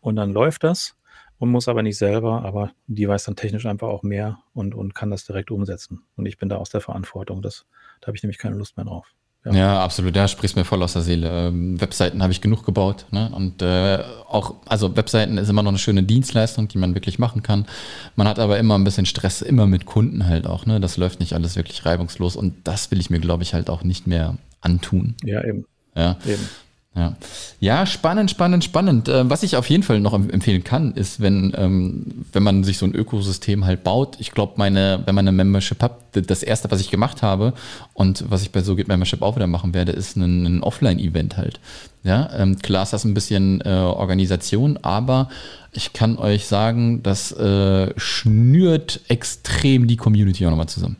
[0.00, 0.96] und dann läuft das
[1.38, 4.94] und muss aber nicht selber, aber die weiß dann technisch einfach auch mehr und und
[4.94, 6.02] kann das direkt umsetzen.
[6.16, 7.42] Und ich bin da aus der Verantwortung.
[7.42, 7.66] Das
[8.00, 9.14] da habe ich nämlich keine Lust mehr drauf.
[9.44, 9.52] Ja.
[9.52, 10.14] ja, absolut.
[10.14, 11.48] Ja, sprichst mir voll aus der Seele.
[11.48, 13.06] Ähm, Webseiten habe ich genug gebaut.
[13.10, 13.28] Ne?
[13.34, 17.42] Und äh, auch, also Webseiten ist immer noch eine schöne Dienstleistung, die man wirklich machen
[17.42, 17.66] kann.
[18.14, 20.64] Man hat aber immer ein bisschen Stress, immer mit Kunden halt auch.
[20.66, 20.78] Ne?
[20.78, 22.36] Das läuft nicht alles wirklich reibungslos.
[22.36, 25.16] Und das will ich mir, glaube ich, halt auch nicht mehr antun.
[25.24, 25.66] Ja, eben.
[25.96, 26.18] Ja.
[26.24, 26.48] Eben.
[26.94, 27.16] Ja.
[27.58, 29.08] ja, spannend, spannend, spannend.
[29.08, 32.76] Äh, was ich auf jeden Fall noch empfehlen kann, ist, wenn, ähm, wenn man sich
[32.76, 34.16] so ein Ökosystem halt baut.
[34.20, 37.54] Ich glaube, meine, wenn man eine Membership hat, das erste, was ich gemacht habe
[37.94, 41.38] und was ich bei So geht Membership auch wieder machen werde, ist ein, ein Offline-Event
[41.38, 41.60] halt.
[42.04, 45.30] Ja, ähm, klar ist das ein bisschen äh, Organisation, aber
[45.72, 50.96] ich kann euch sagen, das äh, schnürt extrem die Community auch nochmal zusammen.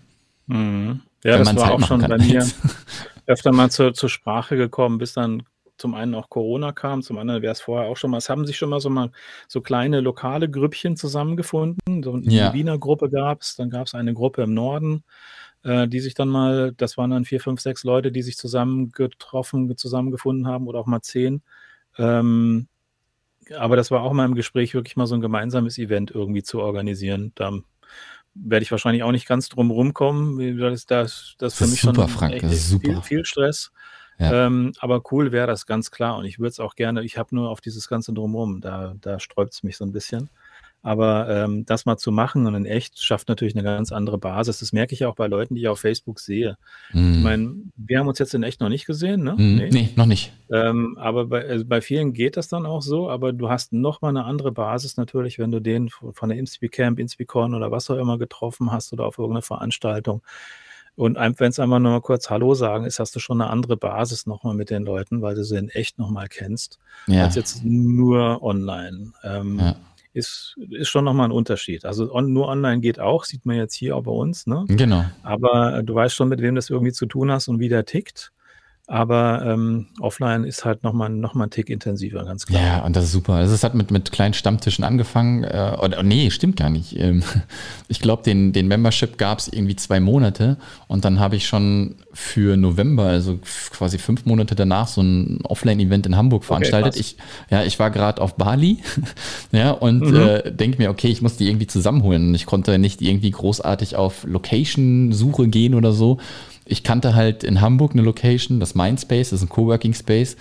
[0.46, 1.00] Mhm.
[1.22, 2.10] Ja, das war halt auch schon kann.
[2.10, 2.46] bei mir
[3.26, 5.42] öfter mal zur, zur Sprache gekommen, bis dann
[5.82, 8.46] zum einen auch Corona kam, zum anderen wäre es vorher auch schon mal, es haben
[8.46, 9.10] sich schon mal so mal
[9.48, 12.02] so kleine lokale Grüppchen zusammengefunden.
[12.04, 12.52] So eine ja.
[12.54, 15.02] Wiener Gruppe gab es, dann gab es eine Gruppe im Norden,
[15.64, 18.92] äh, die sich dann mal, das waren dann vier, fünf, sechs Leute, die sich zusammen
[18.92, 21.42] getroffen, zusammengefunden haben oder auch mal zehn.
[21.98, 22.68] Ähm,
[23.58, 26.60] aber das war auch mal im Gespräch, wirklich mal so ein gemeinsames Event irgendwie zu
[26.60, 27.32] organisieren.
[27.34, 27.50] Da
[28.34, 30.58] werde ich wahrscheinlich auch nicht ganz drum rumkommen.
[30.58, 32.88] Das, das, das, das für mich super, schon Frank, echt, super.
[32.88, 33.72] Viel, viel Stress.
[34.22, 34.46] Ja.
[34.46, 37.34] Ähm, aber cool wäre das ganz klar und ich würde es auch gerne, ich habe
[37.34, 40.30] nur auf dieses ganze Drumherum, da, da sträubt es mich so ein bisschen.
[40.84, 44.58] Aber ähm, das mal zu machen und in echt schafft natürlich eine ganz andere Basis.
[44.58, 46.56] Das merke ich ja auch bei Leuten, die ich auf Facebook sehe.
[46.92, 47.14] Mm.
[47.14, 49.34] Ich meine, wir haben uns jetzt in echt noch nicht gesehen, ne?
[49.34, 49.70] Mm, nee.
[49.70, 49.90] nee.
[49.94, 50.32] noch nicht.
[50.50, 54.10] Ähm, aber bei, also bei vielen geht das dann auch so, aber du hast nochmal
[54.10, 57.98] eine andere Basis natürlich, wenn du den von der InSpeak Camp, InSpeakCon oder was auch
[57.98, 60.20] immer getroffen hast oder auf irgendeiner Veranstaltung.
[60.94, 63.76] Und wenn es einfach nur mal kurz Hallo sagen ist, hast du schon eine andere
[63.76, 67.24] Basis nochmal mit den Leuten, weil du sie in echt nochmal kennst, ja.
[67.24, 69.12] als jetzt nur online.
[69.24, 69.76] Ähm, ja.
[70.14, 71.86] Ist, ist schon nochmal ein Unterschied.
[71.86, 74.46] Also on, nur online geht auch, sieht man jetzt hier auch bei uns.
[74.46, 74.64] Ne?
[74.68, 75.06] Genau.
[75.22, 78.30] Aber du weißt schon, mit wem das irgendwie zu tun hast und wie der tickt.
[78.92, 82.62] Aber ähm, offline ist halt nochmal noch mal ein Tick intensiver, ganz klar.
[82.62, 83.32] Ja, und das ist super.
[83.32, 85.44] Also es hat mit, mit kleinen Stammtischen angefangen.
[85.44, 86.98] Äh, oder, nee, stimmt gar nicht.
[86.98, 87.22] Ähm,
[87.88, 90.58] ich glaube, den, den Membership gab es irgendwie zwei Monate.
[90.88, 93.38] Und dann habe ich schon für November, also
[93.70, 96.92] quasi fünf Monate danach, so ein Offline-Event in Hamburg veranstaltet.
[96.92, 97.16] Okay, ich,
[97.48, 98.80] ja, ich war gerade auf Bali
[99.52, 100.16] ja, und mhm.
[100.16, 102.34] äh, denke mir, okay, ich muss die irgendwie zusammenholen.
[102.34, 106.18] Ich konnte nicht irgendwie großartig auf Location-Suche gehen oder so
[106.64, 110.36] ich kannte halt in Hamburg eine Location, das Mindspace, das ist ein Coworking Space.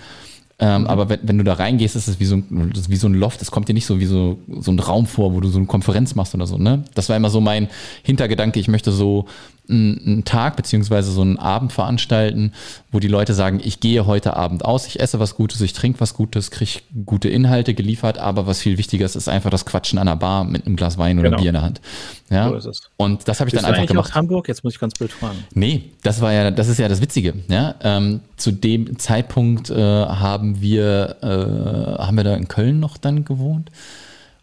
[0.58, 0.86] Ähm, mhm.
[0.86, 3.42] Aber wenn, wenn, du da reingehst, ist es wie so, ein, wie so ein Loft.
[3.42, 5.66] Es kommt dir nicht so wie so, so ein Raum vor, wo du so eine
[5.66, 6.56] Konferenz machst oder so.
[6.56, 6.84] Ne?
[6.94, 7.68] Das war immer so mein
[8.02, 8.60] Hintergedanke.
[8.60, 9.26] Ich möchte so
[9.68, 12.52] einen Tag beziehungsweise so einen Abend veranstalten,
[12.90, 16.00] wo die Leute sagen, ich gehe heute Abend aus, ich esse was Gutes, ich trinke
[16.00, 19.98] was Gutes, kriege gute Inhalte geliefert, aber was viel wichtiger ist, ist einfach das Quatschen
[19.98, 21.40] an der Bar mit einem Glas Wein oder genau.
[21.40, 21.80] Bier in der Hand.
[22.28, 22.48] Ja?
[22.48, 22.90] So ist es.
[22.96, 24.10] Und das habe ich Bist dann einfach gemacht.
[24.10, 24.48] Aus Hamburg?
[24.48, 25.44] Jetzt muss ich ganz blöd fragen.
[25.54, 27.34] Nee, das war ja, das ist ja das Witzige.
[27.48, 27.76] Ja?
[27.82, 33.24] Ähm, zu dem Zeitpunkt äh, haben wir, äh, haben wir da in Köln noch dann
[33.24, 33.70] gewohnt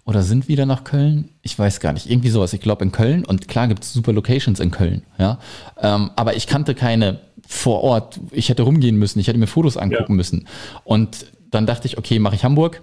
[0.10, 1.30] oder sind wieder nach Köln.
[1.44, 2.52] Ich weiß gar nicht, irgendwie sowas.
[2.54, 5.38] Ich glaube in Köln und klar gibt es super Locations in Köln, ja.
[5.80, 8.20] Ähm, aber ich kannte keine vor Ort.
[8.32, 10.16] Ich hätte rumgehen müssen, ich hätte mir Fotos angucken ja.
[10.16, 10.48] müssen.
[10.84, 12.82] Und dann dachte ich, okay, mache ich Hamburg.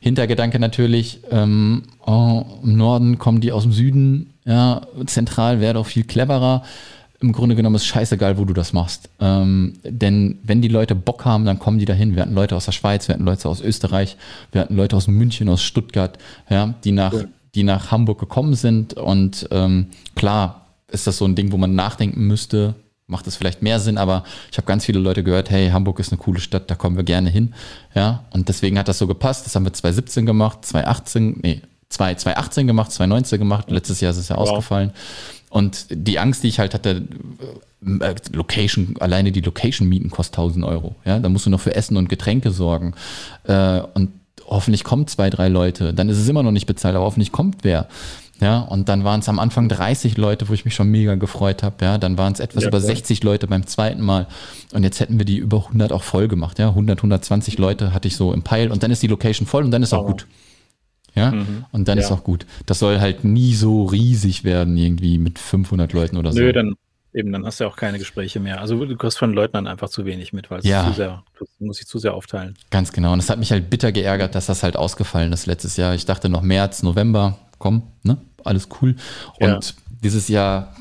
[0.00, 5.86] Hintergedanke natürlich, ähm, oh, im Norden kommen die aus dem Süden, ja, zentral wäre doch
[5.86, 6.62] viel cleverer
[7.22, 9.08] im Grunde genommen ist scheißegal, wo du das machst.
[9.20, 12.14] Ähm, denn wenn die Leute Bock haben, dann kommen die dahin.
[12.14, 14.16] Wir hatten Leute aus der Schweiz, wir hatten Leute aus Österreich,
[14.50, 16.18] wir hatten Leute aus München, aus Stuttgart,
[16.50, 17.24] ja, die nach, ja.
[17.54, 18.94] die nach Hamburg gekommen sind.
[18.94, 22.74] Und ähm, klar ist das so ein Ding, wo man nachdenken müsste,
[23.06, 26.12] macht es vielleicht mehr Sinn, aber ich habe ganz viele Leute gehört, hey, Hamburg ist
[26.12, 27.54] eine coole Stadt, da kommen wir gerne hin.
[27.94, 29.46] Ja, und deswegen hat das so gepasst.
[29.46, 34.28] Das haben wir 2017 gemacht, 2018, nee, 2018 gemacht, 2019 gemacht, letztes Jahr ist es
[34.28, 34.48] ja wow.
[34.48, 34.92] ausgefallen.
[35.52, 37.06] Und die Angst, die ich halt hatte,
[38.00, 40.96] äh, Location, alleine die Location mieten kostet 1000 Euro.
[41.04, 42.94] Ja, da musst du noch für Essen und Getränke sorgen.
[43.44, 44.12] Äh, und
[44.46, 45.92] hoffentlich kommen zwei, drei Leute.
[45.92, 47.86] Dann ist es immer noch nicht bezahlt, aber hoffentlich kommt wer.
[48.40, 51.62] Ja, und dann waren es am Anfang 30 Leute, wo ich mich schon mega gefreut
[51.62, 51.76] habe.
[51.84, 54.26] Ja, dann waren es etwas ja, über 60 Leute beim zweiten Mal.
[54.72, 56.58] Und jetzt hätten wir die über 100 auch voll gemacht.
[56.58, 58.72] Ja, 100, 120 Leute hatte ich so im Peil.
[58.72, 60.26] Und dann ist die Location voll und dann ist auch gut.
[61.14, 61.66] Ja, mhm.
[61.72, 62.04] und dann ja.
[62.04, 62.46] ist auch gut.
[62.66, 66.40] Das soll halt nie so riesig werden, irgendwie mit 500 Leuten oder so.
[66.40, 66.76] Nö, dann
[67.12, 68.60] eben, dann hast du ja auch keine Gespräche mehr.
[68.60, 70.86] Also du kriegst von Leuten dann einfach zu wenig mit, weil es ja.
[70.86, 72.56] zu sehr, du musst dich zu sehr aufteilen.
[72.70, 73.12] Ganz genau.
[73.12, 75.94] Und es hat mich halt bitter geärgert, dass das halt ausgefallen ist letztes Jahr.
[75.94, 78.96] Ich dachte noch März, November, komm, ne, alles cool.
[79.38, 79.60] Und ja.
[80.02, 80.74] dieses Jahr,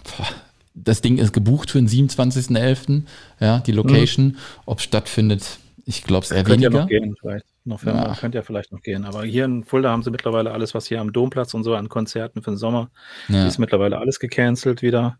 [0.73, 3.03] das Ding ist gebucht für den 27.11.,
[3.39, 4.27] ja, die Location.
[4.27, 4.37] Mhm.
[4.65, 6.71] Ob stattfindet, ich glaube es eher weniger.
[6.71, 7.45] Ja noch gehen, vielleicht.
[7.63, 8.15] November ja.
[8.15, 9.05] könnte ja vielleicht noch gehen.
[9.05, 11.89] Aber hier in Fulda haben sie mittlerweile alles, was hier am Domplatz und so an
[11.89, 12.89] Konzerten für den Sommer,
[13.27, 13.45] ja.
[13.45, 15.17] ist mittlerweile alles gecancelt wieder.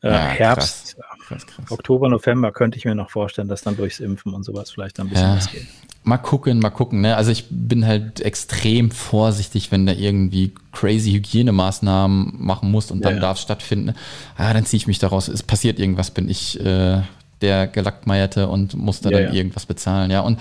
[0.00, 1.70] Äh, ja, Herbst, krass, krass.
[1.70, 5.08] Oktober, November könnte ich mir noch vorstellen, dass dann durchs Impfen und sowas vielleicht ein
[5.08, 5.36] bisschen ja.
[5.36, 5.66] was geht.
[6.04, 7.00] Mal gucken, mal gucken.
[7.00, 7.16] Ne?
[7.16, 13.16] Also ich bin halt extrem vorsichtig, wenn da irgendwie crazy Hygienemaßnahmen machen muss und dann
[13.16, 13.20] ja.
[13.20, 13.94] darf es stattfinden.
[14.36, 15.28] Ah, dann ziehe ich mich daraus.
[15.28, 17.02] Es passiert irgendwas, bin ich äh,
[17.40, 20.10] der Gelackmeierte und muss da ja, dann irgendwas bezahlen.
[20.10, 20.38] Ja, und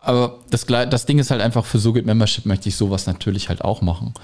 [0.00, 3.62] aber das, das Ding ist halt einfach, für So Membership möchte ich sowas natürlich halt
[3.62, 4.14] auch machen.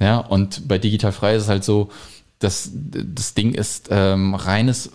[0.00, 1.90] Ja, und bei Digital Frei ist es halt so,
[2.38, 4.90] dass das Ding ist ähm, reines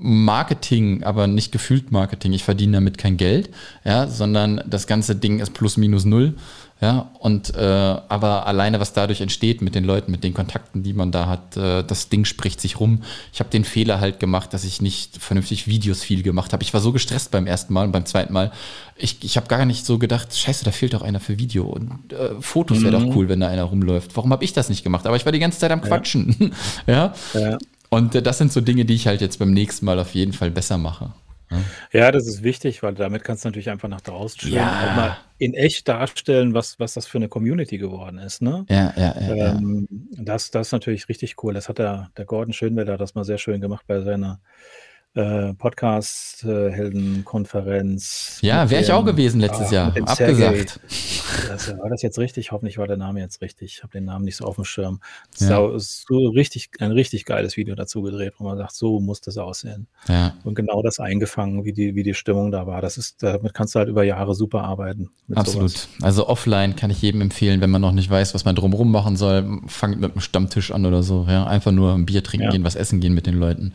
[0.00, 2.32] Marketing, aber nicht gefühlt Marketing.
[2.32, 3.50] Ich verdiene damit kein Geld,
[3.84, 6.34] ja, sondern das ganze Ding ist plus minus null.
[6.80, 10.92] Ja, und äh, aber alleine, was dadurch entsteht mit den Leuten, mit den Kontakten, die
[10.92, 13.02] man da hat, äh, das Ding spricht sich rum.
[13.32, 16.62] Ich habe den Fehler halt gemacht, dass ich nicht vernünftig Videos viel gemacht habe.
[16.62, 18.52] Ich war so gestresst beim ersten Mal und beim zweiten Mal.
[18.94, 21.64] Ich, ich habe gar nicht so gedacht, scheiße, da fehlt doch einer für Video.
[21.64, 23.08] Und äh, Fotos wäre mhm.
[23.08, 24.16] doch cool, wenn da einer rumläuft.
[24.16, 25.04] Warum habe ich das nicht gemacht?
[25.04, 26.52] Aber ich war die ganze Zeit am Quatschen.
[26.86, 27.12] ja.
[27.34, 27.40] ja.
[27.40, 27.58] ja.
[27.90, 30.32] Und äh, das sind so Dinge, die ich halt jetzt beim nächsten Mal auf jeden
[30.32, 31.10] Fall besser mache.
[31.92, 34.94] Ja, das ist wichtig, weil damit kannst du natürlich einfach nach draußen stellen, ja.
[34.96, 38.42] mal in echt darstellen, was, was das für eine Community geworden ist.
[38.42, 38.66] Ne?
[38.68, 41.54] Ja, ja, ja, ähm, Das, das ist natürlich richtig cool.
[41.54, 44.40] Das hat der, der Gordon Schönwelder das mal sehr schön gemacht bei seiner
[45.18, 48.38] äh, Podcast-Heldenkonferenz.
[48.40, 49.88] Ja, wäre ich auch gewesen letztes ah, Jahr.
[49.88, 50.78] Abgesagt.
[51.48, 52.52] Das, war das jetzt richtig?
[52.52, 53.74] Hoffentlich war der Name jetzt richtig.
[53.76, 55.00] Ich habe den Namen nicht so auf dem Schirm.
[55.40, 55.74] Ja.
[55.74, 59.38] Ist so richtig, ein richtig geiles Video dazu gedreht, wo man sagt, so muss das
[59.38, 59.88] aussehen.
[60.06, 60.36] Ja.
[60.44, 62.80] Und genau das eingefangen, wie die, wie die Stimmung da war.
[62.80, 65.10] Das ist, damit kannst du halt über Jahre super arbeiten.
[65.34, 65.70] Absolut.
[65.70, 65.88] Sowas.
[66.00, 69.16] Also offline kann ich jedem empfehlen, wenn man noch nicht weiß, was man drumherum machen
[69.16, 71.26] soll, fangt mit einem Stammtisch an oder so.
[71.28, 72.50] Ja, einfach nur ein Bier trinken ja.
[72.52, 73.74] gehen, was essen gehen mit den Leuten.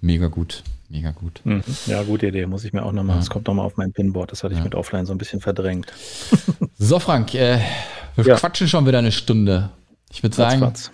[0.00, 1.40] Mega gut mega gut.
[1.44, 1.62] Mhm.
[1.86, 2.46] Ja, gute Idee.
[2.46, 3.20] Muss ich mir auch nochmal, ja.
[3.20, 4.32] das kommt nochmal auf mein Pinboard.
[4.32, 4.64] Das hatte ich ja.
[4.64, 5.92] mit Offline so ein bisschen verdrängt.
[6.80, 7.58] So, Frank, äh,
[8.14, 8.36] wir ja.
[8.36, 9.70] quatschen schon wieder eine Stunde.
[10.12, 10.92] Ich würde sagen, Platz.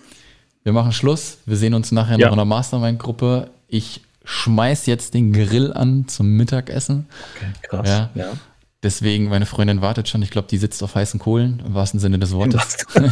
[0.63, 1.37] wir machen Schluss.
[1.45, 3.51] Wir sehen uns nachher noch in der Mastermind-Gruppe.
[3.67, 7.07] Ich schmeiß jetzt den Grill an zum Mittagessen.
[7.35, 7.87] Okay, krass.
[7.87, 8.09] Ja.
[8.15, 8.33] ja.
[8.81, 10.21] Deswegen, meine Freundin wartet schon.
[10.21, 12.77] Ich glaube, die sitzt auf heißen Kohlen, im wahrsten Sinne des Wortes.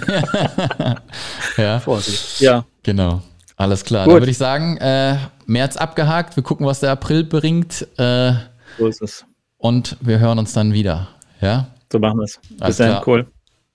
[1.57, 1.79] ja.
[1.79, 2.41] Vorsicht.
[2.41, 2.65] Ja.
[2.83, 3.21] Genau.
[3.55, 4.05] Alles klar.
[4.05, 4.13] Gut.
[4.13, 5.17] Dann würde ich sagen, äh,
[5.47, 6.35] März abgehakt.
[6.35, 7.87] Wir gucken, was der April bringt.
[7.97, 8.33] Äh,
[8.77, 9.25] so ist es.
[9.57, 11.07] Und wir hören uns dann wieder.
[11.41, 11.67] Ja?
[11.91, 12.39] So machen wir es.
[12.65, 13.01] Bis dann.
[13.05, 13.27] Cool.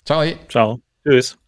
[0.04, 0.24] Ciao.
[0.48, 0.80] Ciao.
[1.04, 1.38] Tschüss.